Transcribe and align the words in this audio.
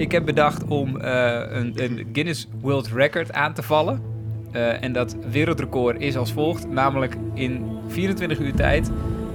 Ik 0.00 0.12
heb 0.12 0.24
bedacht 0.24 0.64
om 0.64 1.00
eh, 1.00 1.40
een, 1.48 1.72
een 1.76 2.06
Guinness 2.12 2.48
World 2.60 2.88
Record 2.88 3.32
aan 3.32 3.52
te 3.52 3.62
vallen. 3.62 4.02
Eh, 4.50 4.82
en 4.82 4.92
dat 4.92 5.16
wereldrecord 5.30 6.00
is 6.00 6.16
als 6.16 6.32
volgt, 6.32 6.68
namelijk 6.68 7.16
in 7.34 7.66
24 7.88 8.38
uur 8.38 8.54
tijd 8.54 8.90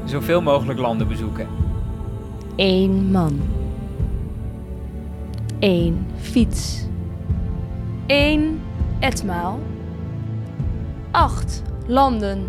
zoveel 0.05 0.41
mogelijk 0.41 0.79
landen 0.79 1.07
bezoeken. 1.07 1.47
Eén 2.55 3.12
man. 3.12 3.39
Eén 5.59 6.05
fiets. 6.20 6.88
Eén 8.07 8.61
etmaal. 9.00 9.59
Acht 11.11 11.63
landen. 11.88 12.43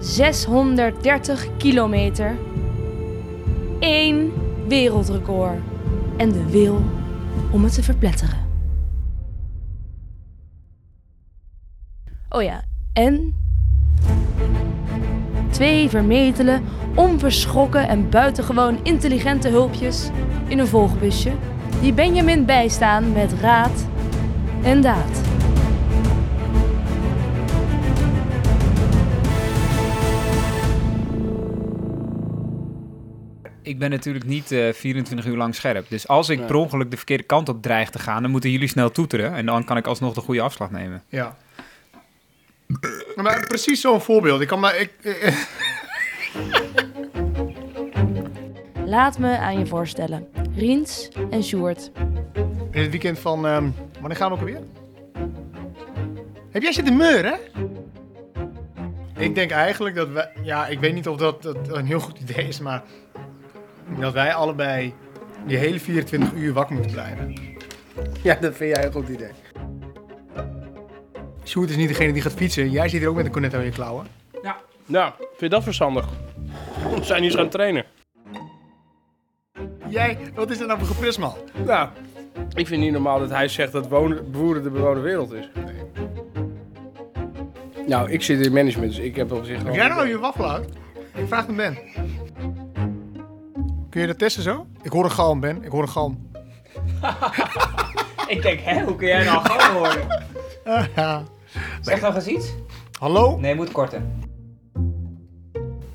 630 0.00 1.48
kilometer. 1.56 2.36
Eén 3.80 4.32
wereldrecord. 4.68 5.58
En 6.16 6.32
de 6.32 6.50
wil 6.50 6.82
om 7.50 7.64
het 7.64 7.74
te 7.74 7.82
verpletteren. 7.82 8.38
Oh 12.28 12.42
ja, 12.42 12.64
en 12.92 13.34
twee 15.50 15.88
vermetele, 15.88 16.60
onverschrokken 16.94 17.88
en 17.88 18.10
buitengewoon 18.10 18.78
intelligente 18.82 19.48
hulpjes 19.48 20.10
in 20.48 20.58
een 20.58 20.66
volgbusje 20.66 21.32
die 21.80 21.92
Benjamin 21.92 22.44
bijstaan 22.44 23.12
met 23.12 23.32
raad 23.32 23.86
en 24.62 24.80
daad. 24.80 25.31
Ik 33.72 33.78
ben 33.78 33.90
natuurlijk 33.90 34.24
niet 34.24 34.52
eh, 34.52 34.72
24 34.72 35.26
uur 35.26 35.36
lang 35.36 35.54
scherp. 35.54 35.88
Dus 35.88 36.08
als 36.08 36.28
ik 36.28 36.38
Nee. 36.38 36.46
per 36.46 36.56
ongeluk 36.56 36.90
de 36.90 36.96
verkeerde 36.96 37.22
kant 37.22 37.48
op 37.48 37.62
dreig 37.62 37.90
te 37.90 37.98
gaan, 37.98 38.22
dan 38.22 38.30
moeten 38.30 38.50
jullie 38.50 38.68
snel 38.68 38.90
toeteren. 38.90 39.34
En 39.34 39.46
dan 39.46 39.64
kan 39.64 39.76
ik 39.76 39.86
alsnog 39.86 40.14
de 40.14 40.20
goede 40.20 40.40
afslag 40.40 40.70
nemen. 40.70 41.02
Ja. 41.08 41.36
Maar 43.14 43.46
precies 43.46 43.80
zo'n 43.80 44.00
voorbeeld. 44.00 44.40
Ik 44.40 44.48
kan 44.48 44.60
maar... 44.60 44.76
Ik, 44.76 44.92
eh, 45.02 45.36
Laat 48.84 49.18
me 49.18 49.38
aan 49.38 49.58
je 49.58 49.66
voorstellen. 49.66 50.28
Riens 50.56 51.08
en 51.30 51.42
Sjoerd. 51.44 51.90
in 52.70 52.80
het 52.80 52.90
weekend 52.90 53.18
van... 53.18 53.46
ehm, 53.46 53.68
wanneer 54.00 54.16
gaan 54.16 54.28
we 54.28 54.34
ook 54.34 54.40
alweer? 54.40 54.60
Heb 56.50 56.62
jij 56.62 56.72
zitten 56.72 56.96
meuren? 56.96 57.38
Ik 59.16 59.34
denk 59.34 59.50
eigenlijk 59.50 59.94
dat 59.94 60.08
wij... 60.08 60.30
Ja, 60.42 60.66
ik 60.66 60.80
weet 60.80 60.94
niet 60.94 61.08
of 61.08 61.16
dat, 61.16 61.42
dat 61.42 61.56
een 61.68 61.86
heel 61.86 62.00
goed 62.00 62.18
idee 62.18 62.48
is, 62.48 62.58
maar... 62.60 62.82
Dat 64.00 64.12
wij 64.12 64.34
allebei 64.34 64.94
die 65.46 65.56
hele 65.56 65.80
24 65.80 66.32
uur 66.32 66.52
wakker 66.52 66.74
moeten 66.74 66.92
blijven. 66.92 67.34
Ja, 68.22 68.34
dat 68.34 68.54
vind 68.54 68.76
jij 68.76 68.84
een 68.84 68.92
goed 68.92 69.08
idee. 69.08 69.30
Sjoerd 71.44 71.70
is 71.70 71.76
niet 71.76 71.88
degene 71.88 72.12
die 72.12 72.22
gaat 72.22 72.32
fietsen. 72.32 72.70
Jij 72.70 72.88
zit 72.88 73.00
hier 73.00 73.08
ook 73.08 73.16
met 73.16 73.24
een 73.24 73.32
cornet 73.32 73.54
aan 73.54 73.64
je 73.64 73.70
klauwen. 73.70 74.06
Nou, 74.86 75.12
vind 75.18 75.40
je 75.40 75.48
dat 75.48 75.62
verstandig? 75.62 76.08
We 76.96 77.04
zijn 77.04 77.22
eens 77.22 77.34
gaan 77.34 77.48
trainen. 77.48 77.84
Jij, 79.88 80.18
wat 80.34 80.50
is 80.50 80.60
er 80.60 80.66
nou 80.66 80.78
voor 80.78 80.88
geprismal? 80.88 81.36
Nou, 81.64 81.88
ik 82.54 82.66
vind 82.66 82.82
niet 82.82 82.92
normaal 82.92 83.18
dat 83.18 83.30
hij 83.30 83.48
zegt 83.48 83.72
dat 83.72 83.88
wonen, 83.88 84.30
boeren 84.30 84.62
de 84.62 84.70
bewoonde 84.70 85.00
wereld 85.00 85.32
is. 85.32 85.48
Nou, 87.86 88.10
ik 88.10 88.22
zit 88.22 88.46
in 88.46 88.52
management, 88.52 88.90
dus 88.94 89.04
ik 89.04 89.16
heb 89.16 89.32
op 89.32 89.44
zich 89.44 89.62
Heb 89.62 89.74
jij 89.74 89.88
nou 89.88 90.08
je 90.08 90.18
waffel 90.18 90.50
uit? 90.50 90.68
Ik 91.14 91.26
vraag 91.26 91.46
het 91.46 91.56
Ben. 91.56 91.78
Kun 93.92 94.00
je 94.00 94.06
dat 94.06 94.18
testen 94.18 94.42
zo? 94.42 94.66
Ik 94.82 94.90
hoor 94.90 95.04
een 95.04 95.10
galm, 95.10 95.40
Ben. 95.40 95.64
Ik 95.64 95.70
hoor 95.70 95.82
een 95.82 95.88
galm. 95.88 96.30
Ik 98.34 98.42
denk, 98.42 98.60
hè, 98.60 98.84
hoe 98.84 98.96
kun 98.96 99.06
jij 99.06 99.24
nou 99.24 99.48
gewoon 99.48 99.78
worden? 99.78 100.24
ja. 100.96 101.22
Zeg 101.80 102.00
nog 102.00 102.14
eens 102.14 102.26
iets? 102.26 102.54
Hallo? 102.98 103.38
Nee, 103.38 103.54
moet 103.54 103.72
korter. 103.72 104.02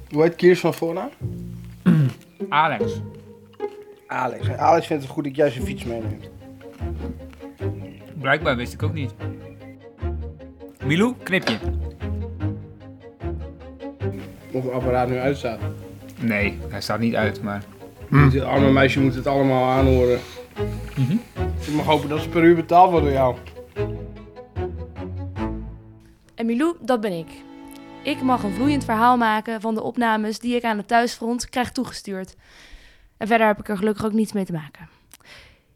Hoe 0.10 0.22
heet 0.22 0.36
Kiers 0.36 0.60
van 0.60 0.74
voornaam? 0.74 1.10
Alex. 2.50 3.02
Alex. 4.08 4.48
En 4.48 4.60
Alex 4.60 4.88
vindt 4.88 5.04
het 5.04 5.12
goed 5.12 5.24
dat 5.24 5.36
jij 5.36 5.50
zijn 5.50 5.66
fiets 5.66 5.84
meeneemt. 5.84 6.30
Blijkbaar 8.20 8.56
wist 8.56 8.74
ik 8.74 8.84
ook 8.84 8.94
niet. 8.94 9.14
Milou, 10.86 11.14
knip 11.24 11.48
je. 11.48 11.58
Of 14.52 14.64
het 14.64 14.72
apparaat 14.72 15.10
nu 15.10 15.18
uitstaat. 15.18 15.60
Nee, 16.20 16.60
hij 16.70 16.82
staat 16.82 17.00
niet 17.00 17.16
uit, 17.16 17.42
maar... 17.42 17.64
Het 18.10 18.42
arme 18.42 18.72
meisje 18.72 19.00
moet 19.00 19.16
het 19.16 19.28
allemaal 19.28 19.70
aanhoren. 19.70 20.20
Mhm. 20.96 21.18
Ik 21.68 21.74
mag 21.74 21.86
hopen 21.86 22.10
dat 22.10 22.22
ze 22.22 22.30
per 22.30 22.44
uur 22.44 22.56
betaald 22.56 22.90
wordt 22.90 23.06
door 23.06 23.14
jou. 23.14 23.36
En 26.36 26.46
Milou, 26.46 26.76
dat 26.82 27.02
ben 27.02 27.12
ik. 27.12 27.28
Ik 28.04 28.22
mag 28.22 28.44
een 28.44 28.54
vloeiend 28.54 28.86
verhaal 28.86 29.18
maken 29.18 29.62
van 29.62 29.76
de 29.76 29.84
opnames 29.84 30.40
die 30.40 30.56
ik 30.56 30.64
aan 30.64 30.78
het 30.78 30.88
thuisfront 30.88 31.50
krijg 31.50 31.72
toegestuurd. 31.72 32.36
En 33.18 33.28
verder 33.28 33.48
heb 33.48 33.60
ik 33.60 33.70
er 33.70 33.78
gelukkig 33.78 34.06
ook 34.06 34.14
niets 34.14 34.32
mee 34.32 34.46
te 34.46 34.52
maken. 34.52 34.90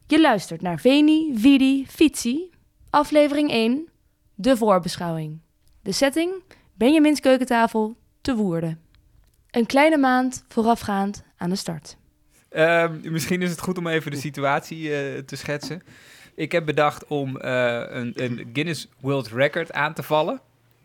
Je 0.07 0.21
luistert 0.21 0.61
naar 0.61 0.79
Veni, 0.79 1.31
Vidi, 1.35 1.85
Fietsi, 1.87 2.49
aflevering 2.89 3.51
1, 3.51 3.87
de 4.35 4.57
voorbeschouwing. 4.57 5.39
De 5.81 5.91
setting, 5.91 6.31
Benjamins 6.73 7.19
keukentafel, 7.19 7.95
te 8.21 8.35
Woerden. 8.35 8.79
Een 9.51 9.65
kleine 9.65 9.97
maand 9.97 10.45
voorafgaand 10.47 11.23
aan 11.37 11.49
de 11.49 11.55
start. 11.55 11.97
Ehm, 12.51 13.11
misschien 13.11 13.41
is 13.41 13.49
het 13.49 13.59
goed 13.61 13.77
om 13.77 13.87
even 13.87 14.11
de 14.11 14.17
situatie 14.17 14.95
eh, 14.95 15.17
te 15.17 15.35
schetsen. 15.35 15.83
Ik 16.35 16.51
heb 16.51 16.65
bedacht 16.65 17.07
om 17.07 17.37
eh, 17.37 17.83
een, 17.89 18.11
een 18.15 18.49
Guinness 18.53 18.87
World 18.99 19.27
Record 19.27 19.73
aan 19.73 19.93
te 19.93 20.03
vallen. 20.03 20.41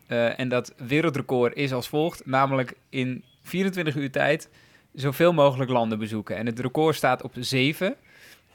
Eh, 0.07 0.39
en 0.39 0.49
dat 0.49 0.73
wereldrecord 0.77 1.55
is 1.55 1.73
als 1.73 1.87
volgt, 1.87 2.25
namelijk 2.25 2.73
in 2.89 3.23
24 3.43 3.95
uur 3.95 4.11
tijd 4.11 4.49
zoveel 4.93 5.33
mogelijk 5.33 5.69
landen 5.69 5.99
bezoeken. 5.99 6.35
En 6.35 6.45
het 6.45 6.59
record 6.59 6.95
staat 6.95 7.21
op 7.21 7.33
7. 7.39 7.95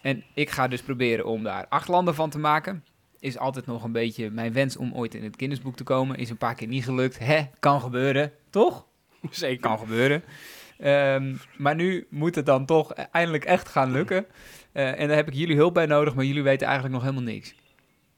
En 0.02 0.24
ik 0.34 0.50
ga 0.50 0.68
dus 0.68 0.82
proberen 0.82 1.26
om 1.26 1.42
daar 1.42 1.66
acht 1.68 1.88
landen 1.88 2.14
van 2.14 2.30
te 2.30 2.38
maken. 2.38 2.84
Is 3.18 3.38
altijd 3.38 3.66
nog 3.66 3.84
een 3.84 3.92
beetje 3.92 4.30
mijn 4.30 4.52
wens 4.52 4.76
om 4.76 4.94
ooit 4.94 5.14
in 5.14 5.24
het 5.24 5.36
Guinnessboek 5.36 5.76
te 5.76 5.84
komen. 5.84 6.16
Is 6.16 6.30
een 6.30 6.36
paar 6.36 6.54
keer 6.54 6.68
niet 6.68 6.84
gelukt. 6.84 7.18
Hè, 7.18 7.42
kan 7.58 7.80
gebeuren, 7.80 8.32
toch? 8.50 8.86
Zeker. 9.30 9.60
kan 9.60 9.78
gebeuren. 9.78 10.22
Ehm, 10.78 11.34
maar 11.56 11.74
nu 11.74 12.06
moet 12.10 12.34
het 12.34 12.46
dan 12.46 12.66
toch 12.66 12.92
eindelijk 12.92 13.44
echt 13.44 13.68
gaan 13.68 13.92
lukken. 13.92 14.26
Eh, 14.72 15.00
en 15.00 15.08
daar 15.08 15.16
heb 15.16 15.28
ik 15.28 15.34
jullie 15.34 15.56
hulp 15.56 15.74
bij 15.74 15.86
nodig, 15.86 16.14
maar 16.14 16.24
jullie 16.24 16.42
weten 16.42 16.66
eigenlijk 16.66 16.94
nog 16.94 17.04
helemaal 17.04 17.32
niks. 17.32 17.54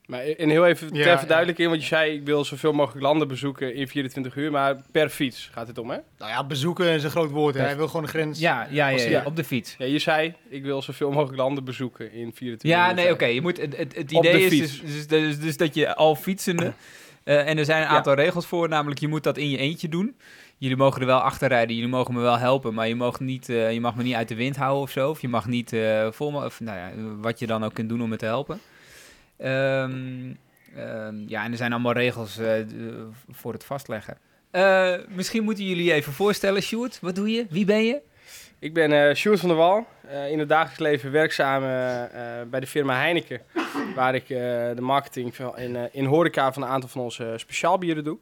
Maar 0.06 0.20
en 0.20 0.48
heel 0.48 0.66
even 0.66 0.86
Ja, 0.86 0.92
ter 0.92 1.06
ja. 1.12 1.18
verduidelijking, 1.18 1.68
want 1.68 1.80
je 1.80 1.86
zei 1.86 2.14
ik 2.14 2.24
wil 2.24 2.44
zoveel 2.44 2.72
mogelijk 2.72 3.02
landen 3.02 3.28
bezoeken 3.28 3.74
in 3.74 3.88
24 3.88 4.36
uur, 4.36 4.50
maar 4.50 4.76
per 4.92 5.08
fiets 5.08 5.48
gaat 5.52 5.66
het 5.66 5.78
om, 5.78 5.90
hè? 5.90 5.98
Nou 6.18 6.30
ja, 6.30 6.44
bezoeken 6.44 6.86
is 6.86 7.04
een 7.04 7.10
groot 7.10 7.30
woord. 7.30 7.54
Hè. 7.54 7.60
Hij 7.60 7.76
wil 7.76 7.86
gewoon 7.86 8.02
een 8.02 8.08
grens. 8.08 8.38
Ja, 8.38 8.66
ja, 8.70 8.88
ja, 8.88 9.22
op 9.24 9.36
de 9.36 9.44
fiets. 9.44 9.74
Ja, 9.78 9.86
je 9.86 9.98
zei 9.98 10.34
ik 10.48 10.62
wil 10.62 10.82
zoveel 10.82 11.10
mogelijk 11.10 11.38
landen 11.38 11.64
bezoeken 11.64 12.12
in 12.12 12.32
24 12.34 12.62
uur. 12.62 12.76
Ja, 12.76 12.92
nee, 12.92 13.12
oké. 13.12 13.24
je 13.24 13.40
moet 13.40 13.56
Het, 13.60 13.76
het, 13.76 14.08
de 14.08 14.16
idee 14.16 14.44
is 14.44 14.58
dus, 14.58 14.80
dus, 14.80 15.06
dus, 15.06 15.38
dus 15.38 15.56
dat 15.56 15.74
je 15.74 15.94
al 15.94 16.16
fietsende... 16.16 16.72
eh, 17.24 17.48
en 17.48 17.58
er 17.58 17.64
zijn 17.64 17.82
een 17.82 17.88
Ja. 17.88 17.94
aantal 17.96 18.14
regels 18.14 18.46
voor, 18.46 18.68
namelijk 18.68 19.00
je 19.00 19.08
moet 19.08 19.22
dat 19.24 19.36
in 19.36 19.50
je 19.50 19.56
eentje 19.58 19.88
doen. 19.88 20.16
Jullie 20.58 20.76
mogen 20.76 21.00
er 21.00 21.06
wel 21.06 21.18
achter 21.20 21.48
rijden, 21.48 21.74
jullie 21.74 21.90
mogen 21.90 22.14
me 22.14 22.20
wel 22.20 22.38
helpen, 22.38 22.74
maar 22.74 22.88
je, 22.88 22.94
mag 22.94 23.20
niet, 23.20 23.48
eh, 23.48 23.72
je 23.72 23.80
mag 23.80 23.94
me 23.96 24.02
niet 24.02 24.14
uit 24.14 24.28
de 24.28 24.34
wind 24.34 24.56
houden 24.56 24.82
of 24.82 24.90
zo. 24.90 25.10
Of 25.10 25.20
je 25.20 25.28
mag 25.28 25.46
niet 25.46 25.72
eh, 25.72 26.06
vol, 26.10 26.30
me- 26.30 26.44
of 26.44 26.60
nou 26.60 26.78
ja, 26.78 26.90
wat 27.20 27.38
je 27.38 27.46
dan 27.46 27.64
ook 27.64 27.74
kunt 27.74 27.88
doen 27.88 28.02
om 28.02 28.08
me 28.08 28.16
te 28.16 28.24
helpen. 28.24 28.60
Ehm, 29.36 30.32
ehm, 30.76 31.14
ja, 31.26 31.44
en 31.44 31.50
er 31.50 31.56
zijn 31.56 31.72
allemaal 31.72 31.92
regels 31.92 32.38
voor 33.30 33.52
het 33.52 33.64
vastleggen. 33.64 34.18
Misschien 35.08 35.44
moeten 35.44 35.64
jullie 35.64 35.84
je 35.84 35.92
even 35.92 36.12
voorstellen, 36.12 36.62
Sjoerd. 36.62 36.98
Wat 37.00 37.14
doe 37.14 37.30
je? 37.30 37.46
Wie 37.50 37.64
ben 37.64 37.84
je? 37.84 38.00
Ik 38.58 38.74
ben 38.74 38.92
eh 39.08 39.14
Sjoerd 39.14 39.40
van 39.40 39.48
der 39.48 39.58
Wal, 39.58 39.86
in 40.30 40.38
het 40.38 40.48
dagelijks 40.48 40.78
leven 40.80 41.10
werkzaam 41.10 41.60
bij 42.50 42.60
de 42.60 42.66
firma 42.66 42.94
Heineken, 42.96 43.40
waar 43.94 44.14
ik 44.14 44.22
eh, 44.22 44.38
de 44.74 44.80
marketing 44.80 45.34
in, 45.56 45.76
eh, 45.76 45.82
in 45.92 46.04
horeca 46.04 46.52
van 46.52 46.62
een 46.62 46.68
aantal 46.68 46.88
van 46.88 47.00
onze 47.00 47.34
speciaalbieren 47.36 48.04
doe. 48.04 48.18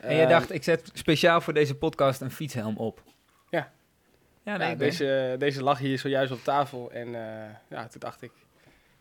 En 0.00 0.20
Eh, 0.22 0.28
dacht, 0.28 0.52
ik 0.52 0.64
zet 0.64 0.90
speciaal 0.94 1.40
voor 1.40 1.52
deze 1.54 1.74
podcast 1.74 2.20
een 2.20 2.30
fietshelm 2.30 2.76
op. 2.76 3.02
Ja. 3.50 3.70
Ja, 4.42 4.56
nee, 4.56 4.68
ja, 4.68 4.74
deze, 4.74 5.36
deze 5.38 5.62
lag 5.62 5.78
hier 5.78 5.98
zojuist 5.98 6.32
op 6.32 6.42
tafel 6.44 6.90
en 6.92 7.06
eh, 7.14 7.50
ja, 7.68 7.86
toen 7.86 8.00
dacht 8.00 8.22
ik, 8.22 8.30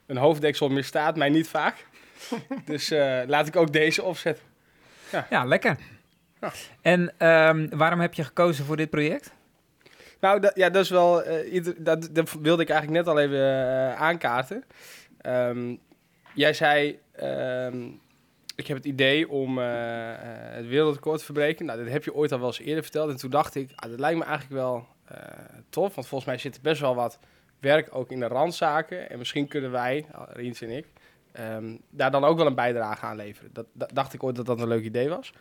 een 0.06 0.18
hoofddeksel 0.18 0.70
misstaat 0.70 1.16
mij 1.16 1.30
niet 1.30 1.48
vaak. 1.48 1.86
dus 2.66 2.92
eh, 2.92 3.20
laat 3.28 3.48
ik 3.48 3.56
ook 3.56 3.74
deze 3.74 4.04
opzetten. 4.04 4.46
Ja, 5.30 5.44
lekker. 5.46 5.78
Ja. 6.42 6.52
En 6.82 7.14
ehm, 7.18 7.68
waarom 7.78 8.00
heb 8.00 8.14
je 8.14 8.24
gekozen 8.24 8.66
voor 8.66 8.78
dit 8.78 8.90
project? 8.90 9.32
Nou, 10.20 10.40
dat, 10.40 10.52
ja, 10.56 10.70
dat 10.70 10.84
is 10.84 10.90
wel. 10.90 11.24
eh, 11.24 11.54
ieder- 11.54 11.84
dat, 11.84 12.10
dat 12.12 12.32
wilde 12.42 12.62
ik 12.62 12.70
eigenlijk 12.70 13.06
net 13.06 13.16
al 13.16 13.20
even 13.22 13.40
eh, 13.40 14.02
aankaarten. 14.02 14.64
Ehm, 15.22 15.76
jij 16.38 16.54
zei. 16.54 17.00
ehm, 17.12 17.90
ik 18.56 18.68
heb 18.68 18.78
het 18.78 18.86
idee 18.86 19.30
om 19.30 19.60
eh, 19.60 20.14
eh, 20.14 20.20
het 20.56 20.68
wereldrecord 20.68 21.20
te 21.20 21.26
verbreken. 21.26 21.66
Nou, 21.66 21.84
dat 21.84 21.92
heb 21.92 22.04
je 22.04 22.14
ooit 22.14 22.32
al 22.32 22.38
wel 22.38 22.48
eens 22.48 22.60
eerder 22.60 22.84
verteld. 22.84 23.10
En 23.10 23.18
toen 23.18 23.30
dacht 23.30 23.56
ik, 23.56 23.72
ah, 23.76 23.90
dat 23.90 24.00
lijkt 24.00 24.18
me 24.20 24.24
eigenlijk 24.24 24.54
wel 24.54 24.88
eh, 25.06 25.18
tof. 25.70 25.96
Want 25.96 26.08
volgens 26.08 26.30
mij 26.30 26.38
zit 26.38 26.56
er 26.56 26.62
best 26.62 26.82
wel 26.82 26.96
wat 26.96 27.20
werk 27.60 27.96
ook 27.96 28.12
in 28.12 28.20
de 28.20 28.28
randzaken. 28.28 29.10
En 29.10 29.18
misschien 29.18 29.48
kunnen 29.48 29.72
wij, 29.72 30.06
uh, 30.12 30.22
Riens 30.30 30.62
en 30.62 30.70
ik, 30.70 30.86
ehm, 31.32 31.76
daar 31.90 32.12
dan 32.12 32.24
ook 32.24 32.38
wel 32.38 32.46
een 32.46 32.56
bijdrage 32.56 33.06
aan 33.06 33.16
leveren. 33.16 33.50
Dat, 33.54 33.66
dat 33.74 33.90
dacht 33.94 34.14
ik 34.14 34.24
ooit 34.24 34.36
dat 34.36 34.46
dat 34.46 34.60
een 34.60 34.68
leuk 34.68 34.84
idee 34.84 35.10
was. 35.10 35.34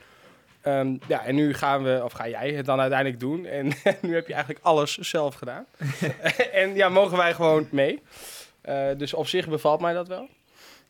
Ehm, 0.60 0.96
ja, 1.08 1.25
en 1.25 1.34
nu 1.34 1.54
gaan 1.54 1.82
we, 1.82 2.00
of 2.04 2.12
ga 2.12 2.28
jij 2.28 2.52
het 2.52 2.66
dan 2.66 2.81
uiteindelijk 2.81 3.20
doen. 3.20 3.46
En 3.46 3.66
nu 4.02 4.14
heb 4.14 4.26
je 4.26 4.34
eigenlijk 4.34 4.64
alles 4.64 4.96
zelf 4.98 5.34
gedaan. 5.34 5.66
en 6.52 6.75
ja, 6.75 6.88
mogen 6.88 7.16
wij 7.16 7.34
gewoon 7.34 7.69
mee. 7.70 8.02
Uh, 8.69 8.88
dus 8.96 9.14
op 9.14 9.26
zich 9.26 9.48
bevalt 9.48 9.81
mij 9.81 9.93
dat 9.93 10.08
wel. 10.08 10.28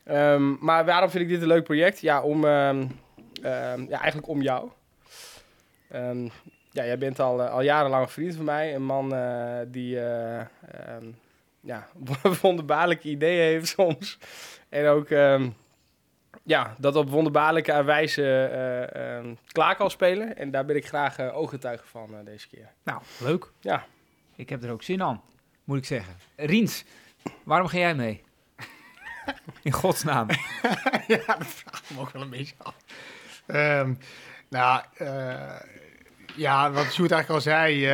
Ehm, 0.06 0.64
maar 0.64 0.84
waarom 0.84 1.10
vind 1.10 1.22
ik 1.22 1.28
dit 1.28 1.42
een 1.42 1.48
leuk 1.48 1.64
project? 1.64 2.00
Ja, 2.00 2.22
om, 2.22 2.44
um, 2.44 2.90
ja 3.42 3.98
eigenlijk 4.00 4.28
om 4.28 4.42
jou. 4.42 4.70
ja, 6.70 6.84
jij 6.84 6.98
bent 6.98 7.20
al, 7.20 7.40
uh, 7.40 7.52
al 7.52 7.62
jarenlang 7.62 8.02
een 8.02 8.10
vriend 8.10 8.34
van 8.34 8.44
mij. 8.44 8.74
Een 8.74 8.84
man 8.84 9.14
uh, 9.14 9.58
die 9.66 9.98
ja, 11.60 11.86
wonderbaarlijke 12.42 13.08
ideeën 13.08 13.42
heeft 13.42 13.68
soms. 13.68 14.18
En 14.68 14.86
ook 14.86 15.08
ja, 16.46 16.74
dat 16.78 16.96
op 16.96 17.10
wonderbaarlijke 17.10 17.84
wijze 17.84 18.22
uh, 18.22 19.24
uh, 19.24 19.32
klaar 19.46 19.76
kan 19.76 19.90
spelen. 19.90 20.36
En 20.36 20.50
daar 20.50 20.64
ben 20.64 20.76
ik 20.76 20.86
graag 20.86 21.18
uh, 21.18 21.36
ooggetuige 21.36 21.86
van 21.86 22.24
deze 22.24 22.48
keer. 22.48 22.72
Nou, 22.82 23.02
leuk. 23.20 23.50
Ja. 23.60 23.86
Ik 24.36 24.48
heb 24.48 24.62
er 24.62 24.70
ook 24.70 24.82
zin 24.82 25.02
aan, 25.02 25.22
moet 25.64 25.78
ik 25.78 25.84
zeggen. 25.84 26.14
Riens, 26.36 26.84
waarom 27.44 27.68
ga 27.68 27.78
jij 27.78 27.94
mee? 27.94 28.22
In 29.62 29.72
godsnaam. 29.72 30.28
ja, 31.06 31.16
dat 31.26 31.46
vraag 31.46 31.82
ik 31.82 31.96
me 31.96 32.00
ook 32.00 32.10
wel 32.10 32.22
een 32.22 32.30
beetje 32.30 32.54
af. 32.58 32.74
Um, 33.46 33.98
nou, 34.48 34.82
ja, 36.36 36.70
wat 36.70 36.92
Sjoerd 36.92 37.10
eigenlijk 37.10 37.28
al 37.28 37.40
zei, 37.40 37.88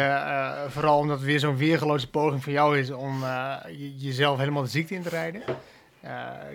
vooral 0.69 0.99
omdat 0.99 1.17
het 1.17 1.27
weer 1.27 1.39
zo'n 1.39 1.57
weergeloze 1.57 2.11
poging 2.11 2.43
van 2.43 2.53
jou 2.53 2.79
is 2.79 2.91
om 2.91 3.25
jezelf 3.97 4.39
helemaal 4.39 4.63
de 4.63 4.69
ziekte 4.69 4.95
in 4.95 5.03
te 5.03 5.09
rijden. 5.09 5.43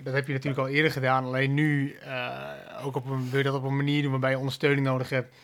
Dat 0.02 0.14
heb 0.14 0.26
je 0.26 0.32
natuurlijk 0.32 0.60
al 0.60 0.68
eerder 0.68 0.90
gedaan, 0.90 1.24
alleen 1.24 1.54
nu 1.54 1.98
ook 2.84 2.96
op 2.96 3.06
een, 3.06 3.42
dat 3.42 3.54
op 3.54 3.64
een 3.64 3.76
manier 3.76 4.02
doen 4.02 4.10
waarbij 4.10 4.30
je 4.30 4.38
ondersteuning 4.38 4.86
nodig 4.86 5.08
hebt. 5.08 5.34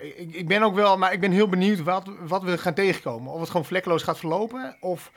Ik, 0.00 0.34
ik, 0.34 0.48
ben 0.48 0.62
ook 0.62 0.74
wel, 0.74 0.98
maar 0.98 1.12
ik 1.12 1.20
ben 1.20 1.32
heel 1.32 1.48
benieuwd 1.48 1.82
wat, 1.82 2.10
wat 2.20 2.42
we 2.42 2.58
gaan 2.58 2.74
tegenkomen. 2.74 3.32
Of 3.32 3.40
het 3.40 3.50
gewoon 3.50 3.66
vlekkeloos 3.66 4.02
gaat 4.02 4.18
verlopen, 4.18 4.76
of 4.80 5.12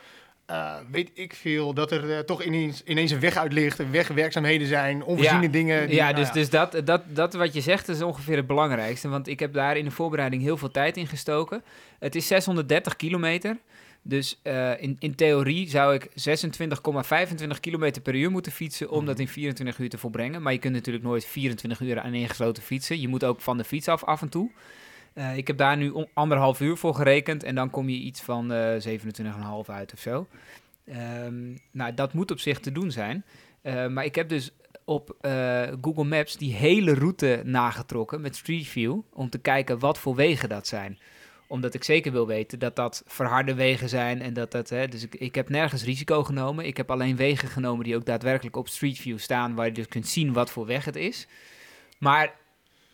weet 0.92 1.12
ik 1.13 1.34
veel, 1.34 1.74
dat 1.74 1.92
er 1.92 2.25
toch 2.25 2.44
ineens, 2.44 2.84
ineens 2.84 3.12
een 3.12 3.19
weg 3.19 3.36
uit 3.36 3.54
ligt, 3.54 3.90
wegwerkzaamheden 3.92 4.68
zijn, 4.68 5.04
onvoorziene 5.04 5.44
ja, 5.44 5.50
dingen. 5.50 5.88
Die, 5.88 5.96
ja, 5.96 6.04
nou 6.04 6.16
dus, 6.16 6.28
ja. 6.28 6.34
dus 6.34 6.50
dat, 6.50 6.81
dat, 6.86 7.01
dat 7.07 7.34
wat 7.34 7.54
je 7.54 7.62
zegt 7.62 7.88
is 7.88 8.01
ongeveer 8.01 8.36
het 8.36 8.48
belangrijkste, 8.48 9.10
want 9.10 9.28
ik 9.28 9.40
heb 9.40 9.54
daar 9.54 9.78
in 9.78 9.86
de 9.86 9.92
voorbereiding 9.92 10.42
heel 10.42 10.57
veel 10.57 10.72
tijd 10.72 10.98
in 10.98 11.07
gestoken. 11.07 11.63
Het 12.00 12.16
is 12.16 12.28
630 12.28 12.96
kilometer. 12.96 13.57
Dus 14.01 14.40
uh, 14.44 14.81
in, 14.81 14.96
in 15.00 15.16
theorie 15.16 15.69
zou 15.69 15.94
ik 15.94 16.07
26,25 16.07 17.60
km 17.60 18.01
per 18.04 18.16
uur 18.16 18.31
moeten 18.31 18.51
fietsen 18.51 18.90
om 18.90 19.06
dat 19.06 19.19
in 19.19 19.28
24 19.28 19.80
uur 19.80 19.90
te 19.90 19.98
volbrengen. 19.98 20.42
Maar 20.42 20.54
je 20.54 20.60
kunt 20.60 20.74
natuurlijk 20.74 21.06
nooit 21.06 21.25
24 21.25 21.80
uur 21.80 22.00
aan 22.00 22.13
ingesloten 22.13 22.63
fietsen. 22.63 23.01
Je 23.01 23.07
moet 23.07 23.24
ook 23.24 23.42
van 23.42 23.57
de 23.57 23.63
fiets 23.63 23.88
af 23.88 24.04
af 24.04 24.22
en 24.22 24.30
toe. 24.30 24.51
Uh, 25.19 25.38
ik 25.38 25.48
heb 25.48 25.57
daar 25.57 25.77
nu 25.77 26.06
anderhalf 26.13 26.60
uur 26.60 26.77
voor 26.77 26.95
gerekend 26.95 27.44
en 27.44 27.56
dan 27.56 27.69
kom 27.69 27.89
je 27.89 27.98
iets 27.98 28.21
van 28.21 28.51
uh, 28.51 28.75
27,5 28.88 28.92
uit 29.66 29.94
of 29.94 30.00
zo. 30.00 30.27
Um, 31.25 31.60
nou, 31.71 31.94
dat 31.94 32.13
moet 32.13 32.31
op 32.31 32.39
zich 32.39 32.60
te 32.60 32.71
doen 32.71 32.92
zijn. 32.92 33.25
Uh, 33.63 33.88
maar 33.88 34.06
ik 34.06 34.16
heb 34.16 34.30
dus 34.30 34.51
op 34.86 35.16
Google 35.81 36.04
Maps 36.04 36.38
die 36.38 36.54
hele 36.54 36.94
route 36.94 37.42
nagetrokken 37.45 38.21
met 38.21 38.36
Street 38.36 38.68
View 38.68 39.00
om 39.13 39.30
te 39.30 39.38
kijken 39.38 39.80
wat 39.80 39.98
voor 39.98 40.16
wegen 40.16 40.50
dat 40.50 40.68
zijn 40.68 41.00
omdat 41.48 41.74
ik 41.74 41.83
zeker 41.83 42.12
wil 42.12 42.27
weten 42.27 42.60
dat 42.60 42.75
dat 42.75 43.04
verharde 43.06 43.54
wegen 43.54 43.89
zijn. 43.89 44.22
En 44.22 44.33
dat 44.33 44.51
dat. 44.51 44.69
Hè, 44.69 44.88
dus 44.88 45.04
ik, 45.04 45.15
ik 45.15 45.36
heb 45.36 45.50
nergens 45.50 45.83
risico 45.83 46.24
genomen. 46.24 46.65
Ik 46.65 46.77
heb 46.77 46.92
alleen 46.92 47.15
wegen 47.15 47.48
genomen 47.48 47.83
die 47.83 47.95
ook 47.95 48.06
daadwerkelijk 48.06 48.56
op 48.56 48.68
Street 48.68 48.98
View 48.98 49.18
staan. 49.18 49.56
Waar 49.56 49.65
je 49.65 49.72
dus 49.72 49.88
kunt 49.88 50.07
zien 50.07 50.33
wat 50.33 50.51
voor 50.51 50.65
weg 50.65 50.86
het 50.86 50.95
is. 50.95 51.27
Maar 51.98 52.38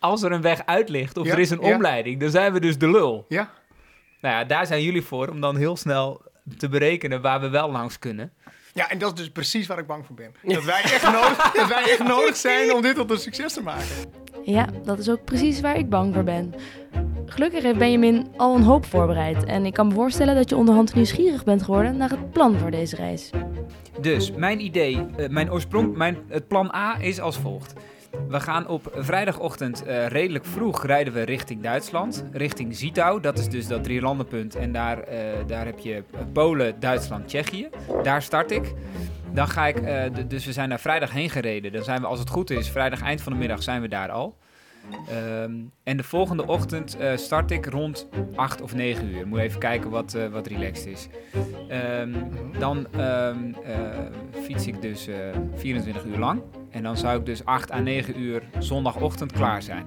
als 0.06 0.22
er 0.22 0.32
een 0.32 0.40
weg 0.42 0.66
uit 0.66 0.88
ligt 0.88 1.16
of 1.16 1.26
Ja, 1.26 1.32
er 1.32 1.38
is 1.38 1.50
een 1.50 1.60
ja. 1.60 1.74
omleiding, 1.74 2.20
dan 2.20 2.30
zijn 2.30 2.52
we 2.52 2.60
dus 2.60 2.78
de 2.78 2.90
lul. 2.90 3.24
Ja, 3.28 3.50
Nou 4.20 4.34
ja, 4.34 4.44
daar 4.44 4.66
zijn 4.66 4.82
jullie 4.82 5.02
voor 5.02 5.28
om 5.28 5.40
dan 5.40 5.56
heel 5.56 5.76
snel 5.76 6.22
te 6.56 6.68
berekenen 6.68 7.20
waar 7.20 7.40
we 7.40 7.48
wel 7.48 7.70
langs 7.70 7.98
kunnen. 7.98 8.32
ja, 8.74 8.90
en 8.90 8.98
dat 8.98 9.12
is 9.12 9.18
dus 9.18 9.30
precies 9.30 9.66
waar 9.66 9.78
ik 9.78 9.86
bang 9.86 10.06
voor 10.06 10.16
ben. 10.16 10.34
Dat 10.42 10.64
wij 10.64 10.82
echt 10.82 11.02
nodig, 11.02 11.50
dat 11.60 11.68
wij 11.68 11.82
echt 11.82 12.04
nodig 12.04 12.36
zijn 12.36 12.74
om 12.74 12.82
dit 12.82 12.94
tot 12.94 13.10
een 13.10 13.18
succes 13.18 13.52
te 13.52 13.62
maken. 13.62 13.86
Ja, 14.44 14.66
dat 14.84 14.98
is 14.98 15.10
ook 15.10 15.24
precies 15.24 15.60
waar 15.60 15.76
ik 15.76 15.88
bang 15.88 16.14
voor 16.14 16.24
ben. 16.24 16.54
Gelukkig 17.26 17.62
heeft 17.62 17.78
Benjamin 17.78 18.28
al 18.36 18.56
een 18.56 18.62
hoop 18.62 18.86
voorbereid. 18.86 19.44
En 19.44 19.66
ik 19.66 19.72
kan 19.72 19.86
me 19.86 19.94
voorstellen 19.94 20.34
dat 20.34 20.48
je 20.48 20.56
onderhand 20.56 20.94
nieuwsgierig 20.94 21.44
bent 21.44 21.62
geworden 21.62 21.96
naar 21.96 22.10
het 22.10 22.30
plan 22.30 22.58
voor 22.58 22.70
deze 22.70 22.96
reis. 22.96 23.30
Dus 24.00 24.32
mijn 24.32 24.60
idee, 24.60 25.06
eh, 25.16 25.28
mijn 25.28 25.52
oorsprong, 25.52 25.96
mijn, 25.96 26.16
het 26.28 26.48
plan 26.48 26.74
A 26.74 27.00
is 27.00 27.20
als 27.20 27.38
volgt. 27.38 27.72
We 28.28 28.40
gaan 28.40 28.66
op 28.68 28.92
vrijdagochtend 28.94 29.84
eh, 29.84 30.06
redelijk 30.06 30.44
vroeg 30.44 30.86
rijden 30.86 31.12
we 31.12 31.22
richting 31.22 31.62
Duitsland, 31.62 32.24
richting 32.32 32.76
Zietau. 32.76 33.20
Dat 33.20 33.38
is 33.38 33.48
dus 33.48 33.66
dat 33.66 33.84
drielandenpunt. 33.84 34.54
En 34.54 34.72
daar, 34.72 34.98
eh, 34.98 35.18
daar 35.46 35.66
heb 35.66 35.78
je 35.78 36.02
Polen, 36.32 36.80
Duitsland, 36.80 37.28
Tsjechië. 37.28 37.68
Daar 38.02 38.22
start 38.22 38.50
ik. 38.50 38.74
Dan 39.32 39.48
ga 39.48 39.66
ik, 39.66 39.76
eh, 39.76 40.02
dus 40.28 40.46
we 40.46 40.52
zijn 40.52 40.68
daar 40.68 40.80
vrijdag 40.80 41.10
heen 41.10 41.30
gereden. 41.30 41.72
Dan 41.72 41.84
zijn 41.84 42.00
we, 42.00 42.06
als 42.06 42.18
het 42.18 42.30
goed 42.30 42.50
is, 42.50 42.70
vrijdag 42.70 43.02
eind 43.02 43.20
van 43.20 43.32
de 43.32 43.38
middag 43.38 43.62
zijn 43.62 43.80
we 43.80 43.88
daar 43.88 44.10
al. 44.10 44.36
Ehm, 45.08 45.52
en 45.82 45.96
de 45.96 46.02
volgende 46.02 46.46
ochtend 46.46 46.96
eh, 46.96 47.16
start 47.16 47.50
ik 47.50 47.66
rond 47.66 48.08
8 48.34 48.62
of 48.62 48.74
9 48.74 49.08
uur. 49.08 49.26
Moet 49.26 49.38
even 49.38 49.60
kijken 49.60 49.90
wat, 49.90 50.14
eh, 50.14 50.28
wat 50.28 50.46
relaxed 50.46 50.86
is. 50.86 51.08
Ehm, 51.68 52.12
dan 52.58 52.86
ehm, 52.92 53.52
eh, 53.64 54.42
fiets 54.42 54.66
ik 54.66 54.82
dus 54.82 55.06
eh, 55.06 55.16
24 55.54 56.04
uur 56.04 56.18
lang. 56.18 56.42
En 56.70 56.82
dan 56.82 56.96
zou 56.96 57.18
ik 57.18 57.26
dus 57.26 57.44
8 57.44 57.72
à 57.72 57.80
9 57.80 58.20
uur 58.20 58.42
zondagochtend 58.58 59.32
klaar 59.32 59.62
zijn. 59.62 59.86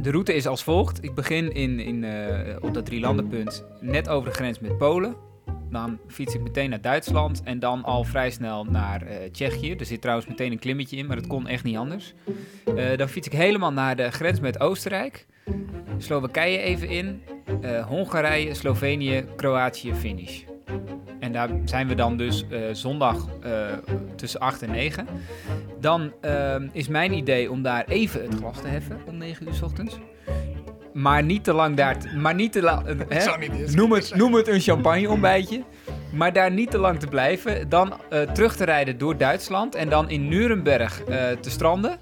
De 0.00 0.10
route 0.10 0.34
is 0.34 0.46
als 0.46 0.62
volgt. 0.62 1.04
Ik 1.04 1.14
begin 1.14 1.52
in, 1.52 1.80
in, 1.80 2.04
op 2.60 2.74
dat 2.74 2.84
drielandenpunt 2.84 3.64
net 3.80 4.08
over 4.08 4.28
de 4.28 4.34
grens 4.34 4.58
met 4.58 4.78
Polen. 4.78 5.14
Dan 5.70 5.98
fiets 6.06 6.34
ik 6.34 6.40
meteen 6.40 6.70
naar 6.70 6.80
Duitsland 6.80 7.42
en 7.44 7.58
dan 7.58 7.84
al 7.84 8.04
vrij 8.04 8.30
snel 8.30 8.64
naar 8.64 9.02
eh, 9.02 9.30
Tsjechië. 9.30 9.74
Er 9.74 9.86
zit 9.86 10.00
trouwens 10.00 10.28
meteen 10.28 10.52
een 10.52 10.58
klimmetje 10.58 10.96
in, 10.96 11.06
maar 11.06 11.16
dat 11.16 11.26
kon 11.26 11.46
echt 11.46 11.64
niet 11.64 11.76
anders. 11.76 12.14
Eh, 12.76 12.96
dan 12.96 13.08
fiets 13.08 13.26
ik 13.26 13.32
helemaal 13.32 13.72
naar 13.72 13.96
de 13.96 14.10
grens 14.10 14.40
met 14.40 14.60
Oostenrijk. 14.60 15.26
Slowakije 15.98 16.58
even 16.58 16.88
in. 16.88 17.22
eh, 17.60 17.86
Hongarije, 17.86 18.54
Slovenië, 18.54 19.24
Kroatië, 19.36 19.94
finish. 19.94 20.42
En 21.20 21.32
daar 21.32 21.50
zijn 21.64 21.88
we 21.88 21.94
dan 21.94 22.16
dus 22.16 22.44
zondag 22.72 23.28
tussen 24.16 24.40
8 24.40 24.62
en 24.62 24.70
9. 24.70 25.06
Dan 25.80 26.12
is 26.72 26.88
mijn 26.88 27.12
idee 27.12 27.50
om 27.50 27.62
daar 27.62 27.84
even 27.88 28.22
het 28.22 28.34
glas 28.34 28.60
te 28.60 28.68
heffen 28.68 29.00
om 29.06 29.16
9 29.16 29.46
uur 29.46 29.54
s 29.54 29.62
ochtends. 29.62 29.98
Maar 30.92 31.22
niet 31.22 31.44
te 31.44 31.52
lang 31.52 31.76
daar. 31.76 31.98
te- 31.98 32.16
maar 32.16 32.34
niet 32.34 32.52
te 32.52 32.62
lang. 32.62 32.86
eh, 32.86 33.18
Noem 33.74 33.92
het, 33.92 34.14
noem 34.14 34.34
het 34.34 34.48
een 34.48 34.60
champagne-ontbijtje. 34.60 35.62
Maar 36.12 36.32
daar 36.32 36.50
niet 36.50 36.70
te 36.70 36.78
lang 36.78 36.98
te 37.00 37.06
blijven. 37.06 37.68
Dan 37.68 37.94
eh, 38.10 38.20
terug 38.22 38.56
te 38.56 38.64
rijden 38.64 38.98
door 38.98 39.16
Duitsland. 39.16 39.74
En 39.74 39.88
dan 39.88 40.10
in 40.10 40.28
Nuremberg 40.28 41.02
eh, 41.04 41.28
te 41.30 41.50
stranden. 41.50 41.98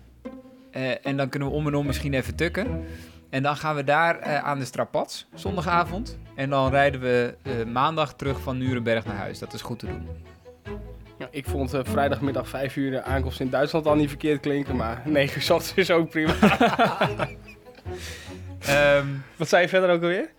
Eh, 0.71 1.07
en 1.07 1.17
dan 1.17 1.29
kunnen 1.29 1.49
we 1.49 1.55
om 1.55 1.67
en 1.67 1.75
om 1.75 1.87
misschien 1.87 2.15
even 2.15 2.35
tukken. 2.35 2.85
En 3.31 3.43
dan 3.43 3.57
gaan 3.57 3.75
we 3.75 3.85
daar 3.85 4.19
eh, 4.19 4.45
aan 4.45 4.59
de 4.59 4.65
strapats, 4.65 5.27
zondagavond. 5.35 6.19
En 6.35 6.51
dan 6.51 6.71
rijden 6.71 7.01
we 7.01 7.35
eh, 7.43 7.53
maandag 7.73 8.15
terug 8.15 8.41
van 8.41 8.59
Nuremberg 8.59 9.05
naar 9.05 9.17
huis. 9.17 9.39
Dat 9.39 9.53
is 9.53 9.63
goed 9.63 9.79
te 9.79 9.87
doen. 9.87 10.09
Ja, 11.19 11.29
ik 11.31 11.47
vond 11.47 11.75
eh, 11.75 11.81
vrijdagmiddag 11.83 12.49
5 12.49 12.77
uur 12.77 12.91
de 12.91 13.03
aankomst 13.03 13.41
in 13.41 13.51
Duitsland 13.51 13.87
al 13.87 13.95
niet 13.95 14.09
verkeerd 14.09 14.41
klinken, 14.41 14.77
maar 14.77 15.03
9 15.05 15.55
uur 15.55 15.73
is 15.75 15.91
ook 15.91 16.11
prima. 16.11 16.33
Ehm, 18.61 19.07
Wat 19.37 19.49
zei 19.49 19.63
je 19.63 19.69
verder 19.69 19.91
ook 19.91 20.03
alweer? 20.03 20.31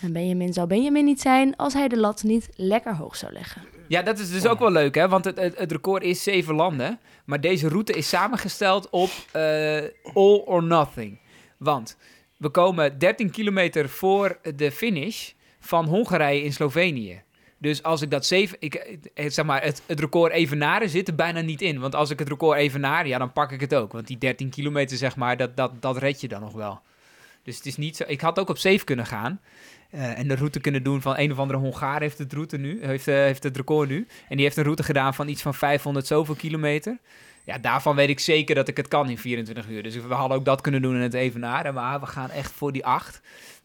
En 0.00 0.12
Benjamin 0.12 0.52
zou 0.52 0.66
Benjamin 0.66 1.04
niet 1.04 1.20
zijn 1.20 1.56
als 1.56 1.74
hij 1.74 1.88
de 1.88 1.96
lat 1.98 2.22
niet 2.22 2.48
lekker 2.56 2.96
hoog 2.96 3.16
zou 3.16 3.32
leggen. 3.32 3.62
Ja, 3.88 4.02
dat 4.02 4.18
is 4.18 4.30
dus 4.30 4.46
ook 4.46 4.58
wel 4.58 4.70
leuk, 4.70 4.94
hè? 4.94 5.08
Want 5.08 5.24
het, 5.24 5.38
het, 5.38 5.58
het 5.58 5.72
record 5.72 6.02
is 6.02 6.22
zeven 6.22 6.54
landen. 6.54 7.00
Maar 7.24 7.40
deze 7.40 7.68
route 7.68 7.92
is 7.92 8.08
samengesteld 8.08 8.90
op 8.90 9.10
eh, 9.32 9.76
all 10.14 10.42
or 10.44 10.62
nothing. 10.62 11.18
Want 11.56 11.96
we 12.36 12.48
komen 12.48 12.98
13 12.98 13.30
kilometer 13.30 13.88
voor 13.88 14.38
de 14.56 14.72
finish 14.72 15.30
van 15.60 15.86
Hongarije 15.86 16.42
in 16.42 16.52
Slovenië. 16.52 17.22
Dus 17.62 17.82
als 17.82 18.02
ik 18.02 18.10
dat 18.10 18.26
zeven... 18.26 18.56
Ik, 18.60 18.74
eh, 18.74 19.30
zeg 19.30 19.44
maar, 19.44 19.62
het, 19.62 19.82
het 19.86 20.00
record 20.00 20.32
evenaren 20.32 20.88
zit 20.88 21.08
er 21.08 21.14
bijna 21.14 21.40
niet 21.40 21.62
in. 21.62 21.80
Want 21.80 21.94
als 21.94 22.10
ik 22.10 22.18
het 22.18 22.28
record 22.28 22.58
evenaar, 22.58 23.06
ja, 23.06 23.18
dan 23.18 23.32
pak 23.32 23.52
ik 23.52 23.60
het 23.60 23.74
ook. 23.74 23.92
Want 23.92 24.06
die 24.06 24.18
13 24.18 24.50
kilometer, 24.50 24.96
zeg 24.96 25.16
maar, 25.16 25.36
dat, 25.36 25.56
dat, 25.56 25.82
dat 25.82 25.96
red 25.96 26.20
je 26.20 26.28
dan 26.28 26.40
nog 26.40 26.52
wel. 26.52 26.80
Dus 27.42 27.56
het 27.56 27.66
is 27.66 27.76
niet 27.76 27.96
zo... 27.96 28.04
Ik 28.06 28.20
had 28.20 28.38
ook 28.38 28.48
op 28.48 28.58
safe 28.58 28.84
kunnen 28.84 29.06
gaan. 29.06 29.40
eh, 29.90 30.18
en 30.18 30.28
de 30.28 30.34
route 30.34 30.60
kunnen 30.60 30.82
doen 30.82 31.02
van 31.02 31.18
een 31.18 31.32
of 31.32 31.38
andere 31.38 31.58
Hongaar 31.58 32.00
heeft 32.00 32.18
het, 32.18 32.32
route 32.32 32.56
nu, 32.58 32.86
heeft, 32.86 33.08
eh, 33.08 33.14
heeft 33.14 33.42
het 33.42 33.56
record 33.56 33.88
nu. 33.88 34.06
En 34.28 34.36
die 34.36 34.44
heeft 34.44 34.56
een 34.56 34.64
route 34.64 34.82
gedaan 34.82 35.14
van 35.14 35.28
iets 35.28 35.42
van 35.42 35.54
500 35.54 36.06
zoveel 36.06 36.34
kilometer. 36.34 36.98
Ja, 37.44 37.58
daarvan 37.58 37.96
weet 37.96 38.08
ik 38.08 38.20
zeker 38.20 38.54
dat 38.54 38.68
ik 38.68 38.76
het 38.76 38.88
kan 38.88 39.10
in 39.10 39.18
24 39.18 39.68
uur. 39.68 39.82
Dus 39.82 39.94
we 39.94 40.14
hadden 40.14 40.36
ook 40.38 40.44
dat 40.44 40.60
kunnen 40.60 40.82
doen 40.82 40.94
in 40.94 41.00
het 41.00 41.14
evenaren. 41.14 41.74
Maar 41.74 42.00
we 42.00 42.06
gaan 42.06 42.30
echt 42.30 42.52
voor 42.52 42.72
die 42.72 42.86
8. 42.86 43.20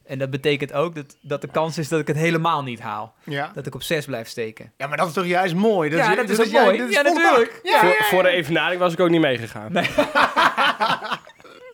En 0.08 0.20
dat 0.20 0.30
betekent 0.30 0.74
ook 0.74 0.96
dat, 0.96 1.18
dat 1.22 1.42
de 1.42 1.48
kans 1.48 1.78
is 1.78 1.88
dat 1.88 2.00
ik 2.00 2.08
het 2.08 2.18
helemaal 2.18 2.64
niet 2.64 2.80
haal. 2.80 3.14
Ja. 3.24 3.52
Dat 3.54 3.66
ik 3.68 3.76
op 3.76 3.82
6 3.84 4.06
blijf 4.06 4.28
steken. 4.28 4.72
ja, 4.78 4.88
maar 4.88 4.98
dat 4.98 5.08
is 5.08 5.14
toch 5.14 5.26
juist 5.26 5.56
mooi? 5.56 5.96
Ja, 5.96 6.16
dat 6.16 6.30
is 6.30 6.40
ook 6.40 6.46
jij- 6.46 6.64
mooi. 6.64 6.78
dat 6.78 6.90
is 6.90 6.96
Ja, 6.96 7.02
natuurlijk. 7.02 7.60
Ja, 7.64 7.80
voor, 7.80 7.90
ja, 7.90 7.96
ja. 8.00 8.04
voor 8.06 8.24
de 8.24 8.30
evenaring 8.30 8.80
was 8.80 8.94
ik 8.94 9.00
ook 9.00 9.10
niet 9.10 9.22
meegegaan. 9.22 9.72
Nee. 9.72 9.90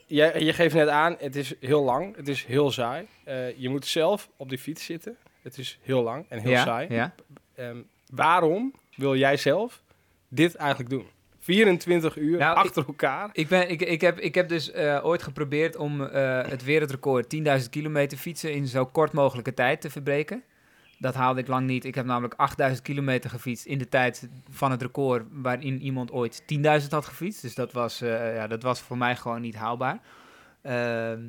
je, 0.07 0.45
je 0.45 0.53
geeft 0.53 0.75
net 0.75 0.87
aan, 0.87 1.15
het 1.19 1.35
is 1.35 1.53
heel 1.59 1.83
lang, 1.83 2.15
het 2.15 2.27
is 2.27 2.45
heel 2.45 2.71
saai. 2.71 3.07
Eh, 3.23 3.57
je 3.57 3.69
moet 3.69 3.85
zelf 3.85 4.29
op 4.37 4.49
die 4.49 4.57
fiets 4.57 4.85
zitten. 4.85 5.17
Het 5.41 5.57
is 5.57 5.79
heel 5.81 6.03
lang 6.03 6.25
en 6.29 6.39
heel 6.39 6.51
ja, 6.51 6.63
saai. 6.63 6.87
Ja. 6.93 7.13
Ehm, 7.55 7.77
waarom 8.09 8.73
wil 8.95 9.15
jij 9.15 9.37
zelf 9.37 9.81
dit 10.27 10.55
eigenlijk 10.55 10.89
doen? 10.89 11.07
24 11.43 12.17
uur 12.17 12.37
Nou, 12.37 12.55
achter 12.55 12.85
elkaar. 12.87 13.29
Ik, 13.33 13.47
ben, 13.47 13.69
ik, 13.69 13.81
ik, 13.81 14.01
heb, 14.01 14.19
ik 14.19 14.35
heb 14.35 14.49
dus 14.49 14.71
eh, 14.71 14.99
ooit 15.03 15.23
geprobeerd 15.23 15.75
om 15.75 16.01
eh, 16.01 16.41
het 16.41 16.63
wereldrecord 16.63 17.35
10.000 17.35 17.69
kilometer 17.69 18.17
fietsen 18.17 18.53
in 18.53 18.67
zo 18.67 18.85
kort 18.85 19.11
mogelijke 19.11 19.53
tijd 19.53 19.81
te 19.81 19.89
verbreken. 19.89 20.43
Dat 20.99 21.13
haalde 21.13 21.39
ik 21.39 21.47
lang 21.47 21.67
niet. 21.67 21.85
Ik 21.85 21.95
heb 21.95 22.05
namelijk 22.05 22.35
8.000 22.71 22.81
kilometer 22.81 23.29
gefietst 23.29 23.65
in 23.65 23.77
de 23.77 23.89
tijd 23.89 24.29
van 24.49 24.71
het 24.71 24.81
record 24.81 25.25
waarin 25.31 25.81
iemand 25.81 26.11
ooit 26.11 26.43
10.000 26.81 26.89
had 26.89 27.05
gefietst. 27.05 27.41
Dus 27.41 27.55
dat 27.55 27.71
was, 27.71 28.01
eh, 28.01 28.35
ja, 28.35 28.47
dat 28.47 28.63
was 28.63 28.81
voor 28.81 28.97
mij 28.97 29.15
gewoon 29.15 29.41
niet 29.41 29.55
haalbaar. 29.55 29.99
Ehm, 30.61 31.21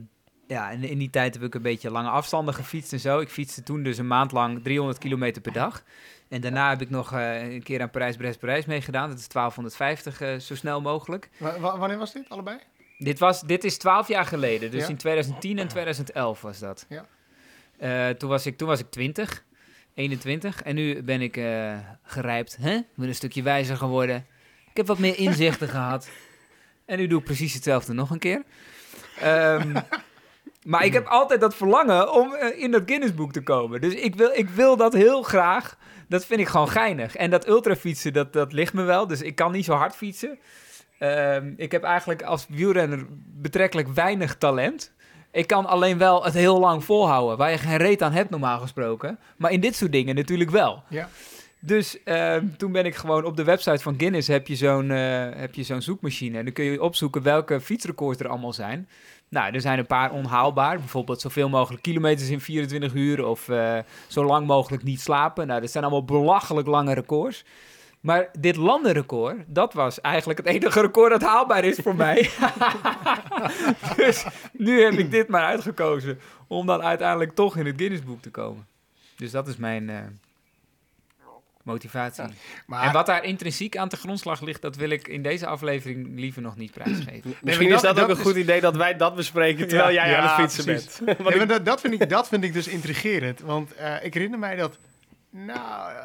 ja, 0.46 0.70
en 0.70 0.84
in 0.84 0.98
die 0.98 1.10
tijd 1.10 1.34
heb 1.34 1.42
ik 1.42 1.54
een 1.54 1.62
beetje 1.62 1.90
lange 1.90 2.08
afstanden 2.08 2.54
gefietst 2.54 2.92
en 2.92 3.00
zo. 3.00 3.18
Ik 3.20 3.28
fietste 3.28 3.62
toen 3.62 3.82
dus 3.82 3.98
een 3.98 4.06
maand 4.06 4.32
lang 4.32 4.62
300 4.62 4.98
kilometer 4.98 5.42
per 5.42 5.52
dag. 5.52 5.82
En 6.28 6.40
daarna 6.40 6.68
heb 6.68 6.80
ik 6.80 6.90
nog 6.90 7.12
eh, 7.12 7.52
een 7.52 7.62
keer 7.62 7.82
aan 7.82 7.90
Parijs-Brest-Parijs 7.90 8.64
meegedaan. 8.66 9.08
Dat 9.08 9.18
is 9.18 9.28
1250 9.28 10.20
eh, 10.20 10.38
zo 10.38 10.54
snel 10.54 10.80
mogelijk. 10.80 11.28
Wa- 11.38 11.58
wa- 11.60 11.78
wanneer 11.78 11.98
was 11.98 12.12
dit, 12.12 12.28
allebei? 12.28 12.58
Dit, 12.98 13.18
was, 13.18 13.40
dit 13.40 13.64
is 13.64 13.78
12 13.78 14.08
jaar 14.08 14.24
geleden, 14.26 14.70
dus 14.70 14.82
Ja. 14.82 14.88
in 14.88 14.96
2010 14.96 15.58
en 15.58 15.68
2011 15.68 16.40
was 16.42 16.58
dat. 16.58 16.86
Ja. 16.88 17.06
Eh, 17.78 18.08
toen, 18.16 18.28
was 18.28 18.46
ik, 18.46 18.56
toen 18.56 18.68
was 18.68 18.80
ik 18.80 18.90
20, 18.90 19.44
21 19.94 20.62
en 20.62 20.74
nu 20.74 21.02
ben 21.02 21.20
ik 21.20 21.40
gerijpt. 22.02 22.56
Hè? 22.60 22.74
Ik 22.74 22.84
ben 22.94 23.08
een 23.08 23.14
stukje 23.14 23.42
wijzer 23.42 23.76
geworden. 23.76 24.26
Ik 24.70 24.76
heb 24.76 24.86
wat 24.86 24.98
meer 24.98 25.18
inzichten 25.18 25.68
gehad. 25.78 26.08
En 26.84 26.98
nu 26.98 27.06
doe 27.06 27.18
ik 27.18 27.24
precies 27.24 27.54
hetzelfde 27.54 27.92
nog 27.92 28.10
een 28.10 28.18
keer. 28.18 28.42
Ehm, 29.20 29.74
maar 30.64 30.84
ik 30.84 30.92
heb 30.92 31.06
altijd 31.06 31.40
dat 31.40 31.54
verlangen 31.54 32.12
om 32.12 32.34
eh, 32.34 32.62
in 32.62 32.70
dat 32.70 32.82
Guinnessboek 32.86 33.32
te 33.32 33.42
komen. 33.42 33.80
Dus 33.80 33.94
ik 33.94 34.14
wil, 34.14 34.30
ik 34.32 34.48
wil 34.48 34.76
dat 34.76 34.92
heel 34.92 35.22
graag. 35.22 35.76
Dat 36.08 36.24
vind 36.24 36.40
ik 36.40 36.48
gewoon 36.48 36.68
geinig. 36.68 37.16
En 37.16 37.30
dat 37.30 37.48
ultrafietsen, 37.48 38.12
dat, 38.12 38.32
dat 38.32 38.52
ligt 38.52 38.72
me 38.72 38.82
wel. 38.82 39.06
Dus 39.06 39.22
ik 39.22 39.34
kan 39.34 39.52
niet 39.52 39.64
zo 39.64 39.72
hard 39.72 39.96
fietsen. 39.96 40.38
Ehm, 40.98 41.52
ik 41.56 41.72
heb 41.72 41.82
eigenlijk 41.82 42.22
als 42.22 42.46
wielrenner 42.48 43.06
betrekkelijk 43.24 43.88
weinig 43.88 44.36
talent. 44.36 44.92
Ik 45.32 45.46
kan 45.46 45.66
alleen 45.66 45.98
wel 45.98 46.24
het 46.24 46.34
heel 46.34 46.60
lang 46.60 46.84
volhouden, 46.84 47.36
waar 47.36 47.50
je 47.50 47.58
geen 47.58 47.76
reet 47.76 48.02
aan 48.02 48.12
hebt 48.12 48.30
normaal 48.30 48.60
gesproken. 48.60 49.18
Maar 49.36 49.50
in 49.50 49.60
dit 49.60 49.76
soort 49.76 49.92
dingen 49.92 50.14
natuurlijk 50.14 50.50
wel. 50.50 50.82
Ja. 50.88 51.08
Dus 51.60 52.02
ehm, 52.02 52.46
toen 52.56 52.72
ben 52.72 52.84
ik 52.84 52.94
gewoon 52.94 53.24
op 53.24 53.36
de 53.36 53.44
website 53.44 53.82
van 53.82 53.94
Guinness 53.98 54.28
heb 54.28 54.46
je 54.46 54.56
zo'n 54.56 54.90
eh, 54.90 55.28
heb 55.34 55.54
je 55.54 55.62
zo'n 55.62 55.82
zoekmachine. 55.82 56.38
En 56.38 56.44
dan 56.44 56.52
kun 56.52 56.64
je 56.64 56.82
opzoeken 56.82 57.22
welke 57.22 57.60
fietsrecords 57.60 58.20
er 58.20 58.28
allemaal 58.28 58.52
zijn. 58.52 58.88
Nou, 59.34 59.54
er 59.54 59.60
zijn 59.60 59.78
een 59.78 59.86
paar 59.86 60.10
onhaalbaar. 60.10 60.78
Bijvoorbeeld 60.78 61.20
zoveel 61.20 61.48
mogelijk 61.48 61.82
kilometers 61.82 62.28
in 62.28 62.40
24 62.40 62.94
uur 62.94 63.26
of 63.26 63.48
eh, 63.48 63.78
zo 64.06 64.24
lang 64.24 64.46
mogelijk 64.46 64.82
niet 64.82 65.00
slapen. 65.00 65.46
Nou, 65.46 65.60
dat 65.60 65.70
zijn 65.70 65.84
allemaal 65.84 66.04
belachelijk 66.04 66.66
lange 66.66 66.94
records. 66.94 67.44
Maar 68.00 68.28
dit 68.38 68.56
landenrecord, 68.56 69.36
dat 69.46 69.72
was 69.72 70.00
eigenlijk 70.00 70.38
het 70.38 70.48
enige 70.48 70.80
record 70.80 71.10
dat 71.10 71.22
haalbaar 71.22 71.64
is 71.64 71.78
voor 71.82 71.94
mij. 71.94 72.30
dus 73.96 74.26
nu 74.52 74.82
heb 74.82 74.92
ik 74.92 75.10
dit 75.10 75.28
maar 75.28 75.44
uitgekozen 75.44 76.18
om 76.46 76.66
dan 76.66 76.82
uiteindelijk 76.82 77.34
toch 77.34 77.56
in 77.56 77.66
het 77.66 77.76
Guinnessboek 77.76 78.22
te 78.22 78.30
komen. 78.30 78.66
Dus 79.16 79.30
dat 79.30 79.48
is 79.48 79.56
mijn 79.56 79.90
eh, 79.90 79.96
motivatie. 81.64 82.24
Maar, 82.66 82.82
En 82.86 82.92
wat 82.92 83.06
daar 83.06 83.24
intrinsiek 83.24 83.76
aan 83.76 83.88
te 83.88 83.96
grondslag 83.96 84.40
ligt, 84.40 84.62
dat 84.62 84.76
wil 84.76 84.90
ik 84.90 85.08
in 85.08 85.22
deze 85.22 85.46
aflevering 85.46 86.18
liever 86.18 86.42
nog 86.42 86.56
niet 86.56 86.70
prijsgeven. 86.72 87.34
Misschien 87.42 87.72
is 87.72 87.80
dat, 87.80 87.96
dat- 87.96 88.04
ook 88.04 88.16
een 88.16 88.22
goed 88.24 88.36
idee 88.36 88.60
dat 88.60 88.76
wij 88.76 88.96
dat 88.96 89.14
bespreken 89.14 89.68
terwijl 89.68 89.90
Ja, 89.90 90.06
jij 90.06 90.16
aan 90.16 90.22
ja, 90.24 90.30
het 90.30 90.40
fietsen 90.40 90.64
precies. 90.64 90.98
bent. 90.98 91.18
Nee, 91.28 91.36
maar 91.36 91.46
dat, 91.46 91.64
dat, 91.64 91.80
vind 91.80 92.00
ik, 92.02 92.08
dat 92.08 92.28
vind 92.28 92.44
ik 92.44 92.52
dus 92.52 92.68
intrigerend. 92.68 93.40
Want 93.40 93.74
eh, 93.74 94.04
ik 94.04 94.14
herinner 94.14 94.38
mij 94.38 94.56
dat, 94.56 94.78
nou, 95.30 95.90
eh, 95.92 95.96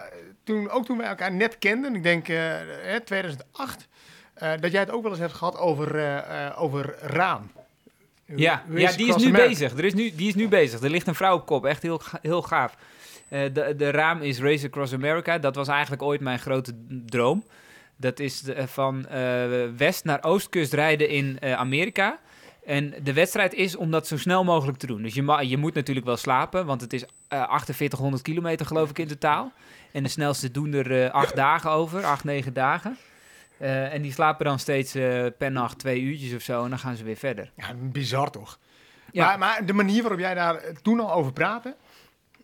toen, 0.44 0.70
ook 0.70 0.86
toen 0.86 0.98
wij 0.98 1.08
elkaar 1.08 1.32
net 1.32 1.58
kenden, 1.58 1.96
ik 1.96 2.04
denk 2.04 2.28
eh, 2.28 2.96
eh, 2.96 3.01
2008, 3.04 3.88
eh, 4.34 4.51
dat 4.60 4.72
jij 4.72 4.80
het 4.82 4.92
ook 4.92 5.01
wel 5.01 5.12
eens 5.12 5.20
hebt 5.20 5.34
gehad 5.34 5.58
over, 5.58 5.96
eh, 5.96 6.46
eh, 6.48 6.62
over 6.62 6.96
raam. 7.01 7.51
Ja, 8.36 8.63
ja 8.75 8.92
die 8.92 9.08
is 9.16 9.24
nu 9.24 9.32
bezig. 9.32 9.78
Er 9.78 9.86
is 9.86 9.94
nu, 9.94 10.16
die 10.16 10.28
is 10.28 10.36
nu 10.36 10.48
bezig. 10.48 10.82
Er 10.82 10.89
ligt 10.89 11.08
een 11.08 11.16
vrouw 11.16 11.36
op 11.36 11.46
kop. 11.46 11.66
Echt 11.66 11.82
heel, 11.82 12.01
heel 12.22 12.42
gaaf. 12.42 12.75
Eh, 13.29 13.41
de, 13.53 13.74
de 13.77 13.91
raam 13.91 14.21
is 14.21 14.39
Race 14.39 14.65
Across 14.65 14.93
America. 14.93 15.38
Dat 15.38 15.55
was 15.55 15.67
eigenlijk 15.67 16.01
ooit 16.01 16.21
mijn 16.21 16.39
grote 16.39 16.74
droom. 17.05 17.43
Dat 17.95 18.19
is 18.19 18.41
de- 18.41 18.67
van 18.67 19.07
eh, 19.07 19.45
west 19.77 20.03
naar 20.03 20.24
oostkust 20.24 20.74
rijden 20.74 21.09
in 21.09 21.39
eh, 21.39 21.53
Amerika. 21.53 22.19
En 22.65 22.93
de 23.03 23.13
wedstrijd 23.13 23.53
is 23.53 23.75
om 23.75 23.91
dat 23.91 24.07
zo 24.07 24.17
snel 24.17 24.43
mogelijk 24.43 24.77
te 24.77 24.88
doen. 24.88 25.01
Dus 25.01 25.13
je, 25.13 25.21
ma- 25.24 25.39
je 25.39 25.57
moet 25.57 25.74
natuurlijk 25.74 26.05
wel 26.05 26.17
slapen, 26.17 26.65
want 26.65 26.81
het 26.81 26.93
is 26.93 27.03
eh 27.27 27.43
4800 27.43 28.21
kilometer 28.24 28.65
geloof 28.65 28.89
ik 28.89 29.00
in 29.00 29.07
totaal. 29.07 29.51
En 29.91 30.03
de 30.03 30.09
snelste 30.09 30.51
doen 30.51 30.74
er 30.74 31.03
eh, 31.03 31.12
acht 31.12 31.36
dagen 31.36 31.69
over, 31.71 32.03
acht, 32.05 32.24
negen 32.24 32.53
dagen. 32.53 32.98
Eh, 33.57 33.93
en 33.93 34.01
die 34.01 34.12
slapen 34.12 34.45
dan 34.45 34.59
steeds 34.59 34.95
eh, 34.95 35.25
per 35.38 35.51
nacht 35.51 35.79
twee 35.79 36.01
uurtjes 36.01 36.33
of 36.33 36.41
zo 36.41 36.63
en 36.63 36.69
dan 36.69 36.79
gaan 36.79 36.95
ze 36.95 37.03
weer 37.03 37.15
verder. 37.15 37.51
Ja, 37.55 37.65
bizar 37.77 38.31
toch? 38.31 38.59
Ja. 39.12 39.25
Maar, 39.25 39.38
maar 39.39 39.65
de 39.65 39.74
manier 39.74 40.01
waarop 40.01 40.19
jij 40.19 40.33
daar 40.33 40.55
eh, 40.55 40.75
toen 40.81 41.00
al 41.00 41.12
over 41.13 41.33
praatte, 41.33 41.75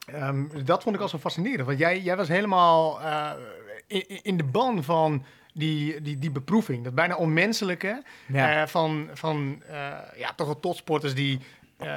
ehm, 0.06 0.44
dat 0.66 0.84
vond 0.84 0.96
ik 0.96 1.02
al 1.02 1.08
zo 1.10 1.18
fascinerend. 1.18 1.66
Want 1.68 1.80
jij, 1.80 2.00
jij 2.00 2.16
was 2.18 2.28
helemaal 2.28 3.02
eh, 3.02 3.32
in, 3.88 4.24
in 4.24 4.38
de 4.38 4.44
ban 4.44 4.84
van 4.84 5.26
die, 5.54 6.02
die, 6.02 6.20
die 6.20 6.32
beproeving. 6.32 6.84
Dat 6.84 6.96
bijna 6.96 7.16
onmenselijke 7.16 8.04
Ja. 8.28 8.62
eh, 8.62 8.68
van, 8.68 9.10
van 9.14 9.62
eh, 9.68 9.76
ja, 10.18 10.34
toch 10.36 10.48
wel 10.48 10.60
topsporters 10.60 11.14
die 11.14 11.40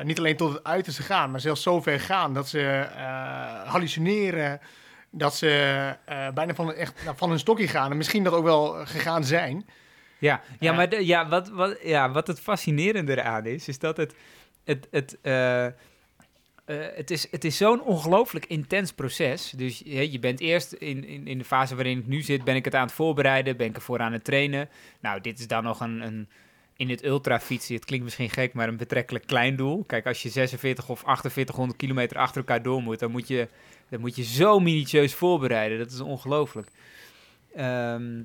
niet 0.03 0.19
alleen 0.19 0.37
tot 0.37 0.53
het 0.53 0.65
uiterste 0.65 1.03
gaan, 1.03 1.31
maar 1.31 1.41
zelfs 1.41 1.63
zo 1.63 1.81
ver 1.81 2.01
gaan 2.01 2.35
dat 2.35 2.49
ze 2.49 2.87
hallucineren. 3.67 4.61
Dat 5.11 5.35
ze 5.37 5.95
bijna 6.35 6.55
van, 6.55 6.73
echt, 6.75 7.05
nou, 7.05 7.17
van 7.17 7.29
hun 7.31 7.39
stokje 7.39 7.69
gaan 7.69 7.91
en 7.91 7.97
misschien 7.97 8.23
dat 8.25 8.33
ook 8.33 8.45
wel 8.45 8.87
gegaan 8.87 9.25
zijn. 9.25 9.67
Ja, 10.19 10.41
ja 10.59 10.73
maar 10.73 10.89
de- 10.89 11.07
ja, 11.07 11.29
wat, 11.29 11.49
wat, 11.49 11.79
ja, 11.83 12.11
wat 12.11 12.27
het 12.27 12.41
fascinerende 12.41 13.13
eraan 13.19 13.47
is, 13.47 13.69
is 13.69 13.79
dat 13.79 13.97
het, 13.97 14.15
het, 14.65 14.89
het, 14.91 15.19
eh, 16.69 16.77
het 16.95 17.11
is, 17.11 17.31
het 17.31 17.45
is 17.45 17.57
zo'n 17.57 17.83
ongelooflijk 17.83 18.47
intens 18.47 18.93
proces. 18.93 19.51
Dus 19.57 19.83
je, 19.85 20.13
je 20.13 20.19
bent 20.19 20.41
eerst 20.41 20.73
in, 20.73 21.05
in, 21.05 21.27
in 21.27 21.39
de 21.39 21.45
fase 21.45 21.75
waarin 21.75 21.99
ik 21.99 22.07
nu 22.07 22.23
zit, 22.23 22.45
ben 22.45 22.57
ik 22.57 22.65
het 22.65 22.75
aan 22.75 22.87
het 22.87 22.93
voorbereiden, 22.93 23.57
ben 23.57 23.67
ik 23.67 23.77
ervoor 23.77 24.01
aan 24.01 24.13
het 24.13 24.25
trainen. 24.25 24.69
Nou, 25.01 25.21
dit 25.21 25.39
is 25.39 25.47
dan 25.47 25.63
nog 25.63 25.81
een, 25.81 26.01
een 26.01 26.29
in 26.77 26.91
het 26.91 27.05
ultrafietsen, 27.05 27.75
het 27.75 27.85
klinkt 27.85 28.05
misschien 28.05 28.31
gek, 28.31 28.53
maar 28.53 28.69
een 28.69 28.77
betrekkelijk 28.77 29.27
klein 29.27 29.57
doel. 29.57 29.85
Kijk, 29.85 30.07
als 30.07 30.23
je 30.23 30.29
46 30.29 30.89
of 30.89 30.99
4800 30.99 31.79
kilometer 31.79 32.17
achter 32.17 32.37
elkaar 32.37 32.63
door 32.63 32.83
moet, 32.83 32.99
dan 32.99 33.11
moet 33.11 33.29
je, 33.29 33.49
dan 33.89 34.01
moet 34.01 34.17
je 34.17 34.25
zo 34.25 34.61
minutieus 34.61 35.15
voorbereiden. 35.15 35.79
Dat 35.79 35.91
is 35.91 36.01
ongelooflijk. 36.01 36.69
Ehm, 37.55 38.23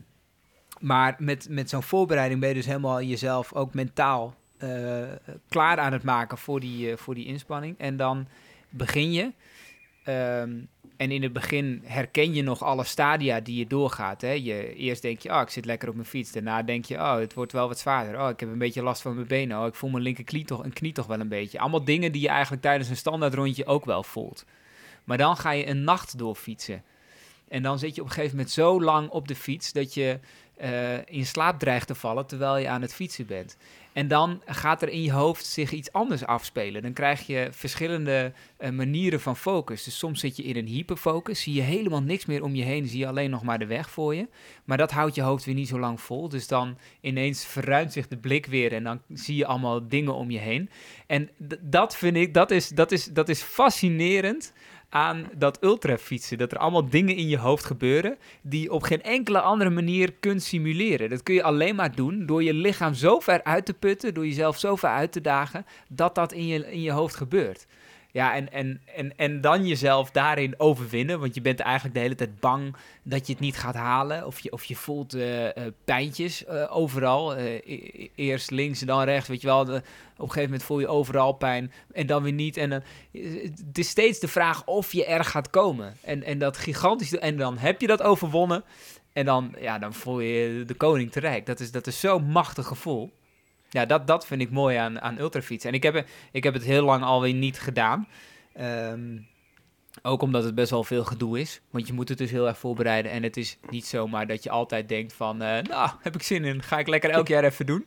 maar 0.79 1.15
met, 1.17 1.47
met 1.49 1.69
zo'n 1.69 1.83
voorbereiding 1.83 2.39
ben 2.39 2.49
je 2.49 2.55
dus 2.55 2.65
helemaal 2.65 3.01
jezelf 3.01 3.53
ook 3.53 3.73
mentaal 3.73 4.35
eh, 4.63 5.33
klaar 5.49 5.77
aan 5.77 5.93
het 5.93 6.03
maken 6.03 6.37
voor 6.37 6.59
die, 6.59 6.91
eh, 6.91 6.97
voor 6.97 7.15
die 7.15 7.25
inspanning. 7.25 7.75
En 7.77 7.97
dan 7.97 8.27
begin 8.69 9.11
je. 9.11 9.31
Ehm, 10.03 10.51
en 10.97 11.11
in 11.11 11.23
het 11.23 11.33
begin 11.33 11.81
herken 11.85 12.33
je 12.33 12.41
nog 12.41 12.63
alle 12.63 12.83
stadia 12.83 13.39
die 13.39 13.57
je 13.57 13.67
doorgaat. 13.67 14.21
Hè? 14.21 14.31
Je, 14.31 14.75
eerst 14.75 15.01
denk 15.01 15.19
je, 15.19 15.29
oh, 15.29 15.41
ik 15.41 15.49
zit 15.49 15.65
lekker 15.65 15.89
op 15.89 15.95
mijn 15.95 16.07
fiets. 16.07 16.31
Daarna 16.31 16.63
denk 16.63 16.85
je, 16.85 16.95
oh, 16.95 17.15
het 17.15 17.33
wordt 17.33 17.51
wel 17.51 17.67
wat 17.67 17.79
zwaarder. 17.79 18.21
Oh, 18.21 18.29
ik 18.29 18.39
heb 18.39 18.49
een 18.49 18.57
beetje 18.57 18.83
last 18.83 19.01
van 19.01 19.15
mijn 19.15 19.27
benen. 19.27 19.59
Oh, 19.59 19.67
ik 19.67 19.75
voel 19.75 19.89
mijn 19.89 20.03
linkerknie 20.03 20.45
toch, 20.45 20.63
een 20.63 20.73
knie 20.73 20.93
toch 20.93 21.07
wel 21.07 21.19
een 21.19 21.27
beetje. 21.27 21.59
Allemaal 21.59 21.83
dingen 21.83 22.11
die 22.11 22.21
je 22.21 22.27
eigenlijk 22.27 22.61
tijdens 22.61 22.89
een 22.89 22.97
standaard 22.97 23.33
rondje 23.33 23.65
ook 23.65 23.85
wel 23.85 24.03
voelt. 24.03 24.45
Maar 25.03 25.17
dan 25.17 25.37
ga 25.37 25.51
je 25.51 25.67
een 25.67 25.83
nacht 25.83 26.17
doorfietsen. 26.17 26.83
En 27.47 27.63
dan 27.63 27.79
zit 27.79 27.95
je 27.95 28.01
op 28.01 28.07
een 28.07 28.13
gegeven 28.13 28.35
moment 28.35 28.53
zo 28.53 28.81
lang 28.81 29.09
op 29.09 29.27
de 29.27 29.35
fiets 29.35 29.71
dat 29.71 29.93
je 29.93 30.19
eh, 30.57 31.05
in 31.05 31.25
slaap 31.25 31.59
dreigt 31.59 31.87
te 31.87 31.95
vallen 31.95 32.25
terwijl 32.25 32.57
je 32.57 32.67
aan 32.67 32.81
het 32.81 32.93
fietsen 32.93 33.25
bent. 33.25 33.57
En 33.93 34.07
dan 34.07 34.41
gaat 34.45 34.81
er 34.81 34.89
in 34.89 35.01
je 35.01 35.11
hoofd 35.11 35.45
zich 35.45 35.71
iets 35.71 35.91
anders 35.91 36.25
afspelen. 36.25 36.81
Dan 36.81 36.93
krijg 36.93 37.27
je 37.27 37.47
verschillende 37.51 38.33
eh, 38.57 38.69
manieren 38.69 39.19
van 39.19 39.37
focus. 39.37 39.83
Dus 39.83 39.97
soms 39.97 40.19
zit 40.19 40.35
je 40.37 40.43
in 40.43 40.55
een 40.55 40.67
hyperfocus, 40.67 41.41
zie 41.41 41.53
je 41.53 41.61
helemaal 41.61 42.01
niks 42.01 42.25
meer 42.25 42.43
om 42.43 42.55
je 42.55 42.63
heen, 42.63 42.87
zie 42.87 42.99
je 42.99 43.07
alleen 43.07 43.29
nog 43.29 43.43
maar 43.43 43.59
de 43.59 43.65
weg 43.65 43.89
voor 43.89 44.15
je. 44.15 44.27
Maar 44.63 44.77
dat 44.77 44.91
houdt 44.91 45.15
je 45.15 45.21
hoofd 45.21 45.45
weer 45.45 45.55
niet 45.55 45.67
zo 45.67 45.79
lang 45.79 46.01
vol. 46.01 46.29
Dus 46.29 46.47
dan 46.47 46.77
ineens 47.01 47.45
verruimt 47.45 47.93
zich 47.93 48.07
de 48.07 48.17
blik 48.17 48.45
weer 48.45 48.73
en 48.73 48.83
dan 48.83 49.01
zie 49.13 49.35
je 49.35 49.45
allemaal 49.45 49.87
dingen 49.87 50.13
om 50.13 50.31
je 50.31 50.39
heen. 50.39 50.69
En 51.07 51.29
dat 51.61 51.95
vind 51.95 52.15
ik, 52.15 52.33
dat 52.33 52.51
is, 52.51 52.67
dat 52.67 52.91
is, 52.91 53.05
dat 53.05 53.29
is 53.29 53.41
fascinerend 53.41 54.53
aan 54.93 55.29
dat 55.37 55.63
ultrafietsen. 55.63 56.37
Dat 56.37 56.51
er 56.51 56.57
allemaal 56.57 56.89
dingen 56.89 57.15
in 57.15 57.27
je 57.27 57.37
hoofd 57.37 57.65
gebeuren 57.65 58.17
die 58.41 58.61
je 58.61 58.71
op 58.71 58.83
geen 58.83 59.01
enkele 59.01 59.41
andere 59.41 59.69
manier 59.69 60.13
kunt 60.13 60.43
simuleren. 60.43 61.09
Dat 61.09 61.23
kun 61.23 61.33
je 61.33 61.43
alleen 61.43 61.75
maar 61.75 61.95
doen 61.95 62.25
door 62.25 62.43
je 62.43 62.53
lichaam 62.53 62.93
zo 62.93 63.19
ver 63.19 63.43
uit 63.43 63.65
te 63.65 63.73
putten, 63.73 64.13
door 64.13 64.25
jezelf 64.25 64.59
zo 64.59 64.75
ver 64.75 64.89
uit 64.89 65.11
te 65.11 65.21
dagen, 65.21 65.65
dat 65.89 66.15
dat 66.15 66.31
in 66.31 66.47
je, 66.47 66.71
in 66.71 66.81
je 66.81 66.91
hoofd 66.91 67.15
gebeurt. 67.15 67.65
Ja, 68.13 68.35
en, 68.35 68.51
en, 68.51 68.81
en, 68.95 69.17
en 69.17 69.41
dan 69.41 69.67
jezelf 69.67 70.11
daarin 70.11 70.53
overwinnen, 70.57 71.19
want 71.19 71.35
je 71.35 71.41
bent 71.41 71.59
eigenlijk 71.59 71.95
de 71.95 72.01
hele 72.01 72.15
tijd 72.15 72.39
bang 72.39 72.75
dat 73.03 73.27
je 73.27 73.33
het 73.33 73.41
niet 73.41 73.57
gaat 73.57 73.75
halen. 73.75 74.25
Of 74.25 74.39
je, 74.39 74.51
of 74.51 74.63
je 74.63 74.75
voelt 74.75 75.13
eh, 75.13 75.47
pijntjes 75.85 76.45
eh, 76.45 76.75
overal. 76.75 77.37
E- 77.37 77.61
e- 77.65 78.09
eerst 78.15 78.51
links 78.51 78.81
en 78.81 78.87
dan 78.87 79.03
rechts, 79.03 79.29
weet 79.29 79.41
je 79.41 79.47
wel. 79.47 79.61
Op 79.61 79.67
een 79.69 79.81
gegeven 80.17 80.43
moment 80.43 80.63
voel 80.63 80.79
je 80.79 80.87
overal 80.87 81.33
pijn 81.33 81.71
en 81.91 82.07
dan 82.07 82.23
weer 82.23 82.33
niet. 82.33 82.57
En 82.57 82.69
dan, 82.69 82.83
het 83.65 83.77
is 83.77 83.89
steeds 83.89 84.19
de 84.19 84.27
vraag 84.27 84.65
of 84.65 84.91
je 84.91 85.05
er 85.05 85.23
gaat 85.23 85.49
komen. 85.49 85.97
En, 86.01 86.23
en 86.23 86.37
dat 86.37 86.57
gigantisch, 86.57 87.17
en 87.17 87.37
dan 87.37 87.57
heb 87.57 87.81
je 87.81 87.87
dat 87.87 88.01
overwonnen. 88.01 88.63
En 89.13 89.25
dan, 89.25 89.55
ja, 89.59 89.79
dan 89.79 89.93
voel 89.93 90.19
je 90.19 90.33
je 90.33 90.65
de 90.65 90.73
koning 90.73 91.11
te 91.11 91.19
rijk. 91.19 91.45
Dat 91.45 91.59
is, 91.59 91.71
dat 91.71 91.87
is 91.87 91.99
zo'n 91.99 92.23
machtig 92.23 92.67
gevoel. 92.67 93.11
Ja, 93.73 93.85
dat, 93.85 94.07
dat 94.07 94.25
vind 94.25 94.41
ik 94.41 94.51
mooi 94.51 94.77
aan, 94.77 95.01
aan 95.01 95.19
ultrafietsen. 95.19 95.69
En 95.69 95.75
ik 95.75 95.83
heb, 95.83 96.05
ik 96.31 96.43
heb 96.43 96.53
het 96.53 96.63
heel 96.63 96.83
lang 96.83 97.03
alweer 97.03 97.33
niet 97.33 97.59
gedaan. 97.59 98.07
Ehm, 98.53 99.17
ook 100.01 100.21
omdat 100.21 100.43
het 100.43 100.55
best 100.55 100.71
wel 100.71 100.83
veel 100.83 101.03
gedoe 101.03 101.39
is. 101.39 101.61
Want 101.69 101.87
je 101.87 101.93
moet 101.93 102.09
het 102.09 102.17
dus 102.17 102.31
heel 102.31 102.47
erg 102.47 102.57
voorbereiden. 102.57 103.11
En 103.11 103.23
het 103.23 103.37
is 103.37 103.57
niet 103.69 103.85
zomaar 103.85 104.27
dat 104.27 104.43
je 104.43 104.49
altijd 104.49 104.89
denkt 104.89 105.13
van... 105.13 105.41
eh, 105.41 105.63
nou, 105.63 105.89
heb 106.01 106.15
ik 106.15 106.23
zin 106.23 106.43
in. 106.45 106.63
Ga 106.63 106.79
ik 106.79 106.87
lekker 106.87 107.09
elk 107.09 107.27
jaar 107.27 107.43
even 107.43 107.65
doen. 107.65 107.85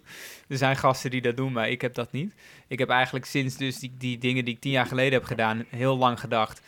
Er 0.49 0.57
zijn 0.57 0.76
gasten 0.76 1.11
die 1.11 1.23
dat 1.23 1.37
doen, 1.37 1.52
maar 1.52 1.71
ik 1.71 1.81
heb 1.81 1.95
dat 1.95 2.12
niet. 2.12 2.35
Ik 2.69 2.78
heb 2.78 2.88
eigenlijk 2.88 3.25
sinds 3.25 3.57
dus 3.57 3.78
die, 3.78 3.95
die 3.99 4.19
dingen 4.19 4.45
die 4.45 4.55
ik 4.55 4.61
tien 4.61 4.73
jaar 4.73 4.87
geleden 4.87 5.12
heb 5.12 5.25
gedaan... 5.25 5.64
heel 5.69 5.97
lang 5.97 6.21
gedacht... 6.21 6.61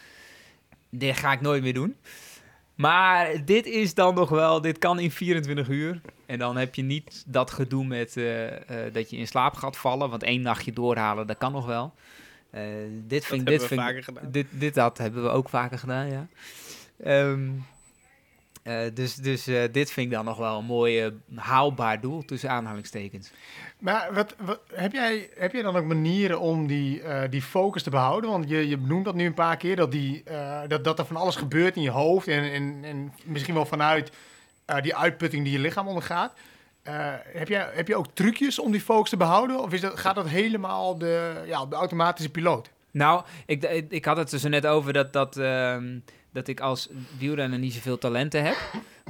dit 0.91 1.17
ga 1.17 1.33
ik 1.33 1.41
nooit 1.41 1.63
meer 1.63 1.75
doen. 1.75 1.97
Maar 2.79 3.45
dit 3.45 3.67
is 3.67 3.95
dan 3.95 4.15
nog 4.15 4.29
wel... 4.29 4.61
Dit 4.61 4.79
kan 4.79 4.99
in 4.99 5.11
24 5.11 5.69
uur. 5.69 6.01
En 6.27 6.39
dan 6.39 6.57
heb 6.57 6.75
je 6.75 6.83
niet 6.83 7.25
dat 7.27 7.51
gedoe 7.51 7.85
met 7.85 8.17
eh, 8.17 8.87
eh, 8.87 8.93
dat 8.93 9.11
je 9.11 9.17
in 9.17 9.27
slaap 9.27 9.55
gaat 9.55 9.77
vallen. 9.77 10.11
Want 10.11 10.23
één 10.23 10.43
nachtje 10.43 10.73
doorhalen, 10.73 11.27
dat 11.27 11.39
kan 11.39 11.53
nog 11.53 11.67
wel. 11.67 11.95
Eh, 12.51 12.63
dit 13.07 13.21
Dat 13.21 13.25
vind, 13.25 13.29
hebben 13.29 13.53
dit 13.53 13.61
we 13.61 13.69
vind, 13.69 13.81
vaker 13.81 14.05
gedaan. 14.05 14.31
dit, 14.31 14.47
dit 14.51 14.75
dat 14.75 14.99
hebben 14.99 15.23
we 15.23 15.29
ook 15.29 15.49
vaker 15.49 15.79
gedaan, 15.79 16.11
ja. 16.11 16.29
Ehm, 17.03 17.51
eh, 18.69 18.95
dus 18.95 19.15
dus 19.15 19.47
eh, 19.47 19.63
dit 19.73 19.91
vind 19.91 20.07
ik 20.07 20.13
dan 20.13 20.25
nog 20.25 20.37
wel 20.37 20.59
een 20.59 20.65
mooi 20.65 21.13
haalbaar 21.35 22.01
doel, 22.01 22.25
tussen 22.25 22.51
aanhalingstekens. 22.51 23.31
Maar 23.79 24.09
wat, 24.15 24.35
wat, 24.39 24.61
heb, 24.73 24.93
jij, 24.93 25.31
heb 25.37 25.53
jij 25.53 25.63
dan 25.63 25.77
ook 25.77 25.85
manieren 25.85 26.41
om 26.41 26.67
die, 26.67 27.03
eh, 27.03 27.31
die 27.31 27.43
focus 27.43 27.83
te 27.83 27.91
behouden? 27.91 28.31
Want 28.31 28.49
je, 28.49 28.69
je 28.69 28.79
benoemt 28.79 29.05
dat 29.05 29.15
nu 29.15 29.27
een 29.27 29.35
paar 29.35 29.57
keer, 29.57 29.77
dat, 29.77 29.93
die, 29.93 30.23
dat, 30.69 30.85
dat 30.85 30.99
er 30.99 31.05
van 31.05 31.17
alles 31.17 31.37
gebeurt 31.37 31.77
in 31.77 31.83
je 31.83 31.91
hoofd 31.91 32.29
en, 32.29 32.53
en, 32.53 32.79
en 32.83 33.13
misschien 33.25 33.55
wel 33.55 33.67
vanuit 33.67 34.13
die 34.83 34.97
uitputting 34.97 35.45
die 35.45 35.53
je 35.53 35.59
lichaam 35.59 35.89
ondergaat. 35.89 36.33
Heb, 37.33 37.49
jij, 37.49 37.69
heb 37.73 37.89
je 37.89 37.97
ook 37.97 38.07
trucjes 38.13 38.59
om 38.59 38.71
die 38.71 38.81
focus 38.81 39.11
te 39.11 39.17
behouden? 39.17 39.61
Of 39.61 39.73
is 39.73 39.81
dat, 39.81 39.99
gaat 39.99 40.15
dat 40.15 40.29
helemaal 40.29 40.99
de, 40.99 41.43
ja, 41.47 41.61
op 41.63 41.71
de 41.71 41.77
automatische 41.77 42.31
piloot? 42.31 42.71
Nou, 42.91 43.25
ik, 43.47 43.63
ik, 43.63 43.91
ik 43.91 44.05
had 44.05 44.17
het 44.17 44.33
er 44.33 44.39
zo 44.39 44.49
net 44.49 44.67
over 44.67 44.93
dat, 44.93 45.13
dat, 45.13 45.37
ehm, 45.37 45.99
dat 46.39 46.49
ik 46.49 46.61
als 46.61 46.89
wielrenner 47.19 47.59
niet 47.59 47.73
zoveel 47.73 47.99
talenten 47.99 48.45
heb. 48.45 48.57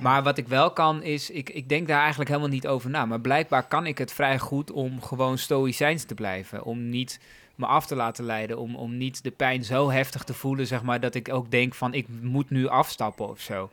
Maar 0.01 0.23
wat 0.23 0.39
ik 0.39 0.49
wel 0.49 0.73
kan 0.73 1.03
is, 1.03 1.31
ik, 1.31 1.51
ik 1.51 1.69
denk 1.69 1.89
daar 1.89 2.01
eigenlijk 2.01 2.31
helemaal 2.31 2.51
niet 2.51 2.67
over 2.67 2.91
na. 2.91 3.07
Maar 3.07 3.21
blijkbaar 3.21 3.69
kan 3.69 3.87
ik 3.87 3.99
het 3.99 4.13
vrij 4.13 4.39
goed 4.39 4.71
om 4.71 5.03
gewoon 5.03 5.39
stoïcijns 5.39 6.05
te 6.05 6.15
blijven. 6.15 6.65
Om 6.65 6.89
niet 6.89 7.21
me 7.55 7.67
af 7.67 7.87
te 7.87 7.97
laten 7.97 8.25
leiden. 8.25 8.59
Om, 8.59 8.77
om 8.77 8.97
niet 8.97 9.23
de 9.23 9.31
pijn 9.31 9.65
zo 9.65 9.91
heftig 9.91 10.25
te 10.25 10.35
voelen, 10.35 10.67
zeg 10.67 10.83
maar, 10.83 11.01
dat 11.01 11.15
ik 11.15 11.33
ook 11.33 11.51
denk 11.51 11.75
van 11.75 11.95
ik 11.95 12.07
moet 12.23 12.51
nu 12.51 12.67
afstappen 12.67 13.29
of 13.29 13.41
zo. 13.41 13.71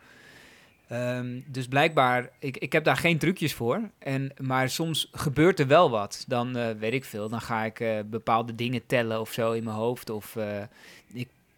Ehm, 0.88 1.40
dus 1.48 1.68
blijkbaar, 1.68 2.30
ik, 2.40 2.58
ik 2.58 2.72
heb 2.72 2.84
daar 2.84 2.98
geen 2.98 3.18
trucjes 3.18 3.54
voor. 3.54 3.82
En, 4.00 4.34
maar 4.42 4.70
soms 4.70 5.10
gebeurt 5.12 5.60
er 5.60 5.68
wel 5.68 5.90
wat. 5.90 6.26
Dan 6.28 6.58
eh, 6.58 6.70
weet 6.80 6.94
ik 6.94 7.06
veel. 7.06 7.30
Dan 7.30 7.42
ga 7.42 7.64
ik 7.64 7.80
eh, 7.80 8.00
bepaalde 8.06 8.56
dingen 8.56 8.86
tellen 8.86 9.20
of 9.20 9.32
zo 9.32 9.52
in 9.52 9.64
mijn 9.64 9.76
hoofd. 9.76 10.10
Of 10.10 10.36
eh, 10.36 10.62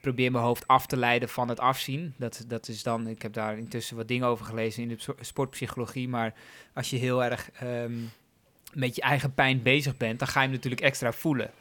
probeer 0.08 0.32
mijn 0.32 0.44
hoofd 0.44 0.68
af 0.68 0.86
te 0.86 0.98
leiden 0.98 1.30
van 1.30 1.50
het 1.50 1.60
afzien. 1.60 2.14
Dat, 2.18 2.46
dat 2.48 2.68
is 2.68 2.84
dan, 2.84 3.08
ik 3.08 3.22
heb 3.22 3.34
daar 3.34 3.58
intussen 3.58 3.96
wat 3.96 4.08
dingen 4.08 4.28
over 4.28 4.46
gelezen 4.46 4.84
in 4.84 4.90
de 4.90 5.16
sportpsychologie. 5.20 6.08
Maar 6.08 6.34
als 6.74 6.90
je 6.90 6.98
heel 6.98 7.24
erg 7.24 7.52
ehm, 7.52 7.96
met 8.74 8.96
je 8.96 9.02
eigen 9.02 9.34
pijn 9.34 9.62
bezig 9.62 9.98
bent, 9.98 10.20
dan 10.20 10.28
ga 10.28 10.40
je 10.40 10.46
hem 10.46 10.56
natuurlijk 10.56 10.82
extra 10.82 11.12
voelen. 11.12 11.52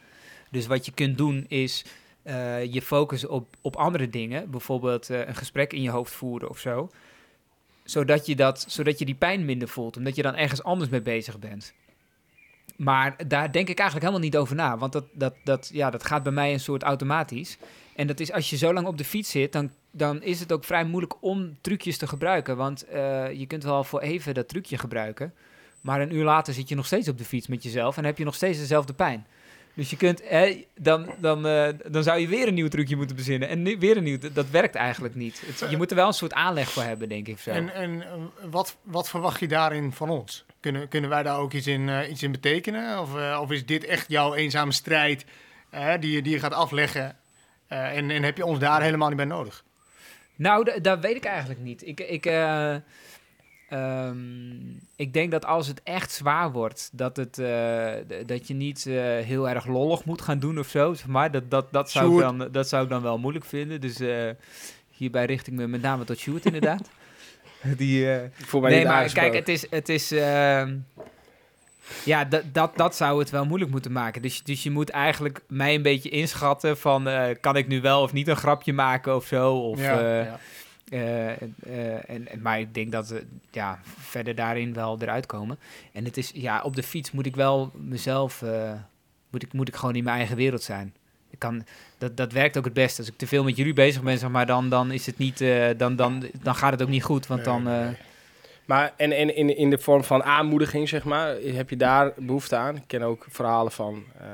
Dus 0.51 0.67
wat 0.67 0.85
je 0.85 0.91
kunt 0.91 1.17
doen 1.17 1.45
is 1.47 1.85
eh, 2.23 2.73
je 2.73 2.81
focussen 2.81 3.29
op, 3.29 3.55
op 3.61 3.75
andere 3.75 4.09
dingen. 4.09 4.51
Bijvoorbeeld 4.51 5.09
eh, 5.09 5.27
een 5.27 5.35
gesprek 5.35 5.73
in 5.73 5.81
je 5.81 5.89
hoofd 5.89 6.13
voeren 6.13 6.49
of 6.49 6.59
zo 6.59 6.89
zodat 7.89 8.25
je, 8.25 8.35
dat, 8.35 8.65
zodat 8.67 8.99
je 8.99 9.05
die 9.05 9.15
pijn 9.15 9.45
minder 9.45 9.67
voelt, 9.67 9.97
omdat 9.97 10.15
je 10.15 10.21
dan 10.21 10.35
ergens 10.35 10.63
anders 10.63 10.89
mee 10.89 11.01
bezig 11.01 11.39
bent. 11.39 11.73
Maar 12.75 13.27
daar 13.27 13.51
denk 13.51 13.69
ik 13.69 13.79
eigenlijk 13.79 14.09
helemaal 14.09 14.29
niet 14.29 14.37
over 14.37 14.55
na, 14.55 14.77
want 14.77 14.91
dat, 14.91 15.05
dat, 15.13 15.35
dat, 15.43 15.69
ja, 15.73 15.89
dat 15.89 16.05
gaat 16.05 16.23
bij 16.23 16.31
mij 16.31 16.53
een 16.53 16.59
soort 16.59 16.83
automatisch. 16.83 17.57
En 17.97 18.07
dat 18.07 18.19
is 18.19 18.31
als 18.31 18.49
je 18.49 18.57
zo 18.57 18.73
lang 18.73 18.87
op 18.87 18.97
de 18.97 19.05
fiets 19.05 19.31
zit, 19.31 19.51
dan, 19.51 19.71
dan 19.91 20.23
is 20.23 20.39
het 20.39 20.51
ook 20.51 20.63
vrij 20.63 20.83
moeilijk 20.83 21.13
om 21.19 21.57
trucjes 21.61 21.97
te 21.97 22.07
gebruiken. 22.07 22.57
Want 22.57 22.85
eh, 22.85 23.31
je 23.33 23.45
kunt 23.45 23.63
wel 23.63 23.83
voor 23.83 23.99
even 23.99 24.33
dat 24.33 24.47
trucje 24.47 24.77
gebruiken, 24.77 25.33
maar 25.81 26.01
een 26.01 26.15
uur 26.15 26.23
later 26.23 26.53
zit 26.53 26.69
je 26.69 26.75
nog 26.75 26.85
steeds 26.85 27.07
op 27.07 27.17
de 27.17 27.25
fiets 27.25 27.47
met 27.47 27.63
jezelf 27.63 27.97
en 27.97 28.05
heb 28.05 28.17
je 28.17 28.23
nog 28.23 28.35
steeds 28.35 28.59
dezelfde 28.59 28.93
pijn. 28.93 29.25
Dus 29.73 29.89
je 29.89 29.97
kunt, 29.97 30.21
hè, 30.23 30.65
dan, 30.75 31.09
dan, 31.19 31.47
eh, 31.47 31.69
dan 31.87 32.03
zou 32.03 32.19
je 32.19 32.27
weer 32.27 32.47
een 32.47 32.53
nieuw 32.53 32.67
trucje 32.67 32.95
moeten 32.95 33.15
bezinnen. 33.15 33.49
En 33.49 33.61
nu, 33.61 33.77
weer 33.79 33.97
een 33.97 34.03
nieuw, 34.03 34.17
dat, 34.33 34.49
werkt 34.49 34.75
eigenlijk 34.75 35.15
niet. 35.15 35.43
Je 35.69 35.77
moet 35.77 35.89
er 35.89 35.95
wel 35.95 36.07
een 36.07 36.13
soort 36.13 36.33
aanleg 36.33 36.69
voor 36.69 36.83
hebben, 36.83 37.09
denk 37.09 37.27
ik. 37.27 37.39
Zo. 37.39 37.49
En, 37.49 37.73
en 37.73 38.01
eh, 38.01 38.07
wat, 38.49 38.77
wat 38.83 39.09
verwacht 39.09 39.39
je 39.39 39.47
daarin 39.47 39.91
van 39.91 40.09
ons? 40.09 40.45
Kunnen, 40.59 40.87
kunnen 40.87 41.09
wij 41.09 41.23
daar 41.23 41.39
ook 41.39 41.53
iets 41.53 41.67
in, 41.67 42.11
iets 42.11 42.23
in 42.23 42.31
betekenen? 42.31 42.99
Of, 42.99 43.39
of 43.39 43.51
is 43.51 43.65
dit 43.65 43.83
echt 43.83 44.09
jouw 44.09 44.33
eenzame 44.33 44.71
strijd 44.71 45.25
die, 45.99 46.11
je, 46.11 46.21
die 46.21 46.33
je 46.33 46.39
gaat 46.39 46.53
afleggen? 46.53 47.15
Eh, 47.67 47.97
en, 47.97 48.09
en 48.11 48.23
heb 48.23 48.37
je 48.37 48.45
ons 48.45 48.59
daar 48.59 48.81
helemaal 48.81 49.07
niet 49.07 49.17
bij 49.17 49.25
nodig? 49.25 49.63
Nou, 50.35 50.63
da- 50.63 50.79
dat 50.79 50.99
weet 50.99 51.15
ik 51.15 51.25
eigenlijk 51.25 51.59
niet. 51.59 51.87
Ik, 51.87 51.99
ik, 51.99 52.25
eh, 52.25 52.75
ehm, 53.69 54.15
ik 54.95 55.13
denk 55.13 55.31
dat 55.31 55.45
als 55.45 55.67
het 55.67 55.81
echt 55.83 56.11
zwaar 56.11 56.51
wordt, 56.51 56.89
dat, 56.93 57.17
het, 57.17 57.39
eh, 57.39 57.91
d- 58.07 58.27
dat 58.27 58.47
je 58.47 58.53
niet 58.53 58.85
eh, 58.85 58.93
heel 59.17 59.49
erg 59.49 59.65
lollig 59.65 60.05
moet 60.05 60.21
gaan 60.21 60.39
doen 60.39 60.59
of 60.59 60.67
zo. 60.67 60.93
zeg 60.93 61.07
Maar 61.07 61.31
dat, 61.31 61.51
dat, 61.51 61.67
dat, 61.71 61.91
zou, 61.91 62.13
ik 62.13 62.19
dan, 62.19 62.47
dat 62.51 62.67
zou 62.69 62.83
ik 62.83 62.89
dan 62.89 63.01
wel 63.01 63.17
moeilijk 63.17 63.45
vinden. 63.45 63.81
Dus 63.81 63.99
eh, 63.99 64.29
hierbij 64.91 65.25
richt 65.25 65.47
ik 65.47 65.53
me 65.53 65.67
met 65.67 65.81
name 65.81 66.03
tot 66.03 66.17
Sjoerd 66.17 66.45
inderdaad. 66.45 66.89
Die, 67.77 68.11
eh, 68.13 68.29
voel 68.33 68.61
mij 68.61 68.71
nee, 68.71 68.85
maar 68.85 68.93
aangesproken. 68.93 69.31
kijk, 69.31 69.45
het 69.47 69.55
is... 69.55 69.67
Het 69.69 69.89
is 69.89 70.11
ehm, 70.11 70.75
ja, 72.05 72.25
dat, 72.25 72.43
dat, 72.51 72.77
dat 72.77 72.95
zou 72.95 73.19
het 73.19 73.29
wel 73.29 73.45
moeilijk 73.45 73.71
moeten 73.71 73.91
maken. 73.91 74.21
Dus, 74.21 74.43
dus 74.43 74.63
je 74.63 74.71
moet 74.71 74.89
eigenlijk 74.89 75.41
mij 75.47 75.75
een 75.75 75.81
beetje 75.81 76.09
inschatten 76.09 76.77
van... 76.77 77.07
eh, 77.07 77.35
kan 77.41 77.55
ik 77.55 77.67
nu 77.67 77.81
wel 77.81 78.01
of 78.01 78.13
niet 78.13 78.27
een 78.27 78.35
grapje 78.35 78.73
maken 78.73 79.15
of 79.15 79.25
zo? 79.25 79.53
Of, 79.53 79.79
ja, 79.79 79.99
eh, 79.99 80.25
ja. 80.25 80.39
eh, 80.89 82.09
en, 82.09 82.27
maar 82.41 82.59
ik 82.59 82.73
denk 82.73 82.91
dat 82.91 83.07
we 83.07 83.25
ja, 83.51 83.79
verder 83.97 84.35
daarin 84.35 84.73
wel 84.73 84.97
eruit 85.01 85.25
komen. 85.25 85.57
En 85.93 86.05
het 86.05 86.17
is, 86.17 86.31
ja, 86.33 86.61
op 86.61 86.75
de 86.75 86.83
fiets 86.83 87.11
moet 87.11 87.25
ik 87.25 87.35
wel 87.35 87.71
mezelf, 87.75 88.43
moet, 89.29 89.43
ik, 89.43 89.53
moet 89.53 89.67
ik 89.67 89.75
gewoon 89.75 89.95
in 89.95 90.03
mijn 90.03 90.17
eigen 90.17 90.35
wereld 90.35 90.63
zijn. 90.63 90.93
Ik 91.29 91.39
kan, 91.39 91.65
dat, 91.97 92.17
dat 92.17 92.31
werkt 92.31 92.57
ook 92.57 92.65
het 92.65 92.73
beste. 92.73 93.01
Als 93.01 93.09
ik 93.09 93.17
te 93.17 93.27
veel 93.27 93.43
met 93.43 93.57
jullie 93.57 93.73
bezig 93.73 94.01
ben, 94.01 94.17
zeg 94.17 94.29
maar, 94.29 94.45
dan, 94.45 94.69
dan 94.69 94.91
is 94.91 95.05
het 95.05 95.17
niet, 95.17 95.43
dan, 95.77 95.95
dan, 95.95 96.25
dan 96.41 96.55
gaat 96.55 96.71
het 96.71 96.81
ook 96.81 96.87
niet 96.87 97.03
goed. 97.03 97.27
Want 97.27 97.45
Nee, 97.45 97.53
dan, 97.53 97.63
nee. 97.63 97.95
Maar 98.67 98.93
en, 98.95 99.11
en 99.11 99.35
in, 99.35 99.57
in 99.57 99.69
de 99.69 99.77
vorm 99.77 100.03
van 100.03 100.23
aanmoediging, 100.23 100.89
zeg 100.89 101.03
maar, 101.03 101.35
heb 101.35 101.69
je 101.69 101.77
daar 101.77 102.13
behoefte 102.15 102.55
aan? 102.55 102.75
Ik 102.75 102.83
ken 102.87 103.01
ook 103.01 103.25
verhalen 103.29 103.71
van 103.71 104.03
eh, 104.19 104.27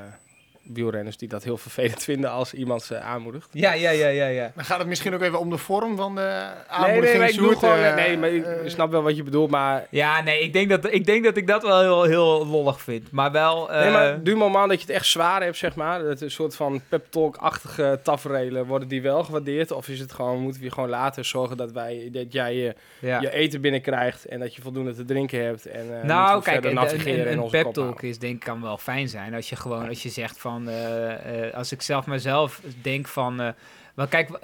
wielrenners 0.72 1.16
die 1.16 1.28
dat 1.28 1.44
heel 1.44 1.56
vervelend 1.56 2.02
vinden 2.10 2.30
als 2.30 2.54
iemand 2.54 2.82
ze 2.82 2.98
aanmoedigt. 2.98 3.48
Ja, 3.52 3.72
ja, 3.72 3.90
ja, 3.90 4.08
ja, 4.08 4.26
ja. 4.26 4.52
Dan 4.54 4.64
gaat 4.64 4.78
het 4.78 4.88
misschien 4.88 5.14
ook 5.14 5.22
even 5.22 5.38
om 5.38 5.50
de 5.50 5.58
vorm 5.58 5.96
van 5.96 6.14
de 6.14 6.22
Nee, 6.24 6.64
aanmoediging. 6.68 7.04
nee, 7.04 7.18
maar 7.18 7.28
ik 7.28 7.34
bedoel 7.34 7.50
Sjoerd, 7.50 7.58
gewoon, 7.58 7.84
eh, 7.84 7.94
nee, 7.94 8.18
maar 8.18 8.30
ik 8.30 8.44
eh, 8.44 8.70
snap 8.70 8.90
wel 8.90 9.02
wat 9.02 9.16
je 9.16 9.22
bedoelt, 9.22 9.50
maar... 9.50 9.86
Ja, 9.90 10.22
nee, 10.22 10.40
ik 10.40 10.52
denk 10.52 10.68
dat 10.68 10.92
ik, 10.92 11.06
denk 11.06 11.24
dat, 11.24 11.36
ik 11.36 11.46
dat 11.46 11.62
wel 11.62 11.80
heel, 11.80 12.02
heel 12.02 12.46
lollig 12.46 12.80
vind. 12.80 13.10
Maar 13.10 13.32
wel... 13.32 13.68
nee, 13.70 13.76
eh, 13.76 13.92
maar 13.92 14.22
du 14.22 14.36
moment 14.36 14.68
dat 14.68 14.80
je 14.80 14.86
het 14.86 14.96
echt 14.96 15.06
zwaar 15.06 15.42
hebt, 15.42 15.56
zeg 15.56 15.74
maar, 15.74 16.02
dat 16.02 16.20
een 16.20 16.30
soort 16.30 16.56
van 16.56 16.80
pep 16.88 17.06
talk-achtige 17.10 18.00
tafereelen, 18.02 18.66
worden 18.66 18.88
die 18.88 19.02
wel 19.02 19.24
gewaardeerd? 19.24 19.70
Of 19.70 19.88
is 19.88 20.00
het 20.00 20.12
gewoon, 20.12 20.40
moeten 20.40 20.60
we 20.60 20.66
je 20.66 20.72
gewoon 20.72 20.88
later 20.88 21.24
zorgen 21.24 21.56
dat, 21.56 21.72
wij, 21.72 22.08
dat 22.12 22.32
jij 22.32 22.54
je, 22.54 22.74
ja. 22.98 23.20
je 23.20 23.32
eten 23.32 23.60
binnenkrijgt 23.60 24.24
en 24.24 24.40
dat 24.40 24.54
je 24.54 24.62
voldoende 24.62 24.94
te 24.94 25.04
drinken 25.04 25.44
hebt? 25.44 25.66
En, 25.66 26.00
eh, 26.00 26.06
nou, 26.06 26.42
kijk, 26.42 26.64
een, 26.64 27.32
een, 27.32 27.50
pep 27.50 27.72
talk 27.72 28.02
is 28.02 28.18
denk 28.18 28.34
ik 28.34 28.40
kan 28.40 28.62
wel 28.62 28.78
fijn 28.78 29.08
zijn. 29.08 29.34
Als 29.34 29.48
je 29.48 29.56
gewoon, 29.56 29.88
als 29.88 30.02
je 30.02 30.08
zegt 30.08 30.38
van, 30.38 30.53
eh, 30.62 31.46
eh, 31.48 31.54
als 31.54 31.72
ik 31.72 31.82
zelf 31.82 32.06
mezelf 32.06 32.60
denk 32.82 33.06
van... 33.08 33.40
eh, 33.40 33.48
maar 33.94 34.08
kijk, 34.08 34.28
wa- 34.28 34.38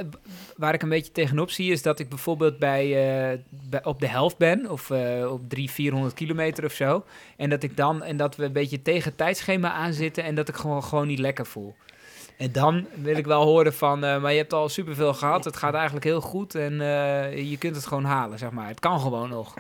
waar 0.57 0.75
ik 0.75 0.83
een 0.83 0.89
beetje 0.89 1.13
tegenop 1.13 1.51
zie 1.51 1.73
is 1.73 1.83
dat 1.83 1.99
ik 1.99 2.09
bijvoorbeeld 2.09 2.59
bij, 2.59 2.85
eh, 3.33 3.39
bij 3.51 3.85
op 3.85 4.01
de 4.01 4.09
helft 4.09 4.37
ben, 4.39 4.71
of 4.71 4.91
eh, 4.91 4.99
op 5.33 5.41
300, 5.49 5.71
400 5.71 6.15
kilometer 6.15 6.65
of 6.65 6.73
zo. 6.73 7.05
En 7.37 7.51
dat 7.51 7.63
ik 7.63 7.77
dan, 7.77 8.03
en 8.03 8.17
dat 8.17 8.37
we 8.37 8.45
een 8.45 8.53
beetje 8.53 8.83
tegen 8.83 9.05
het 9.09 9.17
tijdschema 9.19 9.73
aanzitten 9.73 10.25
en 10.25 10.35
dat 10.35 10.49
ik 10.49 10.55
gewoon, 10.55 10.85
gewoon 10.85 11.07
niet 11.07 11.19
lekker 11.19 11.47
voel. 11.47 11.75
En 12.37 12.53
dan 12.53 12.87
wil 12.95 13.17
ik 13.17 13.27
wel 13.27 13.45
horen 13.45 13.75
van, 13.75 14.05
eh, 14.05 14.21
maar 14.23 14.31
je 14.33 14.39
hebt 14.39 14.53
al 14.53 14.69
superveel 14.69 15.15
gehad, 15.15 15.45
het 15.45 15.57
gaat 15.57 15.75
eigenlijk 15.75 16.05
heel 16.05 16.21
goed 16.21 16.55
en 16.55 16.81
eh, 16.81 17.51
je 17.51 17.57
kunt 17.59 17.77
het 17.77 17.87
gewoon 17.87 18.05
halen, 18.05 18.39
zeg 18.39 18.51
maar. 18.51 18.69
Het 18.69 18.81
kan 18.81 19.01
gewoon 19.01 19.29
nog. 19.29 19.55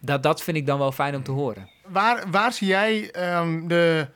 Dat, 0.00 0.22
dat 0.22 0.42
vind 0.42 0.56
ik 0.56 0.66
dan 0.66 0.78
wel 0.78 0.92
fijn 0.92 1.14
om 1.16 1.22
te 1.22 1.30
horen. 1.30 1.70
Waar, 1.86 2.24
waar 2.30 2.52
zie 2.52 2.66
jij 2.68 3.10
ehm, 3.10 3.66
de, 3.66 4.06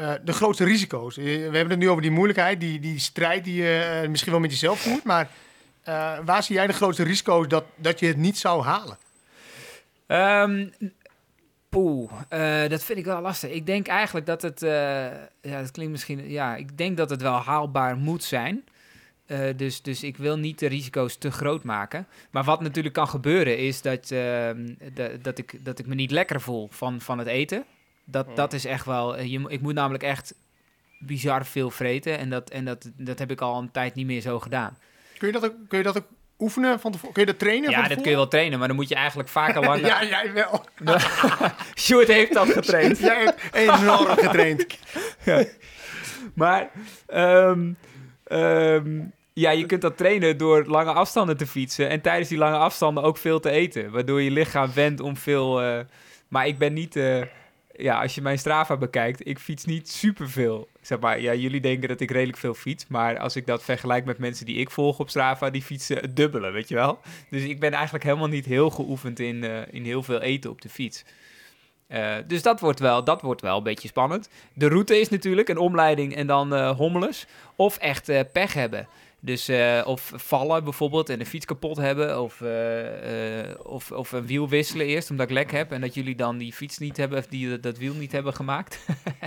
eh, 0.00 0.12
de 0.24 0.32
grootste 0.32 0.64
risico's? 0.64 1.16
Eh, 1.16 1.24
We 1.24 1.30
hebben 1.30 1.70
het 1.70 1.78
nu 1.78 1.88
over 1.90 2.02
die 2.02 2.10
moeilijkheid, 2.10 2.60
die, 2.60 2.80
die 2.80 2.98
strijd 2.98 3.44
die 3.44 3.54
je 3.62 4.00
eh, 4.02 4.08
misschien 4.08 4.32
wel 4.32 4.40
met 4.40 4.50
jezelf 4.50 4.80
voert. 4.80 5.04
Maar 5.04 5.28
waar 6.24 6.42
zie 6.42 6.54
jij 6.54 6.66
de 6.66 6.72
grootste 6.72 7.02
risico's 7.02 7.48
dat, 7.48 7.64
dat 7.76 8.00
je 8.00 8.06
het 8.06 8.16
niet 8.16 8.38
zou 8.38 8.62
halen? 8.62 8.98
Ehm 10.06 10.68
poeh, 11.68 12.10
eh, 12.28 12.70
dat 12.70 12.84
vind 12.84 12.98
ik 12.98 13.04
wel 13.04 13.20
lastig. 13.20 13.50
Ik 13.50 13.66
denk 13.66 13.86
eigenlijk 13.86 14.26
dat 14.26 14.42
het, 14.42 14.60
ja, 15.40 15.60
dat 15.60 15.70
klinkt 15.70 15.92
misschien, 15.92 16.30
ja, 16.30 16.56
ik 16.56 16.78
denk 16.78 16.96
dat 16.96 17.10
het 17.10 17.22
wel 17.22 17.32
haalbaar 17.38 17.96
moet 17.96 18.24
zijn. 18.24 18.64
Dus, 19.56 19.82
dus 19.82 20.02
ik 20.02 20.16
wil 20.16 20.36
niet 20.38 20.58
de 20.58 20.66
risico's 20.66 21.16
te 21.16 21.30
groot 21.30 21.64
maken. 21.64 22.06
Maar 22.30 22.44
wat 22.44 22.60
natuurlijk 22.60 22.94
kan 22.94 23.08
gebeuren 23.08 23.58
is 23.58 23.82
dat, 23.82 24.08
da- 24.08 24.54
dat, 25.22 25.38
ik, 25.38 25.64
dat 25.64 25.78
ik 25.78 25.86
me 25.86 25.94
niet 25.94 26.10
lekker 26.10 26.40
voel 26.40 26.68
van, 26.70 27.00
van 27.00 27.18
het 27.18 27.26
eten. 27.28 27.64
Dat, 28.10 28.36
dat 28.36 28.52
is 28.52 28.64
echt 28.64 28.84
wel, 28.86 29.16
eh, 29.16 29.26
je, 29.30 29.44
ik 29.48 29.60
moet 29.60 29.74
namelijk 29.74 30.02
echt 30.02 30.34
bizar 30.98 31.46
veel 31.46 31.70
vreten. 31.70 32.18
En, 32.18 32.30
dat, 32.30 32.50
en 32.50 32.64
dat, 32.64 32.90
dat 32.96 33.18
heb 33.18 33.30
ik 33.30 33.40
al 33.40 33.58
een 33.58 33.70
tijd 33.70 33.94
niet 33.94 34.06
meer 34.06 34.20
zo 34.20 34.38
gedaan. 34.40 34.78
Kun 35.18 35.26
je 35.26 35.32
dat 35.34 35.44
ook, 35.44 35.54
kun 35.68 35.78
je 35.78 35.84
dat 35.84 35.96
ook 35.98 36.06
oefenen 36.38 36.80
van 36.80 36.92
tevoren? 36.92 37.12
Kun 37.14 37.22
je 37.22 37.30
dat 37.30 37.38
trainen 37.38 37.70
Ja, 37.70 37.80
van 37.80 37.88
dat 37.88 38.00
kun 38.00 38.10
je 38.10 38.16
wel 38.16 38.28
trainen, 38.28 38.58
maar 38.58 38.68
dan 38.68 38.76
moet 38.76 38.88
je 38.88 38.94
eigenlijk 38.94 39.28
vaker 39.28 39.60
lang... 39.62 39.86
ja, 39.86 40.04
jij 40.04 40.32
wel. 40.32 40.64
Sjoerd 41.80 42.08
heeft 42.08 42.32
dat 42.34 42.48
getraind. 42.48 42.98
jij 43.10 43.22
hebt 43.24 43.54
enorm 43.54 44.06
getraind. 44.06 44.66
Maar 46.34 46.70
ehm, 47.06 47.72
ehm, 48.24 49.00
ja, 49.32 49.50
je 49.50 49.66
kunt 49.66 49.82
dat 49.82 49.96
trainen 49.96 50.36
door 50.38 50.64
lange 50.64 50.92
afstanden 50.92 51.36
te 51.36 51.46
fietsen. 51.46 51.88
En 51.88 52.00
tijdens 52.00 52.28
die 52.28 52.38
lange 52.38 52.56
afstanden 52.56 53.02
ook 53.04 53.16
veel 53.16 53.40
te 53.40 53.50
eten. 53.50 53.90
Waardoor 53.90 54.22
je 54.22 54.30
lichaam 54.30 54.70
wendt 54.74 55.00
om 55.00 55.16
veel. 55.16 55.62
eh, 55.62 55.78
maar 56.28 56.46
ik 56.46 56.58
ben 56.58 56.72
niet. 56.72 56.96
eh, 56.96 57.22
ja, 57.82 58.02
als 58.02 58.14
je 58.14 58.22
mijn 58.22 58.38
Strava 58.38 58.76
bekijkt, 58.76 59.26
ik 59.26 59.38
fiets 59.38 59.64
niet 59.64 59.90
superveel. 59.90 60.68
Zeg 60.80 61.00
maar, 61.00 61.20
ja, 61.20 61.34
jullie 61.34 61.60
denken 61.60 61.88
dat 61.88 62.00
ik 62.00 62.10
redelijk 62.10 62.38
veel 62.38 62.54
fiets. 62.54 62.86
Maar 62.88 63.18
als 63.18 63.36
ik 63.36 63.46
dat 63.46 63.62
vergelijk 63.62 64.04
met 64.04 64.18
mensen 64.18 64.46
die 64.46 64.56
ik 64.56 64.70
volg 64.70 64.98
op 64.98 65.08
Strava, 65.08 65.50
die 65.50 65.62
fietsen 65.62 65.96
het 65.96 66.16
dubbele, 66.16 66.50
weet 66.50 66.68
je 66.68 66.74
wel. 66.74 66.98
Dus 67.30 67.42
ik 67.42 67.60
ben 67.60 67.72
eigenlijk 67.72 68.04
helemaal 68.04 68.28
niet 68.28 68.44
heel 68.44 68.70
geoefend 68.70 69.20
in, 69.20 69.44
eh, 69.44 69.60
in 69.70 69.84
heel 69.84 70.02
veel 70.02 70.20
eten 70.20 70.50
op 70.50 70.60
de 70.60 70.68
fiets. 70.68 71.04
Eh, 71.86 72.14
dus 72.26 72.42
dat 72.42 72.60
wordt, 72.60 72.80
wel, 72.80 73.04
dat 73.04 73.22
wordt 73.22 73.40
wel 73.40 73.56
een 73.56 73.62
beetje 73.62 73.88
spannend. 73.88 74.28
De 74.54 74.68
route 74.68 75.00
is 75.00 75.08
natuurlijk 75.08 75.48
een 75.48 75.58
omleiding 75.58 76.14
en 76.14 76.26
dan 76.26 76.54
eh 76.54 76.76
hommeles. 76.76 77.26
Of 77.56 77.76
echt 77.76 78.32
pech 78.32 78.54
hebben. 78.54 78.88
Dus 79.22 79.48
eh, 79.48 79.82
of 79.84 80.12
vallen 80.14 80.64
bijvoorbeeld 80.64 81.08
en 81.08 81.18
de 81.18 81.26
fiets 81.26 81.44
kapot 81.46 81.76
hebben. 81.76 82.22
Of, 82.22 82.40
eh, 82.40 83.40
eh, 83.40 83.56
of, 83.62 83.92
of 83.92 84.12
een 84.12 84.26
wiel 84.26 84.48
wisselen 84.48 84.86
eerst 84.86 85.10
omdat 85.10 85.26
ik 85.26 85.32
lek 85.32 85.50
heb. 85.50 85.72
En 85.72 85.80
dat 85.80 85.94
jullie 85.94 86.16
dan 86.16 86.38
die 86.38 86.52
fiets 86.52 86.78
niet 86.78 86.96
hebben, 86.96 87.18
of 87.18 87.26
die, 87.26 87.60
dat 87.60 87.78
wiel 87.78 87.94
niet 87.94 88.12
hebben 88.12 88.34
gemaakt. 88.34 88.78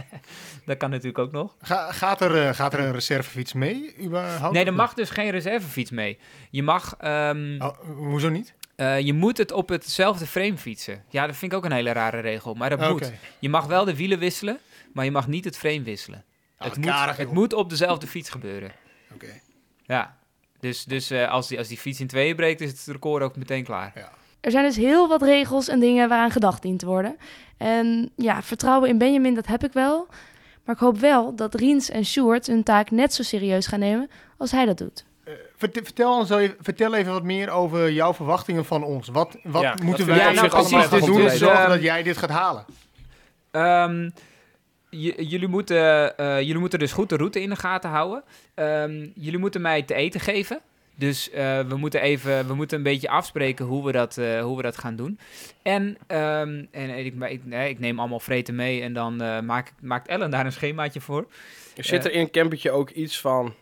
dat 0.65 0.77
kan 0.77 0.89
natuurlijk 0.89 1.17
ook 1.17 1.31
nog. 1.31 1.55
Ga, 1.61 1.91
gaat, 1.91 2.21
er, 2.21 2.55
gaat 2.55 2.73
er 2.73 2.79
een 2.79 2.91
reservefiets 2.91 3.53
mee 3.53 3.95
überhaupt? 4.01 4.53
Nee, 4.53 4.65
er 4.65 4.73
mag 4.73 4.93
dus 4.93 5.09
geen 5.09 5.29
reservefiets 5.29 5.91
mee. 5.91 6.17
Je 6.49 6.63
mag... 6.63 6.95
ehm, 6.99 7.55
Oh, 7.59 7.77
hoezo 7.95 8.29
niet? 8.29 8.53
je 8.99 9.13
moet 9.13 9.37
het 9.37 9.51
op 9.51 9.69
hetzelfde 9.69 10.25
frame 10.25 10.57
fietsen. 10.57 11.03
Ja, 11.09 11.27
dat 11.27 11.35
vind 11.35 11.51
ik 11.51 11.57
ook 11.57 11.65
een 11.65 11.71
hele 11.71 11.91
rare 11.91 12.19
regel, 12.19 12.53
maar 12.53 12.69
dat 12.69 12.89
moet. 12.89 13.11
Je 13.39 13.49
mag 13.49 13.65
wel 13.65 13.85
de 13.85 13.95
wielen 13.95 14.19
wisselen, 14.19 14.59
maar 14.93 15.05
je 15.05 15.11
mag 15.11 15.27
niet 15.27 15.45
het 15.45 15.57
frame 15.57 15.81
wisselen. 15.81 16.23
Ah, 16.57 16.67
het, 16.67 16.77
moet, 16.77 16.85
karig, 16.85 17.17
het 17.17 17.31
moet 17.31 17.53
op 17.53 17.69
dezelfde 17.69 18.07
fiets 18.07 18.29
gebeuren. 18.29 18.71
Oké. 19.13 19.41
Ja. 19.93 20.15
Dus, 20.59 20.83
dus 20.83 21.09
eh, 21.09 21.31
als, 21.31 21.47
die, 21.47 21.57
als 21.57 21.67
die 21.67 21.77
fiets 21.77 21.99
in 21.99 22.07
tweeën 22.07 22.35
breekt, 22.35 22.61
is 22.61 22.69
het 22.69 22.83
record 22.85 23.23
ook 23.23 23.35
meteen 23.35 23.63
klaar. 23.63 24.11
Er 24.41 24.51
zijn 24.51 24.65
dus 24.65 24.75
heel 24.75 25.07
wat 25.07 25.21
regels 25.21 25.67
en 25.67 25.79
dingen 25.79 26.09
waaraan 26.09 26.31
gedacht 26.31 26.61
dient 26.61 26.79
te 26.79 26.85
worden. 26.85 27.17
En 27.57 28.11
ja, 28.15 28.41
vertrouwen 28.41 28.89
in 28.89 28.97
Benjamin, 28.97 29.33
dat 29.33 29.47
heb 29.47 29.63
ik 29.63 29.73
wel. 29.73 30.07
Maar 30.65 30.75
ik 30.75 30.81
hoop 30.81 30.97
wel 30.99 31.35
dat 31.35 31.55
Riens 31.55 31.89
en 31.89 32.05
Sjoerd 32.05 32.47
hun 32.47 32.63
taak 32.63 32.91
net 32.91 33.13
zo 33.13 33.23
serieus 33.23 33.67
gaan 33.67 33.79
nemen 33.79 34.09
als 34.37 34.51
hij 34.51 34.65
dat 34.65 34.77
doet. 34.77 35.05
Eh, 35.23 35.33
vert- 35.57 35.79
vertel, 35.83 36.17
ons 36.17 36.29
even, 36.29 36.55
vertel 36.59 36.93
even 36.93 37.13
wat 37.13 37.23
meer 37.23 37.49
over 37.49 37.91
jouw 37.91 38.13
verwachtingen 38.13 38.65
van 38.65 38.83
ons. 38.83 39.07
Wat, 39.07 39.37
wat 39.43 39.61
Ja, 39.61 39.75
moeten 39.83 40.05
wij 40.05 40.17
zich 40.17 40.27
allemaal 40.27 40.49
precies, 40.49 40.87
gaan 40.87 40.99
dus 40.99 41.07
doen 41.07 41.15
om 41.15 41.23
te 41.23 41.29
dus, 41.29 41.39
zorgen 41.39 41.69
dat 41.69 41.81
jij 41.81 42.03
dit 42.03 42.17
gaat 42.17 42.29
halen? 42.29 42.65
Ehm, 43.51 44.09
jullie, 44.99 45.47
moeten, 45.47 46.17
eh, 46.17 46.37
jullie 46.37 46.57
moeten 46.57 46.79
dus 46.79 46.91
goed 46.91 47.09
de 47.09 47.15
route 47.15 47.41
in 47.41 47.49
de 47.49 47.55
gaten 47.55 47.89
houden. 47.89 48.23
Ehm, 48.53 49.07
jullie 49.15 49.39
moeten 49.39 49.61
mij 49.61 49.81
te 49.81 49.93
eten 49.93 50.19
geven. 50.19 50.59
Dus 50.95 51.29
eh, 51.29 51.59
we, 51.59 51.75
moeten 51.75 52.01
even, 52.01 52.47
we 52.47 52.53
moeten 52.53 52.77
een 52.77 52.83
beetje 52.83 53.09
afspreken 53.09 53.65
hoe 53.65 53.85
we 53.85 53.91
dat, 53.91 54.17
eh, 54.17 54.41
hoe 54.41 54.57
we 54.57 54.63
dat 54.63 54.77
gaan 54.77 54.95
doen. 54.95 55.19
En, 55.61 55.97
ehm, 56.07 56.65
en 56.71 56.89
ik, 57.05 57.13
ik, 57.19 57.45
nee, 57.45 57.69
ik 57.69 57.79
neem 57.79 57.99
allemaal 57.99 58.19
vreten 58.19 58.55
mee 58.55 58.81
en 58.81 58.93
dan 58.93 59.15
maak, 59.45 59.73
maakt 59.81 60.07
Ellen 60.07 60.31
daar 60.31 60.45
een 60.45 60.51
schemaatje 60.51 61.01
voor. 61.01 61.27
Zit 61.75 62.05
er 62.05 62.11
in 62.11 62.19
een 62.19 62.31
campertje 62.31 62.71
ook 62.71 62.89
iets 62.89 63.19
van 63.19 63.53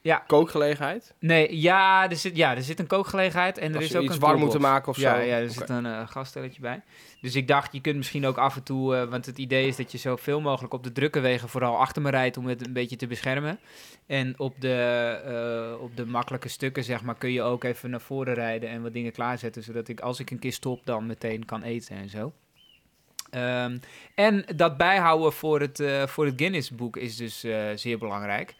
Ja. 0.00 0.24
kookgelegenheid? 0.26 1.14
Nee, 1.18 1.60
ja, 1.60 2.10
er 2.10 2.16
zit, 2.16 2.36
ja, 2.36 2.56
er 2.56 2.62
zit 2.62 2.78
een 2.78 2.86
kookgelegenheid 2.86 3.58
en 3.58 3.70
er 3.70 3.76
Als 3.76 3.84
is 3.84 3.96
ook 3.96 4.02
iets 4.02 4.14
een 4.14 4.20
warm 4.20 4.40
moeten 4.40 4.60
maken 4.60 4.88
of 4.88 4.96
ja, 4.96 5.14
zo? 5.14 5.20
Ja, 5.20 5.36
er 5.36 5.42
Oké. 5.42 5.52
zit 5.52 5.68
een 5.68 6.08
gasstelletje 6.08 6.60
bij. 6.60 6.82
Dus 7.24 7.34
ik 7.34 7.48
dacht, 7.48 7.72
je 7.72 7.80
kunt 7.80 7.96
misschien 7.96 8.26
ook 8.26 8.38
af 8.38 8.56
en 8.56 8.62
toe... 8.62 8.96
eh, 8.96 9.08
want 9.08 9.26
het 9.26 9.38
idee 9.38 9.66
is 9.66 9.76
dat 9.76 9.92
je 9.92 9.98
zoveel 9.98 10.40
mogelijk 10.40 10.74
op 10.74 10.84
de 10.84 10.92
drukke 10.92 11.20
wegen... 11.20 11.48
vooral 11.48 11.78
achter 11.78 12.02
me 12.02 12.10
rijdt 12.10 12.36
om 12.36 12.46
het 12.46 12.66
een 12.66 12.72
beetje 12.72 12.96
te 12.96 13.06
beschermen. 13.06 13.58
En 14.06 14.38
op 14.38 14.60
de, 14.60 14.74
eh, 15.24 15.82
op 15.82 15.96
de 15.96 16.06
makkelijke 16.06 16.48
stukken, 16.48 16.84
zeg 16.84 17.02
maar... 17.02 17.14
kun 17.14 17.32
je 17.32 17.42
ook 17.42 17.64
even 17.64 17.90
naar 17.90 18.00
voren 18.00 18.34
rijden 18.34 18.68
en 18.68 18.82
wat 18.82 18.92
dingen 18.92 19.12
klaarzetten... 19.12 19.62
zodat 19.62 19.88
ik, 19.88 20.00
als 20.00 20.20
ik 20.20 20.30
een 20.30 20.38
keer 20.38 20.52
stop, 20.52 20.80
dan 20.84 21.06
meteen 21.06 21.44
kan 21.44 21.62
eten 21.62 21.96
en 21.96 22.08
zo. 22.08 22.32
Ehm, 23.30 23.78
en 24.14 24.44
dat 24.56 24.76
bijhouden 24.76 25.32
voor 25.32 25.60
het, 25.60 25.80
eh, 25.80 26.06
voor 26.06 26.26
het 26.26 26.34
Guinness-boek 26.36 26.96
is 26.96 27.16
dus 27.16 27.40
zeer 27.74 27.98
belangrijk. 27.98 28.54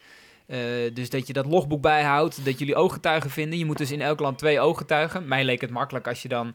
Dus 0.92 1.11
dat 1.11 1.27
je 1.27 1.33
dat 1.33 1.46
logboek 1.46 1.83
bijhoudt, 1.83 2.44
dat 2.44 2.59
jullie 2.59 2.74
ooggetuigen 2.74 3.31
vinden. 3.31 3.59
Je 3.59 3.64
moet 3.64 3.79
dus 3.79 3.90
in 3.90 4.00
elk 4.00 4.20
land 4.20 4.38
twee 4.38 4.61
ooggetuigen. 4.61 5.29
Mij 5.29 5.44
leek 5.44 5.61
het 5.61 5.70
makkelijk 5.70 6.09
als 6.09 6.22
je 6.22 6.29
dan... 6.29 6.55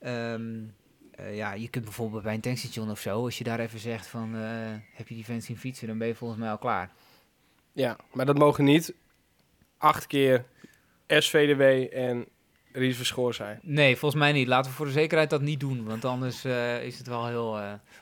ehm, 0.00 0.60
eh, 1.18 1.36
ja, 1.36 1.52
je 1.52 1.68
kunt 1.68 1.84
bijvoorbeeld 1.84 2.22
bij 2.22 2.34
een 2.34 2.40
tankstation 2.40 2.90
of 2.90 3.00
zo... 3.00 3.24
als 3.24 3.38
je 3.38 3.44
daar 3.44 3.60
even 3.60 3.78
zegt 3.78 4.06
van... 4.06 4.34
eh, 4.34 4.40
heb 4.92 5.08
je 5.08 5.14
die 5.14 5.24
vent 5.24 5.44
zien 5.44 5.58
fietsen, 5.58 5.86
dan 5.86 5.98
ben 5.98 6.08
je 6.08 6.14
volgens 6.14 6.40
mij 6.40 6.50
al 6.50 6.58
klaar. 6.58 6.90
Ja, 7.72 7.96
maar 8.12 8.26
dat 8.26 8.38
mogen 8.38 8.64
niet 8.64 8.94
acht 9.76 10.06
keer 10.06 10.44
SVDW 11.06 11.94
en 11.96 12.26
Ries 12.72 12.96
Verschoor 12.96 13.34
zijn. 13.34 13.58
Nee, 13.62 13.96
volgens 13.96 14.20
mij 14.20 14.32
niet. 14.32 14.46
Laten 14.48 14.70
we 14.70 14.76
voor 14.76 14.86
de 14.86 14.92
zekerheid 14.92 15.30
dat 15.30 15.40
niet 15.40 15.60
doen. 15.60 15.84
Want 15.84 16.04
anders 16.04 16.44
eh, 16.44 16.84
is 16.84 16.98
het 16.98 17.06
wel 17.06 17.26
heel... 17.26 17.60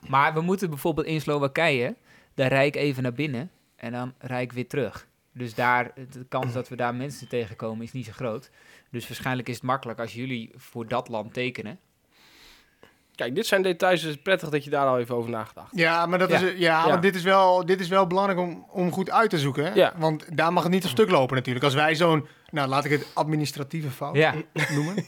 Maar 0.08 0.34
we 0.34 0.40
moeten 0.40 0.68
bijvoorbeeld 0.68 1.06
in 1.06 1.20
Slowakije... 1.20 1.94
daar 2.34 2.48
rijd 2.48 2.74
ik 2.74 2.82
even 2.82 3.02
naar 3.02 3.12
binnen 3.12 3.50
en 3.76 3.92
dan 3.92 4.14
rijd 4.18 4.44
ik 4.44 4.52
weer 4.52 4.68
terug. 4.68 5.06
Dus 5.32 5.54
daar, 5.54 5.92
de 5.94 6.24
kans 6.28 6.52
dat 6.52 6.68
we 6.68 6.76
daar 6.76 6.94
mensen 6.94 7.28
tegenkomen 7.28 7.84
is 7.84 7.92
niet 7.92 8.06
zo 8.06 8.12
groot. 8.12 8.50
Dus 8.90 9.08
waarschijnlijk 9.08 9.48
is 9.48 9.54
het 9.54 9.64
makkelijk 9.64 9.98
als 9.98 10.14
jullie 10.14 10.50
voor 10.56 10.88
dat 10.88 11.08
land 11.08 11.32
tekenen. 11.32 11.78
Kijk, 13.16 13.34
dit 13.34 13.46
zijn 13.46 13.62
details. 13.62 14.00
Het 14.02 14.10
is 14.10 14.22
prettig 14.22 14.48
dat 14.48 14.64
je 14.64 14.70
daar 14.70 14.86
al 14.86 14.98
even 14.98 15.14
over 15.14 15.30
nagedacht. 15.30 15.68
Ja, 15.72 16.06
maar, 16.06 16.18
dat 16.18 16.30
Ja. 16.30 16.36
Is, 16.36 16.42
ja, 16.42 16.54
Ja. 16.58 16.88
want 16.88 17.02
dit 17.02 17.14
is, 17.14 17.22
wel, 17.22 17.66
dit 17.66 17.80
is 17.80 17.88
wel 17.88 18.06
belangrijk 18.06 18.38
om, 18.40 18.66
om 18.70 18.92
goed 18.92 19.10
uit 19.10 19.30
te 19.30 19.38
zoeken. 19.38 19.64
Hè? 19.64 19.72
Ja. 19.74 19.92
Want 19.96 20.36
daar 20.36 20.52
mag 20.52 20.62
het 20.62 20.72
niet 20.72 20.84
op 20.84 20.90
stuk 20.90 21.10
lopen 21.10 21.36
natuurlijk. 21.36 21.64
Als 21.64 21.74
wij 21.74 21.94
zo'n, 21.94 22.26
nou 22.50 22.68
laat 22.68 22.84
ik 22.84 22.90
het 22.90 23.06
administratieve 23.14 23.90
fout 23.90 24.16
Ja, 24.16 24.34
noemen. 24.74 24.94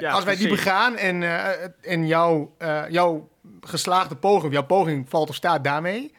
Ja, 0.00 0.12
Als 0.12 0.24
wij 0.24 0.36
die 0.36 0.48
begaan 0.48 0.96
en, 0.96 1.22
eh, 1.22 1.68
en 1.80 2.06
jouw, 2.06 2.54
eh, 2.58 2.82
jouw 2.88 3.28
geslaagde 3.60 4.16
poging, 4.16 4.44
of 4.46 4.52
jouw 4.52 4.66
poging 4.66 5.08
valt 5.08 5.28
of 5.28 5.34
staat 5.34 5.64
daarmee. 5.64 6.12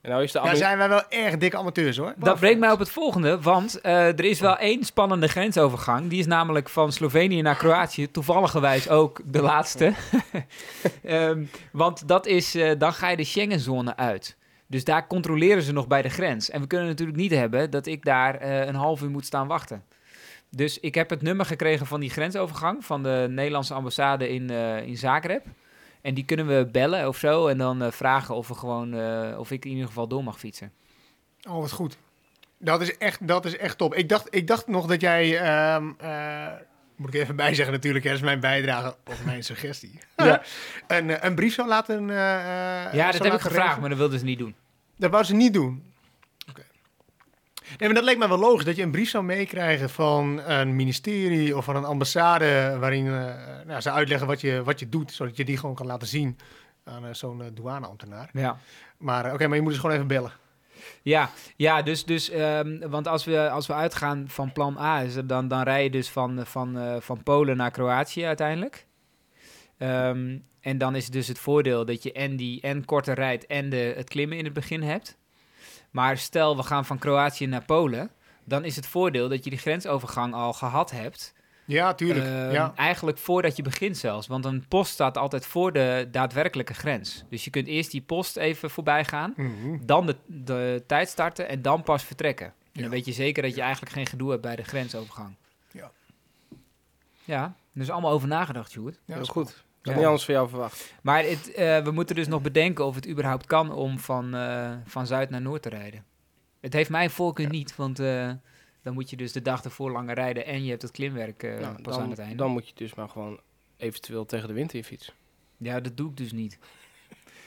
En 0.00 0.10
nou 0.10 0.22
is 0.22 0.32
de 0.32 0.40
Daar 0.40 0.56
zijn 0.56 0.78
wij 0.78 0.88
wel 0.88 1.02
erg 1.08 1.36
dikke 1.36 1.56
amateurs 1.56 1.96
hoor. 1.96 2.14
Dat 2.16 2.38
brengt 2.38 2.58
mij 2.58 2.70
op 2.70 2.78
het 2.78 2.90
volgende, 2.90 3.40
want 3.40 3.80
eh, 3.80 4.06
er 4.06 4.24
is 4.24 4.40
wel 4.40 4.56
één 4.56 4.84
spannende 4.84 5.28
grensovergang. 5.28 6.08
Die 6.08 6.18
is 6.18 6.26
namelijk 6.26 6.68
van 6.68 6.92
Slovenië 6.92 7.42
naar 7.42 7.56
Kroatië, 7.56 8.10
toevalligerwijs 8.10 8.88
ook 8.88 9.20
de 9.24 9.42
laatste. 9.42 9.92
Ehm, 11.04 11.44
want 11.72 12.08
dat 12.08 12.26
is, 12.26 12.54
eh, 12.54 12.78
dan 12.78 12.92
ga 12.92 13.08
je 13.08 13.16
de 13.16 13.24
Schengenzone 13.24 13.96
uit. 13.96 14.36
Dus 14.66 14.84
daar 14.84 15.06
controleren 15.06 15.62
ze 15.62 15.72
nog 15.72 15.86
bij 15.86 16.02
de 16.02 16.08
grens. 16.08 16.50
En 16.50 16.60
we 16.60 16.66
kunnen 16.66 16.86
natuurlijk 16.86 17.18
niet 17.18 17.30
hebben 17.30 17.70
dat 17.70 17.86
ik 17.86 18.04
daar 18.04 18.34
eh, 18.34 18.66
een 18.66 18.74
half 18.74 19.02
uur 19.02 19.10
moet 19.10 19.26
staan 19.26 19.46
wachten. 19.46 19.82
Dus 20.50 20.80
ik 20.80 20.94
heb 20.94 21.10
het 21.10 21.22
nummer 21.22 21.46
gekregen 21.46 21.86
van 21.86 22.00
die 22.00 22.10
grensovergang 22.10 22.84
van 22.84 23.02
de 23.02 23.26
Nederlandse 23.30 23.74
ambassade 23.74 24.28
in, 24.28 24.50
eh, 24.50 24.86
in 24.86 24.96
Zagreb. 24.96 25.44
En 26.02 26.14
die 26.14 26.24
kunnen 26.24 26.46
we 26.46 26.68
bellen 26.72 27.08
of 27.08 27.16
zo 27.16 27.46
en 27.46 27.58
dan 27.58 27.82
eh, 27.82 27.90
vragen 27.90 28.34
of, 28.34 28.48
we 28.48 28.54
gewoon, 28.54 28.94
eh, 28.94 29.38
of 29.38 29.50
ik 29.50 29.64
in 29.64 29.70
ieder 29.70 29.86
geval 29.86 30.08
door 30.08 30.24
mag 30.24 30.38
fietsen. 30.38 30.72
Oh, 31.48 31.60
wat 31.60 31.70
goed. 31.70 31.96
Dat 32.58 32.80
is 32.80 32.98
echt, 32.98 33.26
dat 33.28 33.44
is 33.44 33.56
echt 33.56 33.78
top. 33.78 33.94
Ik 33.94 34.08
dacht, 34.08 34.34
ik 34.34 34.46
dacht 34.46 34.66
nog 34.66 34.86
dat 34.86 35.00
jij... 35.00 35.40
ehm, 35.40 35.90
eh, 35.98 36.52
moet 36.96 37.14
ik 37.14 37.20
even 37.20 37.36
bijzeggen 37.46 37.74
natuurlijk, 37.74 38.04
hè, 38.04 38.10
dat 38.10 38.18
is 38.18 38.24
mijn 38.24 38.40
bijdrage 38.40 38.96
of 39.06 39.24
mijn 39.24 39.44
suggestie. 39.44 39.98
Ja. 40.16 40.42
een, 40.86 41.26
een 41.26 41.34
brief 41.34 41.54
zou 41.54 41.68
laten... 41.68 42.08
Ja, 42.08 43.10
dat 43.10 43.24
heb 43.24 43.32
ik 43.32 43.40
gevraagd, 43.40 43.80
maar 43.80 43.88
dat 43.88 43.98
wilden 43.98 44.18
ze 44.18 44.24
niet 44.24 44.38
doen. 44.38 44.54
Dat 44.96 45.10
wou 45.10 45.24
ze 45.24 45.34
niet 45.34 45.52
doen. 45.52 45.87
Nee, 47.68 47.88
maar 47.88 47.94
dat 47.94 48.04
leek 48.04 48.18
mij 48.18 48.28
wel 48.28 48.38
logisch 48.38 48.64
dat 48.64 48.76
je 48.76 48.82
een 48.82 48.90
brief 48.90 49.10
zou 49.10 49.24
meekrijgen 49.24 49.90
van 49.90 50.40
een 50.40 50.76
ministerie 50.76 51.56
of 51.56 51.64
van 51.64 51.76
een 51.76 51.84
ambassade 51.84 52.76
waarin 52.80 53.06
eh, 53.06 53.34
nou, 53.66 53.80
ze 53.80 53.90
uitleggen 53.90 54.26
wat 54.26 54.40
je, 54.40 54.62
wat 54.64 54.78
je 54.80 54.88
doet, 54.88 55.12
zodat 55.12 55.36
je 55.36 55.44
die 55.44 55.56
gewoon 55.56 55.74
kan 55.74 55.86
laten 55.86 56.08
zien 56.08 56.38
aan 56.84 57.06
eh, 57.06 57.14
zo'n 57.14 57.42
eh, 57.42 57.48
douaneambtenaar. 57.54 58.30
Ja. 58.32 58.58
Maar 58.98 59.32
oké, 59.32 59.46
maar 59.46 59.56
je 59.56 59.62
moet 59.62 59.72
dus 59.72 59.80
gewoon 59.80 59.94
even 59.96 60.08
bellen. 60.08 60.32
Ja, 61.02 61.30
ja 61.56 61.82
dus, 61.82 62.04
dus 62.04 62.30
ehm, 62.30 62.88
want 62.88 63.08
als 63.08 63.24
we, 63.24 63.50
als 63.50 63.66
we 63.66 63.72
uitgaan 63.72 64.24
van 64.28 64.52
plan 64.52 64.78
A, 64.78 65.04
dan, 65.24 65.48
dan 65.48 65.62
rij 65.62 65.82
je 65.82 65.90
dus 65.90 66.08
van, 66.08 66.46
van, 66.46 66.98
van 67.00 67.22
Polen 67.22 67.56
naar 67.56 67.70
Kroatië 67.70 68.24
uiteindelijk. 68.24 68.86
Ehm, 69.78 70.38
en 70.60 70.78
dan 70.78 70.94
is 70.94 71.04
het 71.04 71.12
dus 71.12 71.28
het 71.28 71.38
voordeel 71.38 71.84
dat 71.84 72.02
je 72.02 72.12
en 72.12 72.36
die 72.36 72.60
en 72.60 72.84
korter 72.84 73.14
rijdt 73.14 73.46
en 73.46 73.70
de, 73.70 73.92
het 73.96 74.08
klimmen 74.08 74.38
in 74.38 74.44
het 74.44 74.52
begin 74.52 74.82
hebt. 74.82 75.17
Maar 75.90 76.18
stel 76.18 76.56
we 76.56 76.62
gaan 76.62 76.84
van 76.84 76.98
Kroatië 76.98 77.46
naar 77.46 77.64
Polen, 77.64 78.10
dan 78.44 78.64
is 78.64 78.76
het 78.76 78.86
voordeel 78.86 79.28
dat 79.28 79.44
je 79.44 79.50
die 79.50 79.58
grensovergang 79.58 80.34
al 80.34 80.52
gehad 80.52 80.90
hebt. 80.90 81.34
Ja, 81.64 81.94
tuurlijk. 81.94 82.26
Ehm, 82.26 82.50
ja. 82.52 82.72
Eigenlijk 82.76 83.18
voordat 83.18 83.56
je 83.56 83.62
begint 83.62 83.96
zelfs. 83.96 84.26
Want 84.26 84.44
een 84.44 84.64
post 84.68 84.92
staat 84.92 85.16
altijd 85.18 85.46
voor 85.46 85.72
de 85.72 86.08
daadwerkelijke 86.10 86.74
grens. 86.74 87.24
Dus 87.28 87.44
je 87.44 87.50
kunt 87.50 87.66
eerst 87.66 87.90
die 87.90 88.00
post 88.00 88.36
even 88.36 88.70
voorbij 88.70 89.04
gaan. 89.04 89.32
Mhm. 89.36 89.78
Dan 89.86 90.06
de, 90.06 90.16
de 90.26 90.82
tijd 90.86 91.08
starten 91.08 91.48
en 91.48 91.62
dan 91.62 91.82
pas 91.82 92.04
vertrekken. 92.04 92.46
En 92.46 92.54
Ja. 92.72 92.80
dan 92.80 92.90
weet 92.90 93.04
je 93.04 93.12
zeker 93.12 93.42
dat 93.42 93.54
je 93.54 93.60
eigenlijk 93.60 93.92
geen 93.92 94.06
gedoe 94.06 94.30
hebt 94.30 94.42
bij 94.42 94.56
de 94.56 94.62
grensovergang. 94.64 95.34
Ja. 95.70 95.90
Ja, 97.24 97.54
er 97.74 97.80
is 97.80 97.90
allemaal 97.90 98.12
over 98.12 98.28
nagedacht, 98.28 98.70
Sjoerd. 98.70 98.98
Ja, 99.04 99.14
dat 99.14 99.22
is 99.24 99.30
cool. 99.30 99.44
goed. 99.44 99.64
Had 99.88 99.96
Ja. 99.96 100.00
niet 100.00 100.06
anders 100.06 100.24
van 100.24 100.34
jou 100.34 100.48
verwacht. 100.48 100.94
Maar 101.02 101.24
het, 101.24 101.52
eh, 101.52 101.82
we 101.82 101.90
moeten 101.90 102.14
dus 102.16 102.26
nog 102.26 102.42
bedenken 102.42 102.84
of 102.84 102.94
het 102.94 103.08
überhaupt 103.08 103.46
kan 103.46 103.72
om 103.72 103.98
van, 103.98 104.34
eh, 104.34 104.72
van 104.84 105.06
zuid 105.06 105.30
naar 105.30 105.40
noord 105.40 105.62
te 105.62 105.68
rijden. 105.68 106.04
Het 106.60 106.72
heeft 106.72 106.90
mijn 106.90 107.10
voorkeur 107.10 107.48
niet, 107.48 107.76
want 107.76 107.98
eh, 107.98 108.30
dan 108.82 108.94
moet 108.94 109.10
je 109.10 109.16
dus 109.16 109.32
de 109.32 109.42
dag 109.42 109.64
ervoor 109.64 109.90
langer 109.90 110.14
rijden 110.14 110.46
en 110.46 110.64
je 110.64 110.70
hebt 110.70 110.82
het 110.82 110.90
klimwerk 110.90 111.42
Nou, 111.42 111.82
pas 111.82 111.94
dan, 111.94 112.02
aan 112.02 112.10
het 112.10 112.18
einde. 112.18 112.36
dan 112.36 112.50
moet 112.50 112.68
je 112.68 112.74
dus 112.74 112.94
maar 112.94 113.08
gewoon 113.08 113.40
eventueel 113.76 114.26
tegen 114.26 114.48
de 114.48 114.54
wind 114.54 114.74
in 114.74 114.84
fietsen. 114.84 115.14
Ja, 115.56 115.80
dat 115.80 115.96
doe 115.96 116.10
ik 116.10 116.16
dus 116.16 116.32
niet. 116.32 116.58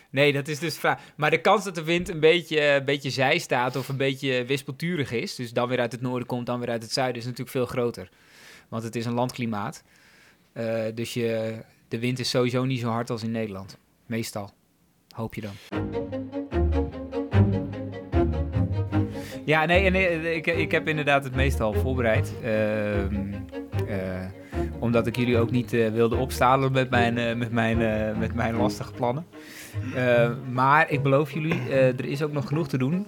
Nee, 0.09 0.33
dat 0.33 0.47
is 0.47 0.59
dus 0.59 0.77
vraag. 0.77 1.01
Maar 1.15 1.29
de 1.29 1.41
kans 1.41 1.63
dat 1.63 1.75
de 1.75 1.83
wind 1.83 2.09
een 2.09 2.19
beetje, 2.19 2.61
een 2.65 2.85
beetje 2.85 3.09
zij 3.09 3.37
staat 3.37 3.75
of 3.75 3.89
een 3.89 3.97
beetje 3.97 4.45
wispelturig 4.45 5.11
is, 5.11 5.35
dus 5.35 5.53
dan 5.53 5.67
weer 5.69 5.79
uit 5.79 5.91
het 5.91 6.01
noorden 6.01 6.27
komt, 6.27 6.45
dan 6.45 6.59
weer 6.59 6.69
uit 6.69 6.83
het 6.83 6.91
zuiden, 6.91 7.17
is 7.17 7.23
natuurlijk 7.23 7.51
veel 7.51 7.65
groter. 7.65 8.09
Want 8.69 8.83
het 8.83 8.95
is 8.95 9.05
een 9.05 9.13
landklimaat. 9.13 9.83
Dus 10.93 11.13
je, 11.13 11.57
de 11.91 11.99
wind 11.99 12.19
is 12.19 12.29
sowieso 12.29 12.65
niet 12.65 12.79
zo 12.79 12.89
hard 12.89 13.09
als 13.09 13.23
in 13.23 13.31
Nederland. 13.31 13.77
Meestal. 14.05 14.49
Hoop 15.15 15.33
je 15.33 15.41
dan. 15.41 15.53
Ja, 19.45 19.65
nee, 19.65 19.89
nee 19.89 20.35
ik, 20.35 20.47
ik 20.47 20.71
heb 20.71 20.87
inderdaad 20.87 21.23
het 21.23 21.35
meestal 21.35 21.73
voorbereid. 21.73 22.33
Eh, 22.41 23.03
omdat 24.79 25.07
ik 25.07 25.15
jullie 25.15 25.37
ook 25.37 25.51
niet 25.51 25.73
eh, 25.73 25.89
wilde 25.89 26.15
opstalen 26.15 26.71
met 26.71 26.89
mijn, 26.89 27.17
eh, 27.17 27.35
met 27.35 27.51
mijn, 27.51 27.81
eh, 27.81 28.17
met 28.17 28.33
mijn 28.33 28.55
lastige 28.55 28.91
plannen. 28.91 29.25
Maar 30.51 30.91
ik 30.91 31.03
beloof 31.03 31.31
jullie, 31.31 31.69
er 31.69 32.05
is 32.05 32.23
ook 32.23 32.31
nog 32.31 32.47
genoeg 32.47 32.67
te 32.67 32.77
doen. 32.77 33.07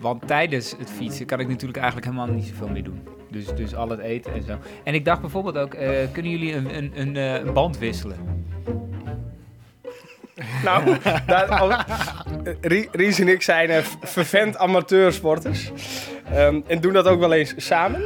Want 0.00 0.26
tijdens 0.26 0.74
het 0.78 0.90
fietsen 0.90 1.26
kan 1.26 1.40
ik 1.40 1.48
natuurlijk 1.48 1.78
eigenlijk 1.78 2.06
helemaal 2.06 2.34
niet 2.34 2.44
zoveel 2.44 2.68
meer 2.68 2.84
doen. 2.84 3.08
Dus, 3.30 3.54
dus 3.54 3.74
al 3.74 3.88
het 3.88 4.00
eten 4.00 4.34
en 4.34 4.42
zo. 4.42 4.58
En 4.84 4.94
ik 4.94 5.04
dacht 5.04 5.20
bijvoorbeeld 5.20 5.56
ook, 5.56 5.70
kunnen 6.12 6.30
jullie 6.30 6.54
een, 6.54 6.76
een, 6.76 7.16
een, 7.16 7.52
band 7.52 7.78
wisselen? 7.78 8.16
Nou, 10.64 10.96
daar, 11.26 11.86
Ries 12.92 13.18
en 13.18 13.28
ik 13.28 13.42
zijn 13.42 13.84
vervent 14.00 14.56
amateursporters. 14.56 15.72
Ehm, 16.32 16.60
en 16.66 16.80
doen 16.80 16.92
dat 16.92 17.06
ook 17.06 17.20
wel 17.20 17.32
eens 17.32 17.54
samen. 17.56 18.02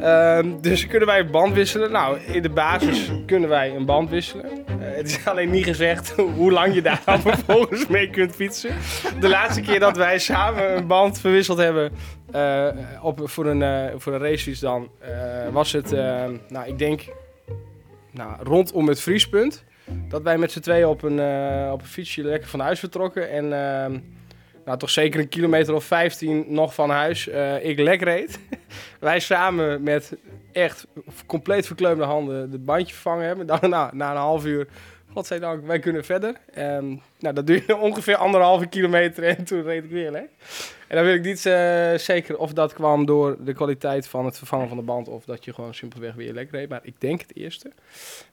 Ehm, 0.00 0.60
dus 0.60 0.86
kunnen 0.86 1.08
wij 1.08 1.18
een 1.18 1.30
band 1.30 1.54
wisselen? 1.54 1.92
Nou, 1.92 2.18
in 2.20 2.42
de 2.42 2.50
basis 2.50 3.10
kunnen 3.26 3.48
wij 3.48 3.74
een 3.74 3.84
band 3.84 4.10
wisselen. 4.10 4.44
Eh, 4.66 4.96
het 4.96 5.06
is 5.06 5.26
alleen 5.26 5.50
niet 5.50 5.64
gezegd 5.64 6.10
hoe 6.36 6.52
lang 6.52 6.74
je 6.74 6.82
daar 6.82 7.02
vervolgens 7.20 7.86
mee 7.86 8.10
kunt 8.10 8.34
fietsen. 8.34 8.74
De 9.20 9.28
laatste 9.28 9.60
keer 9.60 9.80
dat 9.80 9.96
wij 9.96 10.18
samen 10.18 10.76
een 10.76 10.86
band 10.86 11.20
verwisseld 11.20 11.58
hebben 11.58 11.92
eh, 12.32 12.68
op, 13.02 13.20
voor, 13.24 13.46
een, 13.46 13.62
eh, 13.62 13.94
voor 13.96 14.12
een 14.14 14.20
racefiets 14.20 14.60
dan, 14.60 14.88
was 15.50 15.72
het, 15.72 15.90
nou 16.48 16.66
ik 16.66 16.78
denk, 16.78 17.02
nou, 18.10 18.36
rondom 18.42 18.88
het 18.88 19.00
vriespunt. 19.00 19.64
Dat 20.08 20.22
wij 20.22 20.38
met 20.38 20.52
z'n 20.52 20.60
tweeën 20.60 20.86
op 20.86 21.02
een, 21.02 21.20
op 21.72 21.80
een 21.80 21.86
fietsje 21.86 22.22
lekker 22.22 22.48
van 22.48 22.60
huis 22.60 22.78
vertrokken. 22.78 23.30
En 23.30 23.52
ehm, 23.52 23.98
nou, 24.66 24.78
toch 24.78 24.90
zeker 24.90 25.20
een 25.20 25.28
kilometer 25.28 25.74
of 25.74 25.84
15 25.84 26.44
nog 26.48 26.74
van 26.74 26.90
huis. 26.90 27.28
eh, 27.28 27.64
ik 27.64 27.78
lek 27.78 28.02
reed. 28.02 28.38
wij 29.00 29.20
samen 29.20 29.82
met 29.82 30.12
echt 30.52 30.86
compleet 31.26 31.66
verkleumde 31.66 32.04
handen 32.04 32.50
het 32.50 32.64
bandje 32.64 32.94
vervangen 32.94 33.26
hebben. 33.26 33.46
Dan, 33.60 33.70
nou, 33.70 33.96
na 33.96 34.10
een 34.10 34.16
half 34.16 34.44
uur, 34.44 34.66
godzijdank, 35.12 35.66
wij 35.66 35.78
kunnen 35.78 36.04
verder. 36.04 36.36
Ehm, 36.54 36.86
nou, 37.18 37.34
dat 37.34 37.46
duurde 37.46 37.76
ongeveer 37.88 38.16
anderhalve 38.16 38.66
kilometer 38.66 39.24
en 39.24 39.44
toen 39.44 39.62
reed 39.62 39.84
ik 39.84 39.90
weer 39.90 40.10
lek. 40.10 40.28
En 40.88 40.96
dan 40.96 41.04
weet 41.04 41.16
ik 41.16 41.24
niet 41.24 41.46
eh, 41.46 41.94
zeker 41.94 42.38
of 42.38 42.52
dat 42.52 42.72
kwam 42.72 43.06
door 43.06 43.36
de 43.44 43.52
kwaliteit 43.52 44.08
van 44.08 44.24
het 44.24 44.38
vervangen 44.38 44.68
van 44.68 44.76
de 44.76 44.82
band... 44.82 45.08
of 45.08 45.24
dat 45.24 45.44
je 45.44 45.54
gewoon 45.54 45.74
simpelweg 45.74 46.14
weer 46.14 46.32
lek 46.32 46.50
reed. 46.50 46.68
Maar 46.68 46.80
ik 46.82 46.94
denk 46.98 47.20
het 47.20 47.36
eerste. 47.36 47.70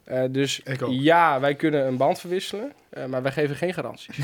Eh, 0.04 0.22
dus 0.30 0.62
ja, 0.88 1.40
wij 1.40 1.54
kunnen 1.54 1.86
een 1.86 1.96
band 1.96 2.20
verwisselen, 2.20 2.72
maar 3.08 3.22
wij 3.22 3.32
geven 3.32 3.56
geen 3.56 3.74
garanties. 3.74 4.18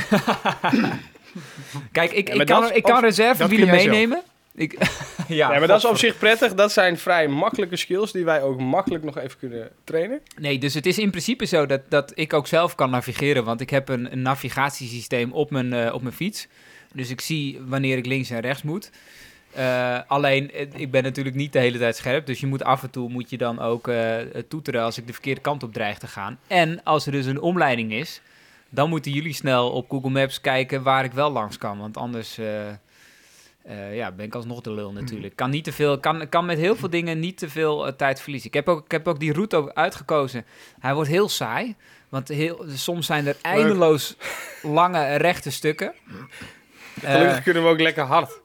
Kijk, 1.92 2.12
ik, 2.12 2.28
Ja, 2.28 2.40
ik 2.40 2.46
kan, 2.46 2.72
ik 2.72 2.82
kan 2.82 2.96
op- 2.96 3.02
reserve 3.02 3.38
dat 3.38 3.48
bieden 3.48 3.68
kun 3.68 3.76
jij 3.76 3.86
meenemen. 3.88 4.22
Ik, 4.54 4.78
ja, 5.28 5.48
nee, 5.48 5.58
maar 5.58 5.68
dat 5.68 5.78
is 5.78 5.84
op 5.84 5.96
zich 5.96 6.18
prettig. 6.18 6.54
Dat 6.54 6.72
zijn 6.72 6.98
vrij 6.98 7.28
makkelijke 7.28 7.76
skills 7.76 8.12
die 8.12 8.24
wij 8.24 8.42
ook 8.42 8.60
makkelijk 8.60 9.04
nog 9.04 9.18
even 9.18 9.38
kunnen 9.38 9.70
trainen. 9.84 10.20
Nee, 10.38 10.58
dus 10.58 10.74
het 10.74 10.86
is 10.86 10.98
in 10.98 11.10
principe 11.10 11.44
zo 11.44 11.66
dat, 11.66 11.80
dat 11.88 12.12
ik 12.14 12.32
ook 12.32 12.46
zelf 12.46 12.74
kan 12.74 12.90
navigeren. 12.90 13.44
Want 13.44 13.60
ik 13.60 13.70
heb 13.70 13.88
een, 13.88 14.12
een 14.12 14.22
navigatiesysteem 14.22 15.32
op 15.32 15.50
mijn, 15.50 15.72
eh, 15.72 15.94
op 15.94 16.02
mijn 16.02 16.14
fiets. 16.14 16.46
Dus 16.94 17.10
ik 17.10 17.20
zie 17.20 17.60
wanneer 17.66 17.96
ik 17.96 18.06
links 18.06 18.30
en 18.30 18.40
rechts 18.40 18.62
moet. 18.62 18.90
Eh, 19.52 19.98
alleen, 20.06 20.50
ik 20.80 20.90
ben 20.90 21.02
natuurlijk 21.02 21.36
niet 21.36 21.52
de 21.52 21.58
hele 21.58 21.78
tijd 21.78 21.96
scherp. 21.96 22.26
Dus 22.26 22.40
je 22.40 22.46
moet 22.46 22.64
af 22.64 22.82
en 22.82 22.90
toe 22.90 23.08
moet 23.08 23.30
je 23.30 23.38
dan 23.38 23.60
ook 23.60 23.88
eh, 23.88 24.14
toeteren 24.48 24.82
als 24.82 24.98
ik 24.98 25.06
de 25.06 25.12
verkeerde 25.12 25.40
kant 25.40 25.62
op 25.62 25.72
dreig 25.72 25.98
te 25.98 26.06
gaan. 26.06 26.38
En 26.46 26.80
als 26.84 27.06
er 27.06 27.12
dus 27.12 27.26
een 27.26 27.40
omleiding 27.40 27.92
is, 27.92 28.20
dan 28.70 28.88
moeten 28.88 29.12
jullie 29.12 29.34
snel 29.34 29.70
op 29.70 29.90
Google 29.90 30.10
Maps 30.10 30.40
kijken 30.40 30.82
waar 30.82 31.04
ik 31.04 31.12
wel 31.12 31.30
langs 31.30 31.58
kan. 31.58 31.78
Want 31.78 31.96
anders 31.96 32.38
eh, 32.38 32.68
eh, 32.68 33.96
ja, 33.96 34.12
ben 34.12 34.26
ik 34.26 34.34
alsnog 34.34 34.60
de 34.60 34.72
lul 34.72 34.92
natuurlijk. 34.92 35.36
Kan, 35.36 35.50
niet 35.50 35.64
te 35.64 35.72
veel, 35.72 35.98
kan, 35.98 36.28
kan 36.28 36.44
met 36.44 36.58
heel 36.58 36.76
veel 36.76 36.90
dingen 36.90 37.18
niet 37.18 37.38
te 37.38 37.48
veel 37.48 37.86
eh, 37.86 37.92
tijd 37.92 38.20
verliezen. 38.20 38.48
Ik 38.48 38.54
heb, 38.54 38.68
ook, 38.68 38.84
ik 38.84 38.90
heb 38.90 39.08
ook 39.08 39.20
die 39.20 39.32
route 39.32 39.56
ook 39.56 39.70
uitgekozen. 39.74 40.44
Hij 40.80 40.94
wordt 40.94 41.10
heel 41.10 41.28
saai. 41.28 41.74
Want 42.08 42.28
heel, 42.28 42.64
soms 42.68 43.06
zijn 43.06 43.26
er 43.26 43.36
eindeloos 43.42 44.16
lange 44.62 45.16
rechte 45.16 45.50
stukken. 45.50 45.94
Gelukkig 47.00 47.42
kunnen 47.42 47.62
we 47.62 47.68
ook 47.68 47.80
lekker 47.80 48.04
hard. 48.04 48.40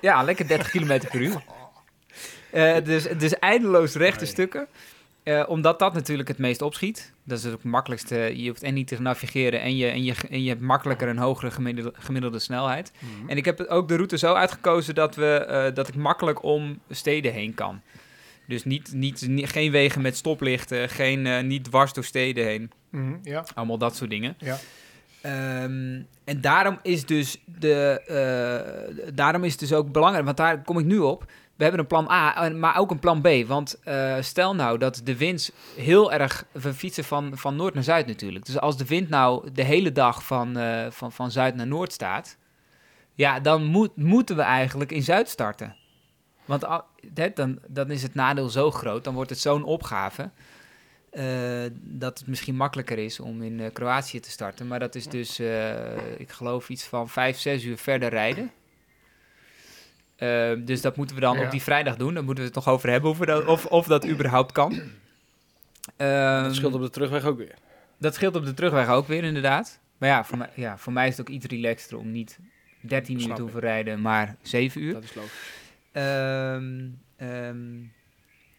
ja, 0.00 0.22
lekker 0.22 0.48
30 0.48 0.70
km 0.70 1.00
per 1.10 1.20
uur. 1.20 1.42
Dus, 2.84 3.02
dus 3.18 3.38
eindeloos 3.38 3.94
rechte 3.94 4.26
stukken. 4.26 4.68
Eh, 5.24 5.44
omdat 5.46 5.78
dat 5.78 5.94
natuurlijk 5.94 6.28
het 6.28 6.38
meest 6.38 6.62
opschiet. 6.62 7.12
Dat 7.22 7.38
is 7.38 7.44
het 7.44 7.62
makkelijkste. 7.62 8.16
Je 8.16 8.48
hoeft 8.48 8.62
en 8.62 8.74
niet 8.74 8.86
te 8.86 9.00
navigeren 9.00 9.60
en 9.60 9.76
je, 9.76 9.86
en 9.86 10.04
je, 10.04 10.14
en 10.30 10.42
je 10.42 10.48
hebt 10.48 10.60
makkelijker 10.60 11.08
een 11.08 11.18
hogere 11.18 11.50
gemiddelde, 11.50 11.92
gemiddelde 11.98 12.38
snelheid. 12.38 12.92
En 13.26 13.36
ik 13.36 13.44
heb 13.44 13.60
ook 13.60 13.88
de 13.88 13.94
route 13.94 14.18
zo 14.18 14.34
uitgekozen 14.34 14.94
dat, 14.94 15.14
we, 15.14 15.34
eh, 15.34 15.74
dat 15.74 15.88
ik 15.88 15.94
makkelijk 15.94 16.42
om 16.42 16.80
steden 16.90 17.32
heen 17.32 17.54
kan. 17.54 17.80
Dus 18.46 18.64
niet, 18.64 18.92
niet, 18.92 19.28
geen 19.28 19.70
wegen 19.70 20.02
met 20.02 20.16
stoplichten, 20.16 20.88
geen, 20.88 21.26
eh, 21.26 21.42
niet 21.42 21.64
dwars 21.64 21.92
door 21.92 22.04
steden 22.04 22.44
heen. 22.44 22.70
Mhm, 22.90 23.16
ja. 23.22 23.44
Allemaal 23.54 23.78
dat 23.78 23.96
soort 23.96 24.10
dingen. 24.10 24.36
Ja. 24.38 24.58
Ehm, 25.20 26.00
en 26.24 26.40
daarom 26.40 26.78
is, 26.82 27.06
dus 27.06 27.42
de, 27.44 29.10
daarom 29.14 29.44
is 29.44 29.50
het 29.50 29.60
dus 29.60 29.72
ook 29.72 29.92
belangrijk, 29.92 30.24
want 30.24 30.36
daar 30.36 30.62
kom 30.62 30.78
ik 30.78 30.84
nu 30.84 30.98
op. 30.98 31.26
We 31.56 31.62
hebben 31.62 31.80
een 31.80 31.86
plan 31.86 32.10
A, 32.10 32.36
en- 32.44 32.58
maar 32.58 32.78
ook 32.78 32.90
een 32.90 32.98
plan 32.98 33.20
B. 33.20 33.28
Want 33.46 33.80
eh, 33.82 34.16
stel 34.20 34.54
nou 34.54 34.78
dat 34.78 35.00
de 35.04 35.16
wind 35.16 35.52
heel 35.76 36.12
erg... 36.12 36.44
We 36.52 36.74
fietsen 36.74 37.04
van, 37.04 37.38
van 37.38 37.56
noord 37.56 37.74
naar 37.74 37.82
zuid 37.82 38.06
natuurlijk. 38.06 38.46
Dus 38.46 38.58
als 38.58 38.76
de 38.76 38.84
wind 38.86 39.08
nou 39.08 39.50
de 39.52 39.62
hele 39.62 39.92
dag 39.92 40.24
van, 40.24 40.56
eh, 40.56 40.86
van, 40.90 41.12
van 41.12 41.30
zuid 41.30 41.54
naar 41.54 41.66
noord 41.66 41.92
staat... 41.92 42.36
Ja, 43.16 43.40
dan 43.40 43.64
moet, 43.64 43.96
moeten 43.96 44.36
we 44.36 44.42
eigenlijk 44.42 44.92
in 44.92 45.02
zuid 45.02 45.28
starten. 45.28 45.76
Want 46.44 46.64
al- 46.64 46.84
dan, 47.34 47.58
dan 47.68 47.90
is 47.90 48.02
het 48.02 48.14
nadeel 48.14 48.48
zo 48.48 48.70
groot, 48.70 49.04
dan 49.04 49.14
wordt 49.14 49.30
het 49.30 49.38
zo'n 49.38 49.64
opgave... 49.64 50.30
eh, 51.10 51.24
dat 51.72 52.18
het 52.18 52.28
misschien 52.28 52.56
makkelijker 52.56 52.98
is 52.98 53.20
om 53.20 53.42
in 53.42 53.72
Kroatië 53.72 54.20
te 54.20 54.30
starten. 54.30 54.66
Maar 54.66 54.78
dat 54.78 54.94
is 54.94 55.06
dus, 55.06 55.40
ik 56.16 56.30
geloof, 56.30 56.68
iets 56.68 56.84
van 56.84 57.08
vijf, 57.08 57.38
zes 57.38 57.64
uur 57.64 57.78
verder 57.78 58.08
rijden. 58.08 58.50
Eh, 60.16 60.52
dus 60.58 60.80
dat 60.80 60.96
moeten 60.96 61.14
we 61.14 61.20
dan 61.22 61.38
Ja. 61.38 61.44
op 61.44 61.50
die 61.50 61.62
vrijdag 61.62 61.96
doen. 61.96 62.14
Daar 62.14 62.24
moeten 62.24 62.42
we 62.44 62.48
het 62.48 62.64
nog 62.64 62.68
over 62.74 62.90
hebben 62.90 63.10
of, 63.10 63.18
we 63.18 63.26
dat, 63.26 63.44
of, 63.46 63.66
of 63.66 63.86
dat 63.86 64.06
überhaupt 64.06 64.52
kan. 64.52 64.80
Ehm, 65.96 66.42
Dat 66.42 66.54
scheelt 66.54 66.74
op 66.74 66.80
de 66.82 66.90
terugweg 66.90 67.24
ook 67.24 67.38
weer. 67.38 67.54
dat 67.98 68.14
scheelt 68.14 68.36
op 68.36 68.44
de 68.44 68.54
terugweg 68.54 68.88
ook 68.88 69.06
weer, 69.06 69.24
inderdaad. 69.24 69.80
Maar 69.98 70.08
ja, 70.08 70.24
voor 70.24 70.38
mij, 70.38 70.50
ja, 70.54 70.78
voor 70.78 70.92
mij 70.92 71.08
is 71.08 71.16
het 71.16 71.28
ook 71.28 71.34
iets 71.34 71.46
relaxter 71.46 71.98
om 71.98 72.10
niet 72.10 72.38
13 72.80 73.20
uur 73.28 73.34
te 73.34 73.40
hoeven 73.42 73.60
rijden, 73.60 74.00
maar 74.00 74.36
7 74.42 74.82
uur. 74.82 74.92
Dat 74.92 75.02
is 75.02 75.14
logisch. 75.14 75.32
Ehm, 75.92 76.86
ehm, 77.16 77.66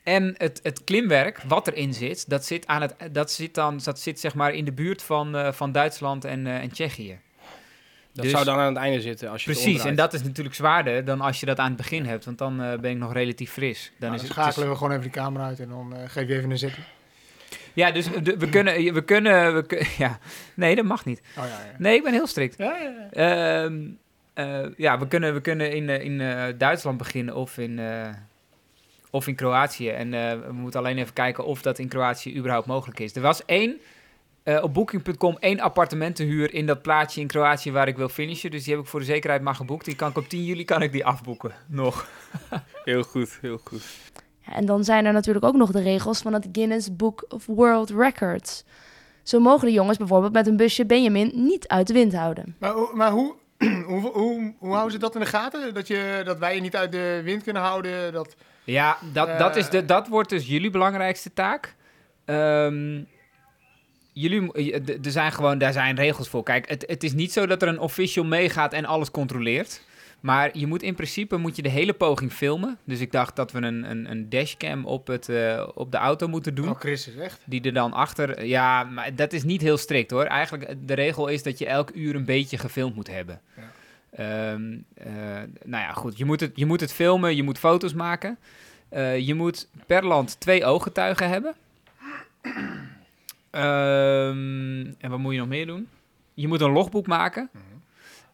en 0.04 0.34
het, 0.38 0.60
het 0.64 0.84
klimwerk 0.84 1.42
wat 1.48 1.68
erin 1.68 1.94
zit, 1.94 2.30
dat 2.30 2.46
zit, 2.46 2.68
aan 2.68 2.82
het, 2.82 2.96
dat 3.12 3.32
zit, 3.32 3.54
dan, 3.54 3.80
dat 3.84 4.00
zit 4.00 4.20
zeg 4.20 4.36
maar 4.36 4.54
in 4.54 4.66
de 4.66 4.72
buurt 4.74 5.02
van, 5.04 5.36
eh, 5.36 5.52
van 5.52 5.72
Duitsland 5.72 6.26
en, 6.26 6.48
eh, 6.48 6.56
en 6.62 6.72
Tsjechië. 6.72 7.20
Dat 8.16 8.24
Dus- 8.24 8.34
zou 8.34 8.46
dan 8.46 8.58
aan 8.58 8.74
het 8.74 8.84
einde 8.84 9.02
zitten 9.02 9.30
als 9.30 9.44
je 9.44 9.50
het 9.52 9.60
Precies, 9.62 9.84
en 9.84 9.96
dat 9.96 10.14
is 10.14 10.24
natuurlijk 10.24 10.56
zwaarder 10.56 11.06
dan 11.06 11.22
als 11.22 11.40
je 11.40 11.46
dat 11.46 11.60
aan 11.60 11.68
het 11.68 11.76
begin 11.78 12.06
hebt, 12.06 12.26
want 12.26 12.38
dan 12.38 12.62
eh, 12.62 12.80
ben 12.80 12.92
ik 12.92 12.98
nog 12.98 13.14
relatief 13.14 13.52
fris. 13.52 13.92
Dan 14.00 14.10
Dan 14.10 14.18
is 14.18 14.24
het, 14.24 14.32
schakelen 14.32 14.70
we 14.70 14.76
gewoon 14.76 14.90
even 14.92 15.04
die 15.04 15.12
camera 15.12 15.46
uit 15.46 15.60
en 15.60 15.70
dan 15.70 15.96
eh, 15.96 16.00
geef 16.10 16.28
je 16.28 16.36
even 16.36 16.52
een 16.52 16.58
zitting. 16.58 16.86
ja, 17.74 17.92
dus 17.92 18.08
de- 18.24 18.38
we 18.38 18.50
kunnen, 18.50 18.94
we 18.94 19.04
kunnen, 19.04 19.56
we 19.56 19.66
kun- 19.66 19.86
ja, 20.06 20.20
nee, 20.54 20.76
dat 20.76 20.86
mag 20.86 21.06
niet. 21.06 21.22
Oh 21.38 21.44
ja, 21.44 21.50
ja. 21.50 21.76
Nee, 21.78 21.96
ik 21.96 22.04
ben 22.04 22.14
heel 22.14 22.28
strikt. 22.28 22.58
Ja, 22.58 22.76
ja, 22.78 23.10
ja. 23.12 23.64
Ehm, 23.64 23.84
eh, 24.34 24.66
ja, 24.78 25.00
we 25.00 25.08
kunnen, 25.08 25.34
we 25.34 25.42
kunnen 25.42 25.72
in, 25.74 25.90
in 25.90 26.22
eh, 26.22 26.44
Duitsland 26.58 26.98
beginnen 26.98 27.36
of 27.36 27.58
in, 27.58 27.80
eh, 27.80 28.10
of 29.10 29.28
in 29.28 29.36
Kroatië. 29.36 29.90
En 29.90 30.14
eh, 30.14 30.32
we 30.48 30.52
moeten 30.54 30.80
alleen 30.80 30.98
even 30.98 31.14
kijken 31.14 31.46
of 31.46 31.62
dat 31.62 31.80
in 31.80 31.88
Kroatië 31.88 32.38
überhaupt 32.38 32.68
mogelijk 32.68 33.00
is. 33.00 33.16
Er 33.16 33.22
was 33.22 33.46
één, 33.46 33.80
eh, 34.46 34.64
op 34.64 34.74
booking.com, 34.74 35.38
één 35.40 35.60
appartement 35.60 36.16
te 36.16 36.24
huur 36.24 36.54
in 36.54 36.66
dat 36.66 36.82
plaatje 36.82 37.22
in 37.22 37.28
Kroatië 37.28 37.72
waar 37.72 37.88
ik 37.88 37.98
wil 37.98 38.10
finishen. 38.10 38.52
Dus 38.52 38.64
die 38.64 38.74
heb 38.74 38.84
ik 38.84 38.90
voor 38.90 39.00
de 39.00 39.06
zekerheid 39.06 39.42
maar 39.42 39.56
geboekt. 39.56 39.86
Die 39.86 39.96
kan 39.96 40.10
ik 40.10 40.18
op 40.18 40.28
10 40.30 40.44
juli 40.44 40.66
kan 40.66 40.82
ik 40.82 40.92
die 40.92 41.06
afboeken, 41.06 41.52
nog. 41.68 42.08
Heel 42.84 43.04
goed, 43.04 43.38
heel 43.42 43.60
goed. 43.64 43.84
Ja, 44.48 44.54
en 44.54 44.66
dan 44.66 44.84
zijn 44.84 45.06
er 45.06 45.14
natuurlijk 45.14 45.46
ook 45.46 45.56
nog 45.56 45.72
de 45.72 45.82
regels 45.82 46.22
van 46.22 46.34
het 46.34 46.48
Guinness 46.52 46.96
Book 46.96 47.26
of 47.30 47.46
World 47.46 47.90
Records. 47.90 48.64
Zo 49.24 49.40
mogen 49.40 49.68
de 49.68 49.74
jongens 49.74 49.98
bijvoorbeeld 49.98 50.34
met 50.34 50.48
een 50.48 50.58
busje 50.58 50.86
Benjamin 50.86 51.32
niet 51.36 51.68
uit 51.68 51.88
de 51.88 51.94
wind 51.94 52.16
houden. 52.16 52.56
Maar, 52.60 52.72
hoe- 52.72 52.92
maar 52.96 53.12
hoe, 53.12 53.36
hoe, 53.88 54.02
hoe, 54.12 54.54
hoe 54.58 54.72
houden 54.72 54.92
ze 54.92 54.98
dat 55.00 55.14
in 55.14 55.20
de 55.20 55.26
gaten? 55.26 55.74
Dat, 55.74 55.88
je, 55.88 56.22
dat 56.26 56.38
wij 56.40 56.56
je 56.56 56.62
niet 56.62 56.76
uit 56.76 56.92
de 56.92 57.22
wind 57.24 57.44
kunnen 57.44 57.62
houden? 57.62 58.14
Dat, 58.14 58.36
Ja, 58.64 58.98
dat, 59.14 59.40
dat, 59.40 59.56
is 59.56 59.70
de, 59.70 59.78
Eh. 59.82 59.88
dat 59.88 60.08
wordt 60.08 60.30
dus 60.30 60.48
jullie 60.48 60.70
belangrijkste 60.70 61.34
taak. 61.34 61.76
Ehm, 62.26 63.02
jullie, 64.16 64.52
d- 64.84 65.06
er 65.06 65.12
zijn 65.12 65.32
gewoon, 65.32 65.58
daar 65.58 65.74
zijn 65.74 65.96
regels 65.96 66.30
voor. 66.30 66.44
Kijk, 66.44 66.70
het, 66.70 66.84
het 66.88 67.04
is 67.04 67.14
niet 67.14 67.32
zo 67.32 67.46
dat 67.46 67.62
er 67.62 67.68
een 67.68 67.80
official 67.80 68.26
meegaat 68.26 68.74
en 68.74 68.86
alles 68.86 69.12
controleert. 69.12 69.82
Maar 70.20 70.58
je 70.58 70.68
moet 70.68 70.84
in 70.84 70.96
principe 70.96 71.38
moet 71.38 71.56
je 71.56 71.62
de 71.62 71.70
hele 71.70 71.94
poging 71.94 72.32
filmen. 72.34 72.78
Dus 72.84 73.00
ik 73.00 73.12
dacht 73.12 73.36
dat 73.36 73.52
we 73.52 73.62
een, 73.62 73.90
een, 73.90 74.12
een 74.12 74.30
dashcam 74.30 74.86
op, 74.86 75.08
het, 75.08 75.30
eh, 75.30 75.68
op 75.74 75.92
de 75.92 75.98
auto 75.98 76.28
moeten 76.28 76.56
doen. 76.56 76.70
oh, 76.70 76.80
Christus, 76.80 77.16
echt? 77.16 77.42
Die 77.46 77.62
er 77.62 77.74
dan 77.74 77.94
achter... 77.94 78.46
Ja, 78.46 78.84
maar 78.84 79.16
dat 79.16 79.34
is 79.34 79.44
niet 79.44 79.62
heel 79.62 79.78
strikt 79.78 80.12
hoor. 80.12 80.24
Eigenlijk, 80.24 80.64
eh, 80.70 80.76
de 80.86 80.94
regel 80.94 81.28
is 81.28 81.44
dat 81.44 81.58
je 81.58 81.66
elk 81.66 81.92
uur 81.94 82.16
een 82.16 82.26
beetje 82.26 82.58
gefilmd 82.58 82.96
moet 82.96 83.08
hebben. 83.12 83.42
Ja. 83.56 83.72
Ehm, 84.12 84.78
eh, 84.94 85.06
nou 85.64 85.84
ja, 85.84 85.92
goed. 85.94 86.18
Je 86.18 86.26
moet, 86.26 86.40
het, 86.40 86.52
je 86.56 86.66
moet 86.66 86.80
het 86.82 86.94
filmen, 86.94 87.36
je 87.36 87.44
moet 87.44 87.60
foto's 87.60 87.94
maken. 87.94 88.38
Eh, 88.90 89.20
je 89.20 89.34
moet 89.34 89.68
per 89.86 90.06
land 90.06 90.40
twee 90.40 90.66
ooggetuigen 90.66 91.30
hebben. 91.30 91.56
Ehm, 93.56 94.94
en 95.00 95.10
wat 95.10 95.20
moet 95.20 95.34
je 95.34 95.40
nog 95.40 95.48
meer 95.48 95.66
doen? 95.66 95.88
Je 96.34 96.48
moet 96.48 96.62
een 96.62 96.72
logboek 96.72 97.08
maken. 97.08 97.50
Mhm. 97.52 97.64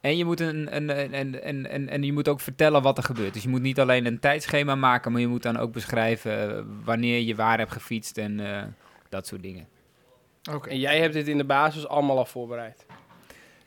En 0.01 0.17
je, 0.17 0.25
moet 0.25 0.39
een, 0.39 0.75
een, 0.75 0.89
een, 0.99 1.19
een, 1.19 1.47
een, 1.47 1.73
een- 1.75 1.89
en 1.89 2.03
je 2.03 2.13
moet 2.13 2.27
ook 2.27 2.39
vertellen 2.39 2.81
wat 2.81 2.97
er 2.97 3.03
gebeurt. 3.03 3.33
Dus 3.33 3.43
je 3.43 3.49
moet 3.49 3.61
niet 3.61 3.79
alleen 3.79 4.05
een 4.05 4.19
tijdschema 4.19 4.75
maken, 4.75 5.11
maar 5.11 5.21
je 5.21 5.27
moet 5.27 5.43
dan 5.43 5.57
ook 5.57 5.73
beschrijven 5.73 6.57
eh, 6.57 6.63
wanneer 6.83 7.19
je 7.21 7.35
waar 7.35 7.57
hebt 7.57 7.71
gefietst 7.71 8.17
en 8.17 8.55
eh, 8.55 8.63
dat 9.09 9.27
soort 9.27 9.41
dingen. 9.41 9.67
Oké. 10.51 10.69
En 10.69 10.79
jij 10.79 10.99
hebt 10.99 11.13
dit 11.13 11.27
in 11.27 11.37
de 11.37 11.43
basis 11.45 11.87
allemaal 11.87 12.17
al 12.17 12.25
voorbereid. 12.25 12.85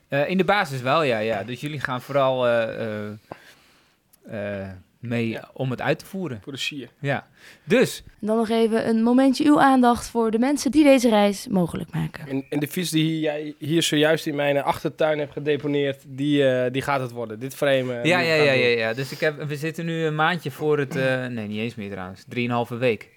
Eh, 0.08 0.28
in 0.28 0.36
de 0.36 0.44
basis 0.44 0.80
wel, 0.80 1.02
ja, 1.02 1.18
ja. 1.18 1.44
Dus 1.44 1.60
jullie 1.60 1.80
gaan 1.80 2.00
vooral 2.00 2.46
eh, 2.46 3.06
eh, 3.06 4.62
eh, 4.62 4.68
mee 5.08 5.28
Ja. 5.28 5.48
om 5.52 5.70
het 5.70 5.80
uit 5.80 5.98
te 5.98 6.06
voeren. 6.06 6.40
Voor 6.42 6.52
de 6.52 6.58
sier. 6.58 6.88
Ja. 7.00 7.26
Dus, 7.64 8.02
En 8.20 8.26
dan 8.26 8.36
nog 8.36 8.48
even 8.48 8.88
een 8.88 9.02
momentje 9.02 9.44
uw 9.44 9.60
aandacht 9.60 10.08
voor 10.08 10.30
de 10.30 10.38
mensen 10.38 10.70
die 10.70 10.84
deze 10.84 11.08
reis 11.08 11.46
mogelijk 11.50 11.90
maken. 11.92 12.28
En, 12.28 12.44
en 12.48 12.58
de 12.60 12.68
fiets 12.68 12.90
die 12.90 13.20
jij 13.20 13.54
hier 13.58 13.82
zojuist 13.82 14.26
in 14.26 14.34
mijn 14.34 14.62
achtertuin 14.62 15.18
hebt 15.18 15.32
gedeponeerd, 15.32 16.02
die, 16.06 16.48
eh, 16.48 16.72
die 16.72 16.82
gaat 16.82 17.00
het 17.00 17.10
worden. 17.10 17.38
Dit 17.40 17.54
frame. 17.54 17.94
eh, 17.94 18.04
ja, 18.04 18.18
ja, 18.18 18.34
ja, 18.34 18.52
ja, 18.52 18.66
ja. 18.78 18.94
Dus 18.94 19.12
ik 19.12 19.20
heb, 19.20 19.42
we 19.48 19.56
zitten 19.56 19.84
nu 19.84 20.04
een 20.04 20.14
maandje 20.14 20.50
voor 20.50 20.78
het... 20.78 20.96
eh, 20.96 21.26
nee, 21.26 21.46
niet 21.46 21.58
eens 21.58 21.74
meer 21.74 21.90
trouwens. 21.90 22.24
Drieënhalve 22.28 22.76
week. 22.76 23.08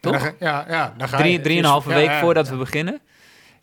Toch? 0.00 0.34
Ja, 0.40 0.64
ja, 0.68 0.94
dan 0.98 1.08
ga. 1.08 1.16
Drie, 1.16 1.40
drieënhalve 1.40 1.88
Ja, 1.90 1.94
week 1.94 2.06
ja, 2.08 2.20
voordat 2.20 2.46
ja. 2.46 2.52
we 2.52 2.58
beginnen. 2.58 3.00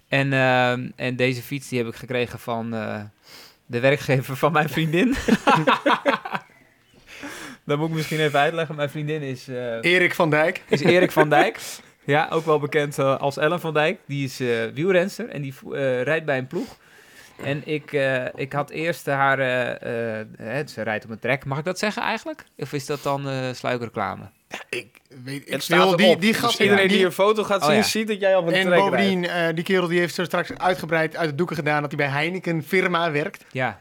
En, 0.07 0.33
ehm, 0.33 0.89
en 0.95 1.15
deze 1.15 1.41
fiets 1.41 1.69
die 1.69 1.77
heb 1.79 1.87
ik 1.87 1.95
gekregen 1.95 2.39
van 2.39 2.73
eh, 2.73 3.01
de 3.65 3.79
werkgever 3.79 4.35
van 4.37 4.51
mijn 4.51 4.69
vriendin. 4.69 5.15
Dat 7.65 7.77
moet 7.77 7.89
ik 7.89 7.95
misschien 7.95 8.19
even 8.19 8.39
uitleggen. 8.39 8.75
Mijn 8.75 8.89
vriendin 8.89 9.21
is, 9.21 9.47
eh, 9.47 9.77
Erik 9.81 10.15
van 10.15 10.29
Dijk. 10.29 10.61
is 10.69 10.81
Erik 10.81 11.11
van 11.11 11.29
Dijk. 11.29 11.59
Ja, 12.03 12.27
ook 12.31 12.45
wel 12.45 12.59
bekend 12.59 12.97
eh, 12.99 13.17
als 13.17 13.37
Ellen 13.37 13.59
van 13.59 13.73
Dijk. 13.73 13.99
Die 14.05 14.25
is 14.25 14.37
wielrenster 14.73 15.29
en 15.29 15.41
die 15.41 15.53
rijdt 16.03 16.25
bij 16.25 16.37
een 16.37 16.47
ploeg. 16.47 16.77
En 17.43 17.61
ik, 17.65 17.91
ik 18.35 18.53
had 18.53 18.69
eerst 18.69 19.05
haar... 19.05 19.37
hè, 20.37 20.67
ze 20.67 20.81
rijdt 20.81 21.03
op 21.05 21.09
een 21.11 21.19
trek. 21.19 21.45
Mag 21.45 21.57
ik 21.57 21.65
dat 21.65 21.79
zeggen 21.79 22.01
eigenlijk? 22.01 22.43
Of 22.57 22.73
is 22.73 22.85
dat 22.85 23.03
dan 23.03 23.27
sluikreclame? 23.55 24.23
Ik 24.69 24.87
weet, 25.23 25.53
ik 25.53 25.61
wil 25.67 25.95
die, 25.97 26.17
die 26.17 26.31
Dus 26.31 26.37
gast 26.41 26.59
iedereen 26.59 26.87
die 26.87 26.97
die, 26.97 27.05
een 27.05 27.11
foto 27.11 27.43
gaat 27.43 27.61
Oh, 27.61 27.67
zien, 27.67 27.75
ja. 27.75 27.83
ziet 27.83 28.07
dat 28.07 28.19
jij 28.19 28.35
op 28.35 28.47
een 28.47 28.53
En 28.53 28.61
trek 28.65 28.73
rijdt. 28.73 28.89
bovendien, 28.89 29.27
eh, 29.27 29.47
die 29.55 29.63
kerel 29.63 29.87
die 29.87 29.99
heeft 29.99 30.15
zo 30.15 30.23
straks 30.23 30.57
uitgebreid 30.57 31.15
uit 31.17 31.29
de 31.29 31.35
doeken 31.35 31.55
gedaan 31.55 31.81
dat 31.81 31.91
hij 31.91 32.05
bij 32.05 32.15
Heineken 32.15 32.63
firma 32.63 33.11
werkt. 33.11 33.45
Ja. 33.51 33.79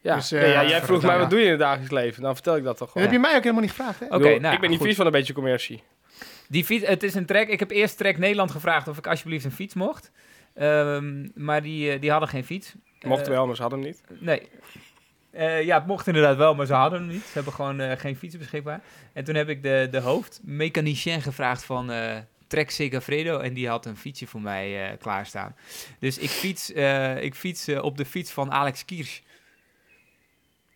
Ja. 0.00 0.14
Dus, 0.14 0.32
eh, 0.32 0.40
Nee, 0.40 0.50
ja, 0.50 0.60
jij 0.60 0.68
vertel, 0.70 0.86
vroeg 0.86 1.02
mij, 1.02 1.18
wat 1.18 1.30
doe 1.30 1.38
je 1.38 1.44
in 1.44 1.50
het 1.50 1.60
dagelijks 1.60 1.90
leven? 1.92 2.22
Dan 2.22 2.34
vertel 2.34 2.56
ik 2.56 2.64
dat 2.64 2.76
toch 2.76 2.78
Dat 2.78 2.88
gewoon. 2.90 3.02
heb 3.06 3.12
je 3.16 3.22
mij 3.22 3.36
ook 3.36 3.42
helemaal 3.42 3.62
niet 3.62 3.70
gevraagd, 3.70 4.00
hè? 4.00 4.06
Oké, 4.06 4.38
nou, 4.38 4.54
ik 4.54 4.60
ben 4.60 4.70
niet 4.70 4.82
vies 4.82 4.96
van 4.96 5.06
een 5.06 5.12
beetje 5.12 5.32
commercie. 5.32 5.82
Die 6.48 6.64
fiets, 6.64 6.86
het 6.86 7.02
is 7.02 7.14
een 7.14 7.26
trek. 7.26 7.48
Ik 7.48 7.58
heb 7.58 7.70
eerst 7.70 7.96
Trek 7.96 8.18
Nederland 8.18 8.50
gevraagd 8.50 8.88
of 8.88 8.98
ik 8.98 9.06
alsjeblieft 9.06 9.44
een 9.44 9.52
fiets 9.52 9.74
mocht. 9.74 10.10
Ehm, 10.54 11.26
maar 11.34 11.62
die, 11.62 11.90
eh, 11.92 12.00
die 12.00 12.10
hadden 12.10 12.28
geen 12.28 12.44
fiets. 12.44 12.74
Mocht 13.00 13.22
Eh, 13.22 13.28
wel, 13.28 13.46
maar 13.46 13.56
ze 13.56 13.62
hadden 13.62 13.80
hem 13.80 13.88
niet. 13.88 14.02
Nee. 14.20 14.48
Eh, 15.30 15.62
ja, 15.62 15.78
het 15.78 15.86
mocht 15.86 16.06
inderdaad 16.06 16.36
wel, 16.36 16.54
maar 16.54 16.66
ze 16.66 16.72
hadden 16.74 16.98
hem 17.00 17.08
niet. 17.08 17.22
Ze 17.24 17.30
hebben 17.32 17.52
gewoon 17.52 17.80
eh, 17.80 17.98
geen 17.98 18.16
fiets 18.16 18.36
beschikbaar. 18.38 18.80
En 19.12 19.24
toen 19.24 19.34
heb 19.34 19.48
ik 19.48 19.62
de, 19.62 19.88
de 19.90 20.00
hoofdmechanicien 20.00 21.22
gevraagd 21.22 21.64
van 21.64 21.90
eh 21.90 22.16
Trek 22.46 22.70
Segafredo. 22.70 23.38
En 23.38 23.54
die 23.54 23.68
had 23.68 23.86
een 23.86 23.96
fietsje 23.96 24.26
voor 24.26 24.40
mij 24.40 24.90
eh, 24.90 24.98
klaarstaan. 24.98 25.56
Dus 25.98 26.18
ik 26.18 26.28
fiets, 26.30 26.72
eh, 26.72 27.22
ik 27.22 27.34
fiets 27.34 27.68
eh, 27.68 27.82
op 27.82 27.96
de 27.96 28.04
fiets 28.04 28.30
van 28.30 28.52
Alex 28.52 28.84
Kiers. 28.84 29.22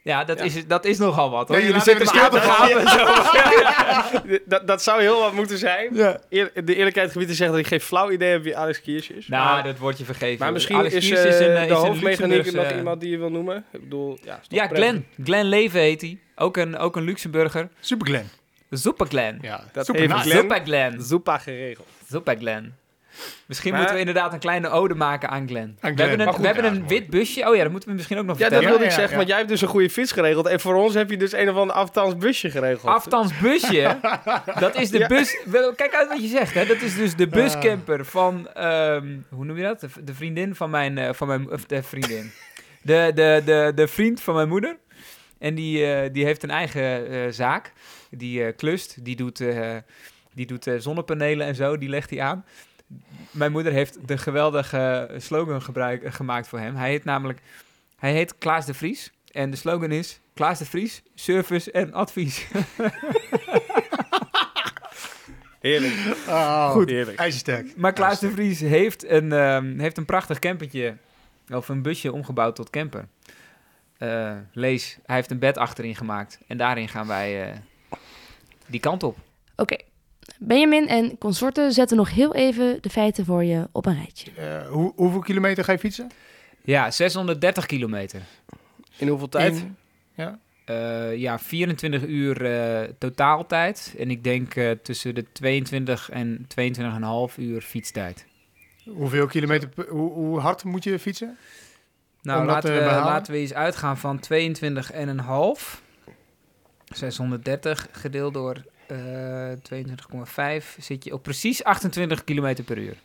Ja, 0.04 0.24
dat, 0.24 0.38
Ja. 0.38 0.44
Is, 0.44 0.66
dat 0.66 0.84
is 0.84 0.98
nogal 0.98 1.30
wat 1.30 1.48
hoor. 1.48 1.56
Nee, 1.56 1.66
Jullie 1.66 1.82
zitten 1.82 2.06
de 2.06 2.20
aan 2.20 2.30
te 2.30 2.40
gaan 2.40 2.70
en 2.70 2.88
zo. 2.88 3.04
dat, 4.52 4.66
dat 4.66 4.82
zou 4.82 5.00
heel 5.00 5.20
wat 5.20 5.32
moeten 5.32 5.58
zijn. 5.58 5.94
Ja. 5.94 6.20
Eer, 6.30 6.50
de 6.64 6.74
eerlijkheid 6.74 7.12
gebied 7.12 7.28
te 7.28 7.34
zeggen 7.34 7.56
dat 7.56 7.64
ik 7.64 7.70
geen 7.70 7.80
flauw 7.80 8.10
idee 8.10 8.30
heb 8.30 8.42
wie 8.42 8.56
Alex 8.56 8.80
Kiers 8.80 9.10
is. 9.10 9.28
Nou, 9.28 9.44
maar, 9.44 9.62
dat 9.62 9.78
wordt 9.78 9.98
je 9.98 10.04
vergeven. 10.04 10.38
maar 10.44 10.52
misschien 10.52 10.76
Alex 10.76 10.94
is, 10.94 11.06
Kiers 11.08 11.20
eh, 11.20 11.24
een, 11.24 11.30
eh, 11.30 11.62
is 11.62 11.68
de 11.68 11.74
een 11.74 11.80
hoofdmechanieker 11.80 12.54
nog 12.54 12.72
iemand 12.72 13.00
die 13.00 13.10
je 13.10 13.18
wil 13.18 13.30
noemen. 13.30 13.64
Ik 13.72 13.80
bedoel, 13.80 14.18
ja, 14.22 14.40
Ja. 14.48 14.66
Glenn. 14.66 15.06
Glenn 15.24 15.48
Leven 15.48 15.80
heet 15.80 16.00
hij. 16.00 16.18
Ook 16.36 16.56
een, 16.56 16.78
ook 16.78 16.96
een 16.96 17.04
Luxemburger. 17.04 17.68
Super 17.80 18.06
Glen. 18.06 18.28
Super 18.70 19.06
Glenn. 19.06 19.38
Ja, 19.42 19.64
Dat 19.72 19.84
super. 19.86 20.08
Glenn. 20.08 20.40
Super 20.40 20.60
Glenn. 20.64 21.02
Zoepa 21.02 21.38
geregeld. 21.38 21.88
Super 22.10 22.36
Glenn. 22.36 22.74
Misschien 23.46 23.70
Maar- 23.70 23.78
moeten 23.80 23.96
we 23.98 24.04
inderdaad 24.06 24.32
een 24.32 24.38
kleine 24.38 24.68
ode 24.68 24.94
maken 24.94 25.28
aan 25.28 25.48
Glenn. 25.48 25.76
Aan 25.80 25.94
We 25.94 26.02
hebben 26.02 26.20
een, 26.26 26.32
goed, 26.32 26.40
we 26.40 26.46
hebben 26.46 26.64
ja, 26.64 26.70
een 26.70 26.88
wit 26.88 27.06
busje. 27.10 27.48
Oh 27.48 27.54
ja, 27.56 27.62
dat 27.62 27.70
moeten 27.70 27.88
we 27.88 27.94
misschien 27.94 28.18
ook 28.18 28.24
nog 28.24 28.38
Ja, 28.38 28.42
dat 28.48 28.52
vertellen. 28.52 28.78
wilde 28.78 28.84
ik 28.84 28.90
Ja, 28.90 28.96
ja, 28.96 29.08
zeggen, 29.08 29.10
ja. 29.12 29.16
want 29.16 29.28
jij 29.28 29.36
hebt 29.38 29.48
dus 29.50 29.60
een 29.60 29.68
goede 29.68 29.90
fiets 29.90 30.12
geregeld. 30.12 30.46
En 30.46 30.60
voor 30.60 30.74
ons 30.74 30.94
heb 30.94 31.10
je 31.10 31.16
dus 31.16 31.32
een 31.32 31.48
of 31.50 31.56
ander 31.56 31.76
aftans 31.76 32.16
busje 32.16 32.50
geregeld. 32.50 32.92
Aftans 32.92 33.38
busje. 33.38 33.98
dat 34.60 34.76
is 34.76 34.90
de 34.90 34.98
Ja. 34.98 35.06
bus. 35.06 35.36
Kijk 35.76 35.94
uit 35.94 36.08
wat 36.08 36.22
je 36.22 36.28
zegt. 36.28 36.54
Hè. 36.54 36.66
Dat 36.66 36.80
is 36.82 36.96
dus 36.96 37.14
de 37.16 37.28
buscamper 37.28 38.04
van. 38.04 38.48
ehm, 38.54 39.16
hoe 39.30 39.44
noem 39.44 39.56
je 39.56 39.62
dat? 39.62 39.80
De, 39.80 39.88
de 40.04 40.14
vriendin 40.14 40.54
van 40.54 40.70
mijn. 40.70 40.98
eh, 40.98 41.12
van 41.12 41.26
mijn 41.26 41.50
of 41.50 41.64
de 41.66 41.82
vriendin. 41.82 42.32
De, 42.82 43.10
de, 43.14 43.42
de, 43.44 43.72
de 43.74 43.88
vriend 43.88 44.20
van 44.22 44.34
mijn 44.34 44.48
moeder. 44.48 44.76
En 45.38 45.54
die, 45.54 45.86
eh, 45.86 46.12
die 46.12 46.24
heeft 46.24 46.42
een 46.42 46.50
eigen 46.50 47.10
eh, 47.10 47.20
zaak. 47.30 47.72
Die 48.10 48.44
eh, 48.44 48.52
klust. 48.56 49.04
Die 49.04 49.16
doet, 49.16 49.40
eh, 49.40 49.76
die 50.34 50.46
doet 50.46 50.66
eh, 50.66 50.74
zonnepanelen 50.78 51.46
en 51.46 51.54
zo. 51.54 51.78
Die 51.78 51.88
legt 51.88 52.10
hij 52.10 52.20
aan. 52.20 52.44
Mijn 53.30 53.52
moeder 53.52 53.72
heeft 53.72 54.08
de 54.08 54.18
geweldige 54.18 55.10
slogan 55.16 55.62
gebruik, 55.62 56.14
gemaakt 56.14 56.48
voor 56.48 56.58
hem. 56.58 56.76
Hij 56.76 56.88
heet 56.88 57.04
namelijk. 57.04 57.40
Hij 57.96 58.12
heet 58.12 58.38
Klaas 58.38 58.66
de 58.66 58.74
Vries. 58.74 59.12
En 59.32 59.50
de 59.50 59.56
slogan 59.56 59.90
is: 59.90 60.20
Klaas 60.34 60.58
de 60.58 60.64
Vries, 60.64 61.02
service 61.14 61.72
en 61.72 61.92
advies. 61.92 62.46
Heerlijk. 65.60 65.94
Oh, 66.28 66.70
Goed. 66.70 66.88
Heerlijk. 66.90 67.18
ijzersterk. 67.18 67.76
Maar 67.76 67.92
Klaas 67.92 68.20
de 68.20 68.30
Vries 68.30 68.60
heeft 68.60 69.08
een, 69.08 69.32
ehm, 69.32 69.78
heeft 69.78 69.96
een 69.96 70.04
prachtig 70.04 70.38
campertje, 70.38 70.96
of 71.48 71.68
een 71.68 71.82
busje 71.82 72.12
omgebouwd 72.12 72.56
tot 72.56 72.70
camper. 72.70 73.08
Eh, 73.98 74.36
lees, 74.52 74.98
hij 75.06 75.16
heeft 75.16 75.30
een 75.30 75.38
bed 75.38 75.58
achterin 75.58 75.96
gemaakt. 75.96 76.38
En 76.46 76.56
daarin 76.56 76.88
gaan 76.88 77.06
wij 77.06 77.50
eh, 77.50 77.56
die 78.66 78.80
kant 78.80 79.02
op. 79.02 79.16
Oké. 79.56 79.76
Benjamin 80.38 80.88
en 80.88 81.18
consorten 81.18 81.72
zetten 81.72 81.96
nog 81.96 82.10
heel 82.10 82.34
even 82.34 82.78
de 82.80 82.90
feiten 82.90 83.24
voor 83.24 83.44
je 83.44 83.68
op 83.72 83.86
een 83.86 83.94
rijtje. 83.94 84.30
Eh, 84.36 84.68
hoe, 84.68 84.92
hoeveel 84.96 85.20
kilometer 85.20 85.64
ga 85.64 85.72
je 85.72 85.78
fietsen? 85.78 86.10
Ja, 86.62 86.90
630 86.90 87.66
kilometer. 87.66 88.20
In 88.96 89.08
hoeveel 89.08 89.28
tijd? 89.28 89.56
In- 89.56 89.76
ja. 90.14 90.38
Eh, 90.64 91.16
ja, 91.16 91.38
24 91.38 92.04
uur 92.04 92.44
eh, 92.44 92.88
totaaltijd. 92.98 93.94
En 93.98 94.10
ik 94.10 94.24
denk 94.24 94.54
eh, 94.54 94.70
tussen 94.70 95.14
de 95.14 95.32
22 95.32 96.10
en 96.10 96.46
22,5 97.30 97.36
uur 97.36 97.60
fietstijd. 97.60 98.26
Hoeveel 98.84 99.26
kilometer, 99.26 99.68
hoe, 99.88 100.12
hoe 100.12 100.38
hard 100.38 100.64
moet 100.64 100.84
je 100.84 100.98
fietsen? 100.98 101.36
Nou, 102.22 102.44
laten 102.44 102.72
te 102.72 102.78
we, 102.78 102.84
laten 102.84 103.32
we 103.32 103.38
eens 103.38 103.54
uitgaan 103.54 103.98
van 103.98 104.20
22,5. 104.20 105.82
630 106.84 107.88
gedeeld 107.92 108.34
door 108.34 108.62
eh 108.86 110.62
22,5 110.62 110.76
zit 110.78 111.04
je 111.04 111.12
op 111.12 111.22
precies 111.22 111.64
28 111.64 112.24
km 112.24 112.64
per 112.64 112.78
uur. 112.78 112.96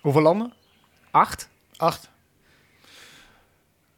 Hoeveel 0.00 0.22
landen? 0.22 0.52
8, 1.10 1.48
Acht. 1.76 2.10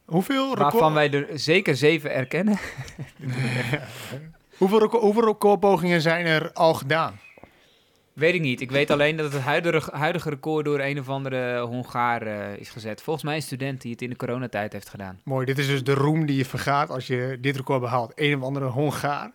Hoeveel, 0.05 0.47
record, 0.47 0.59
waarvan 0.59 0.93
wij 0.93 1.11
er 1.11 1.39
zeker 1.39 1.75
7 1.75 2.13
erkennen. 2.13 2.59
hoeveel, 4.57 4.79
record, 4.79 5.01
hoeveel 5.01 5.25
recordpogingen 5.25 6.01
zijn 6.01 6.25
er 6.25 6.51
al 6.53 6.73
gedaan? 6.73 7.19
Weet 8.13 8.33
ik 8.33 8.41
niet. 8.41 8.61
Ik 8.61 8.71
weet 8.71 8.91
alleen 8.91 9.15
dat 9.15 9.33
het 9.33 9.41
huidige, 9.41 9.95
huidige 9.95 10.29
record 10.29 10.65
door 10.65 10.79
een 10.79 10.99
of 10.99 11.09
andere 11.09 11.59
Hongaar 11.59 12.21
eh, 12.21 12.57
is 12.57 12.69
gezet. 12.69 13.01
Volgens 13.01 13.25
mij 13.25 13.35
een 13.35 13.41
student 13.41 13.81
die 13.81 13.91
het 13.91 14.01
in 14.01 14.09
de 14.09 14.15
coronatijd 14.15 14.73
heeft 14.73 14.89
gedaan. 14.89 15.19
Mooi, 15.23 15.45
dit 15.45 15.57
is 15.57 15.67
dus 15.67 15.83
de 15.83 15.93
roem 15.93 16.25
die 16.25 16.37
je 16.37 16.45
vergaat 16.45 16.89
als 16.89 17.07
je 17.07 17.37
dit 17.41 17.55
record 17.55 17.81
behaalt. 17.81 18.11
Een 18.15 18.37
of 18.37 18.43
andere 18.43 18.65
Hongaar. 18.65 19.31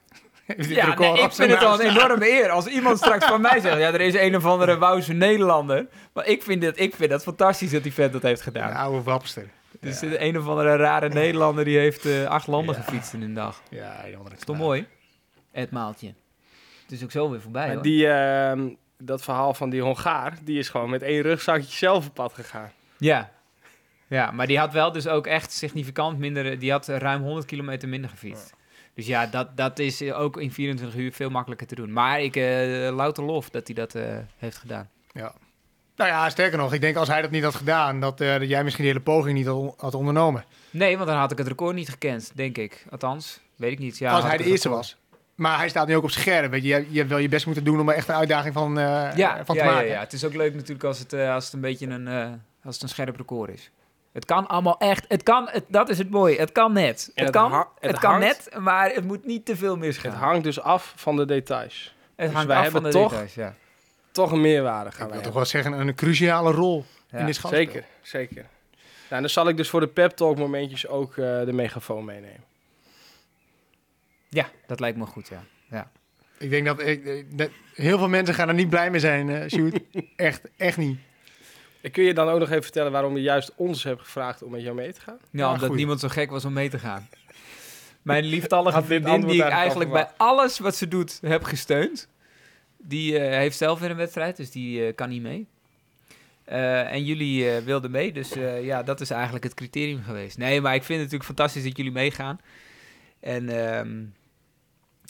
Ja, 0.46 0.98
nee, 0.98 1.22
ik 1.22 1.32
vind 1.32 1.50
het 1.50 1.64
al 1.64 1.80
een 1.80 1.90
enorme 1.90 2.30
eer. 2.30 2.50
Als 2.50 2.66
iemand 2.66 2.98
straks 2.98 3.26
van 3.26 3.40
mij 3.40 3.60
zegt, 3.60 3.78
ja, 3.78 3.92
er 3.92 4.00
is 4.00 4.14
een 4.14 4.36
of 4.36 4.44
andere 4.44 4.78
Wouwse 4.78 5.12
Nederlander. 5.12 5.86
Maar 6.12 6.26
ik 6.26 6.42
vind, 6.42 6.62
het, 6.62 6.80
ik 6.80 6.94
vind 6.94 7.10
het 7.10 7.22
fantastisch 7.22 7.70
dat 7.70 7.82
die 7.82 7.92
vent 7.92 8.12
dat 8.12 8.22
heeft 8.22 8.40
gedaan. 8.40 8.70
Een 8.70 8.76
oude 8.76 9.02
wapster. 9.02 9.48
Dus 9.80 9.98
de 9.98 10.20
een 10.20 10.38
of 10.38 10.46
andere 10.46 10.76
rare 10.76 11.08
Nederlander 11.08 11.64
die 11.64 11.78
heeft 11.78 12.04
eh, 12.04 12.24
acht 12.24 12.46
landen 12.46 12.74
gefietst 12.74 13.12
in 13.12 13.22
een 13.22 13.34
dag. 13.34 13.62
Ja, 13.70 14.04
andere 14.18 14.36
is 14.36 14.44
toch 14.44 14.56
mooi? 14.56 14.86
Het 15.52 15.70
maaltje. 15.70 16.14
Het 16.82 16.92
is 16.92 17.02
ook 17.02 17.10
zo 17.10 17.30
weer 17.30 17.40
voorbij 17.40 17.66
Maar 17.66 17.74
hoor. 17.74 17.82
die, 17.82 18.08
ehm, 18.08 18.68
dat 18.98 19.22
verhaal 19.22 19.54
van 19.54 19.70
die 19.70 19.82
Hongaar, 19.82 20.38
die 20.42 20.58
is 20.58 20.68
gewoon 20.68 20.90
met 20.90 21.02
één 21.02 21.22
rugzakje 21.22 21.76
zelf 21.76 22.06
op 22.06 22.14
pad 22.14 22.32
gegaan. 22.32 22.72
Ja. 22.98 23.30
Ja, 24.06 24.30
maar 24.30 24.46
die 24.46 24.58
had 24.58 24.72
wel 24.72 24.92
dus 24.92 25.06
ook 25.08 25.26
echt 25.26 25.52
significant 25.52 26.18
minder... 26.18 26.58
Die 26.58 26.70
had 26.70 26.86
ruim 26.88 27.22
100 27.22 27.46
kilometer 27.46 27.88
minder 27.88 28.10
gefietst. 28.10 28.54
Dus 28.94 29.06
ja, 29.06 29.26
dat, 29.26 29.56
dat 29.56 29.78
is 29.78 30.02
ook 30.12 30.36
in 30.36 30.52
24 30.52 30.98
uur 30.98 31.12
veel 31.12 31.30
makkelijker 31.30 31.66
te 31.66 31.74
doen. 31.74 31.92
Maar 31.92 32.20
ik, 32.20 32.36
eh 32.36 32.94
louter 32.94 33.24
lof 33.24 33.50
dat 33.50 33.66
hij 33.66 33.74
dat 33.76 33.94
eh, 33.94 34.02
heeft 34.38 34.56
gedaan. 34.56 34.88
Ja. 35.12 35.32
Nou 35.96 36.10
ja, 36.10 36.30
sterker 36.30 36.58
nog, 36.58 36.72
ik 36.72 36.80
denk 36.80 36.96
als 36.96 37.08
hij 37.08 37.22
dat 37.22 37.30
niet 37.30 37.42
had 37.42 37.54
gedaan, 37.54 38.00
dat, 38.00 38.20
eh, 38.20 38.38
dat 38.38 38.48
jij 38.48 38.64
misschien 38.64 38.84
de 38.84 38.90
hele 38.90 39.02
poging 39.04 39.38
niet 39.38 39.46
had, 39.46 39.74
had 39.76 39.94
ondernomen. 39.94 40.44
Nee, 40.70 40.96
want 40.96 41.08
dan 41.08 41.18
had 41.18 41.32
ik 41.32 41.38
het 41.38 41.46
record 41.46 41.74
niet 41.74 41.88
gekend, 41.88 42.32
denk 42.34 42.58
ik. 42.58 42.86
Althans, 42.90 43.40
weet 43.56 43.72
ik 43.72 43.78
niet. 43.78 43.98
Ja, 43.98 44.12
als 44.12 44.24
hij 44.24 44.36
de 44.36 44.44
eerste 44.44 44.68
was. 44.68 44.96
Maar 45.34 45.58
hij 45.58 45.68
staat 45.68 45.86
nu 45.86 45.96
ook 45.96 46.02
op 46.02 46.10
scherp. 46.10 46.50
Weet 46.50 46.62
je, 46.62 46.68
je, 46.68 46.86
je 46.90 46.98
hebt 46.98 47.10
wel 47.10 47.18
je 47.18 47.28
best 47.28 47.46
moeten 47.46 47.64
doen 47.64 47.80
om 47.80 47.88
er 47.88 47.94
echt 47.94 48.08
een 48.08 48.14
uitdaging 48.14 48.54
van, 48.54 48.78
eh, 48.78 48.84
Ja, 49.16 49.44
van 49.44 49.54
ja, 49.56 49.62
te 49.62 49.68
ja, 49.68 49.74
maken. 49.74 49.88
ja, 49.88 50.00
het 50.00 50.12
is 50.12 50.24
ook 50.24 50.34
leuk 50.34 50.54
natuurlijk 50.54 50.84
als 50.84 50.98
het, 50.98 51.12
als 51.12 51.44
het 51.44 51.52
een 51.52 51.60
beetje 51.60 51.86
een, 51.86 52.08
als 52.64 52.74
het 52.74 52.82
een 52.82 52.88
scherp 52.88 53.16
record 53.16 53.50
is. 53.50 53.70
Het 54.12 54.24
kan 54.24 54.48
allemaal 54.48 54.78
echt, 54.78 55.04
het 55.08 55.22
kan, 55.22 55.48
het, 55.50 55.64
dat 55.68 55.88
is 55.88 55.98
het 55.98 56.10
mooie, 56.10 56.38
het 56.38 56.52
kan 56.52 56.72
net. 56.72 57.10
Het, 57.14 57.24
het 57.24 57.30
kan, 57.30 57.52
het, 57.52 57.66
het 57.80 57.98
kan 57.98 58.18
net, 58.18 58.48
maar 58.58 58.90
het 58.90 59.04
moet 59.04 59.26
niet 59.26 59.44
te 59.44 59.56
veel 59.56 59.76
misgaan. 59.76 60.10
Het 60.10 60.20
hangt 60.20 60.44
dus 60.44 60.60
af 60.60 60.92
van 60.96 61.16
de 61.16 61.24
details. 61.24 61.94
Het 62.14 62.26
dus 62.26 62.34
hangt 62.34 62.48
wij 62.48 62.56
af 62.56 62.62
hebben 62.62 62.82
van 62.82 62.90
de 62.90 62.96
toch- 62.96 63.10
details, 63.10 63.34
ja. 63.34 63.54
Toch 64.10 64.32
een 64.32 64.40
meerwaarde 64.40 64.90
gaan 64.90 65.06
Ik 65.06 65.12
wij 65.12 65.16
wil 65.16 65.22
toch 65.22 65.34
wel 65.34 65.44
zeggen, 65.44 65.72
een 65.72 65.94
cruciale 65.94 66.50
rol 66.50 66.84
Ja, 67.10 67.18
in 67.18 67.26
dit 67.26 67.34
schouwspel. 67.34 67.64
Zeker, 67.64 67.84
zeker. 68.02 68.46
Nou, 69.08 69.20
dan 69.20 69.30
zal 69.30 69.48
ik 69.48 69.56
dus 69.56 69.68
voor 69.68 69.80
de 69.80 69.86
pep 69.86 70.10
talk 70.10 70.38
momentjes 70.38 70.86
ook 70.88 71.10
eh, 71.10 71.44
de 71.44 71.52
megafoon 71.52 72.04
meenemen. 72.04 72.44
Ja, 74.28 74.46
dat 74.66 74.80
lijkt 74.80 74.98
me 74.98 75.06
goed, 75.06 75.28
ja. 75.28 75.44
ja. 75.70 75.90
Ik 76.38 76.50
denk 76.50 76.66
dat, 76.66 76.80
ik, 76.80 77.04
eh, 77.04 77.24
dat 77.28 77.50
heel 77.74 77.98
veel 77.98 78.08
mensen 78.08 78.34
gaan 78.34 78.48
er 78.48 78.54
niet 78.54 78.70
blij 78.70 78.90
mee 78.90 79.00
zijn, 79.00 79.30
eh 79.30 79.48
Sjoerd. 79.48 79.80
echt, 80.16 80.40
echt 80.56 80.76
niet. 80.76 80.98
En 81.82 81.90
kun 81.90 82.04
je 82.04 82.14
dan 82.14 82.28
ook 82.28 82.38
nog 82.38 82.50
even 82.50 82.62
vertellen 82.62 82.92
waarom 82.92 83.16
je 83.16 83.22
juist 83.22 83.52
ons 83.56 83.84
hebt 83.84 84.00
gevraagd 84.00 84.42
om 84.42 84.50
met 84.50 84.62
jou 84.62 84.74
mee 84.74 84.92
te 84.92 85.00
gaan? 85.00 85.18
Ja, 85.20 85.28
Ja, 85.30 85.52
omdat 85.52 85.74
niemand 85.74 86.00
zo 86.00 86.08
gek 86.08 86.30
was 86.30 86.44
om 86.44 86.52
mee 86.52 86.68
te 86.68 86.78
gaan. 86.78 87.08
Mijn 88.02 88.24
lieftallige 88.24 88.82
vriendin, 88.82 89.20
die 89.26 89.42
ik 89.44 89.48
eigenlijk 89.48 89.90
bij 89.92 90.08
alles 90.16 90.58
wat 90.58 90.76
ze 90.76 90.88
doet 90.88 91.18
heb 91.22 91.44
gesteund, 91.44 92.08
die 92.76 93.18
eh, 93.18 93.36
heeft 93.36 93.56
zelf 93.56 93.80
weer 93.80 93.90
een 93.90 93.96
wedstrijd, 93.96 94.36
dus 94.36 94.50
die 94.50 94.86
eh, 94.86 94.94
kan 94.94 95.08
niet 95.08 95.22
mee. 95.22 95.46
Eh, 96.44 96.92
en 96.92 97.04
jullie 97.04 97.50
eh, 97.50 97.64
wilden 97.64 97.90
mee, 97.90 98.12
dus 98.12 98.32
eh, 98.32 98.64
ja, 98.64 98.82
dat 98.82 99.00
is 99.00 99.10
eigenlijk 99.10 99.44
het 99.44 99.54
criterium 99.54 100.02
geweest. 100.02 100.38
Nee, 100.38 100.60
maar 100.60 100.74
ik 100.74 100.82
vind 100.82 101.00
het 101.00 101.10
natuurlijk 101.10 101.24
fantastisch 101.38 101.64
dat 101.64 101.76
jullie 101.76 101.92
meegaan. 101.92 102.40
En 103.20 103.48
ehm, 103.48 104.02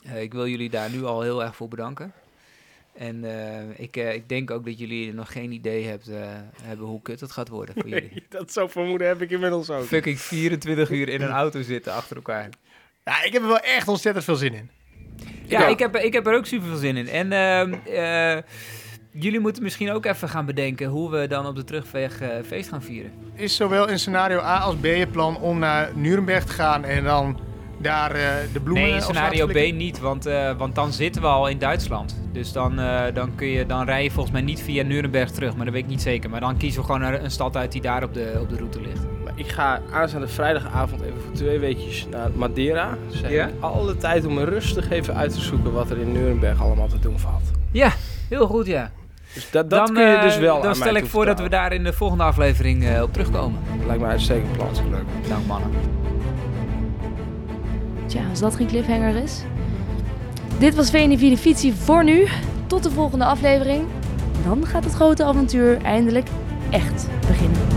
eh, 0.04 0.22
ik 0.22 0.32
wil 0.32 0.46
jullie 0.46 0.70
daar 0.70 0.90
nu 0.90 1.04
al 1.04 1.20
heel 1.22 1.42
erg 1.44 1.56
voor 1.56 1.68
bedanken. 1.68 2.12
En 2.94 3.24
eh, 3.24 3.80
ik, 3.80 3.96
eh, 3.96 4.14
ik 4.14 4.28
denk 4.28 4.50
ook 4.50 4.64
dat 4.64 4.78
jullie 4.78 5.14
nog 5.14 5.32
geen 5.32 5.52
idee 5.52 5.86
hebt, 5.86 6.08
eh, 6.08 6.16
hebben 6.62 6.86
hoe 6.86 7.02
kut 7.02 7.20
het 7.20 7.32
gaat 7.32 7.48
worden 7.48 7.74
voor 7.74 7.88
jullie. 7.88 8.24
dat 8.28 8.52
zo 8.52 8.66
vermoeden 8.66 9.06
heb 9.06 9.22
ik 9.22 9.30
inmiddels 9.30 9.70
ook. 9.70 9.84
Fucking 9.84 10.20
24 10.20 10.90
uur 10.90 11.08
in 11.08 11.22
een 11.22 11.30
auto 11.30 11.62
zitten 11.62 11.92
achter 11.92 12.16
elkaar. 12.16 12.48
Ja, 13.04 13.22
ik 13.22 13.32
heb 13.32 13.42
er 13.42 13.48
wel 13.48 13.58
echt 13.58 13.88
ontzettend 13.88 14.24
veel 14.24 14.36
zin 14.36 14.54
in. 14.54 14.70
Ja, 15.46 15.66
ik 15.66 15.78
heb, 15.78 15.96
ik 15.96 16.12
heb 16.12 16.26
er 16.26 16.34
ook 16.34 16.46
super 16.46 16.68
veel 16.68 16.76
zin 16.76 16.96
in. 16.96 17.08
En 17.08 17.32
ehm, 17.32 17.72
eh, 17.72 18.42
jullie 19.10 19.40
moeten 19.40 19.62
misschien 19.62 19.92
ook 19.92 20.04
even 20.04 20.28
gaan 20.28 20.46
bedenken 20.46 20.86
hoe 20.86 21.10
we 21.10 21.26
dan 21.26 21.46
op 21.46 21.56
de 21.56 21.64
terugweg 21.64 22.20
eh, 22.20 22.28
feest 22.46 22.68
gaan 22.68 22.82
vieren. 22.82 23.12
Is 23.34 23.56
zowel 23.56 23.88
in 23.88 23.98
scenario 23.98 24.38
A 24.38 24.58
als 24.58 24.76
B 24.76 24.84
het 24.84 25.12
plan 25.12 25.36
om 25.36 25.58
naar 25.58 25.90
Nuremberg 25.94 26.44
te 26.44 26.52
gaan 26.52 26.84
en 26.84 27.04
dan 27.04 27.40
daar 27.82 28.10
eh, 28.10 28.28
de 28.52 28.60
bloemen 28.60 28.82
nee, 28.82 28.94
in 28.94 29.02
scenario 29.02 29.46
B 29.46 29.72
niet, 29.72 30.00
want, 30.00 30.26
eh, 30.26 30.50
want 30.56 30.74
dan 30.74 30.92
zitten 30.92 31.22
we 31.22 31.28
al 31.28 31.48
in 31.48 31.58
Duitsland. 31.58 32.20
Dus 32.32 32.52
dan, 32.52 32.78
eh, 32.80 33.02
dan, 33.14 33.34
kun 33.34 33.46
je, 33.46 33.66
dan 33.66 33.84
rij 33.84 34.02
je 34.02 34.10
volgens 34.10 34.32
mij 34.32 34.42
niet 34.42 34.62
via 34.62 34.82
Nuremberg 34.82 35.30
terug, 35.30 35.56
maar 35.56 35.64
dat 35.64 35.74
weet 35.74 35.82
ik 35.82 35.88
niet 35.88 36.02
zeker. 36.02 36.30
Maar 36.30 36.40
dan 36.40 36.56
kiezen 36.56 36.80
we 36.80 36.86
gewoon 36.86 37.02
een 37.02 37.24
een 37.24 37.30
stad 37.30 37.56
uit 37.56 37.72
die 37.72 37.80
daar 37.80 38.02
op 38.02 38.14
de, 38.14 38.38
op 38.40 38.48
de 38.48 38.56
route 38.56 38.80
ligt. 38.80 39.00
Maar 39.24 39.32
ik 39.34 39.48
ga 39.48 39.80
aanstaande 39.92 40.28
vrijdagavond 40.28 41.02
even 41.02 41.20
voor 41.24 41.32
twee 41.32 41.58
weekjes 41.58 42.06
naar 42.10 42.30
Madeira. 42.34 42.96
Dus 43.08 43.20
Ja? 43.28 43.50
alle 43.60 43.96
tijd 43.96 44.26
om 44.26 44.34
me 44.34 44.44
rustig 44.44 44.90
even 44.90 45.16
uit 45.16 45.32
te 45.32 45.40
zoeken 45.40 45.72
wat 45.72 45.90
er 45.90 45.98
in 45.98 46.12
Nuremberg 46.12 46.62
allemaal 46.62 46.88
te 46.88 46.98
doen 46.98 47.18
valt. 47.18 47.50
Ja, 47.70 47.92
heel 48.28 48.46
goed 48.46 48.66
ja. 48.66 48.90
Dus 49.34 49.50
dat, 49.50 49.70
dat 49.70 49.86
dan 49.86 49.96
kun 49.96 50.08
je 50.08 50.18
dus 50.20 50.36
wel 50.36 50.54
aan 50.54 50.62
Dan 50.62 50.70
mij 50.70 50.88
stel 50.88 50.94
ik 50.94 51.06
voor 51.06 51.24
dat 51.26 51.40
we 51.40 51.48
daar 51.48 51.72
in 51.72 51.84
de 51.84 51.92
volgende 51.92 52.24
aflevering 52.24 52.84
eh, 52.84 53.02
op 53.02 53.12
terugkomen. 53.12 53.60
Lijkt 53.86 54.00
me 54.00 54.06
een 54.06 54.12
uitstekend 54.12 54.52
plan. 54.52 54.68
Leuk. 54.90 55.28
Dank 55.28 55.46
mannen. 55.46 55.70
Tja, 58.12 58.28
als 58.30 58.40
dat 58.40 58.56
geen 58.56 58.66
cliffhanger 58.66 59.16
is. 59.16 59.42
Dit 60.58 60.74
was 60.74 60.90
Venivide 60.90 61.36
Fietsie 61.36 61.74
voor 61.74 62.04
nu. 62.04 62.26
Tot 62.66 62.82
de 62.82 62.90
volgende 62.90 63.24
aflevering. 63.24 63.84
Dan 64.44 64.66
gaat 64.66 64.84
het 64.84 64.92
grote 64.92 65.24
avontuur 65.24 65.82
eindelijk 65.82 66.28
echt 66.70 67.08
beginnen. 67.26 67.71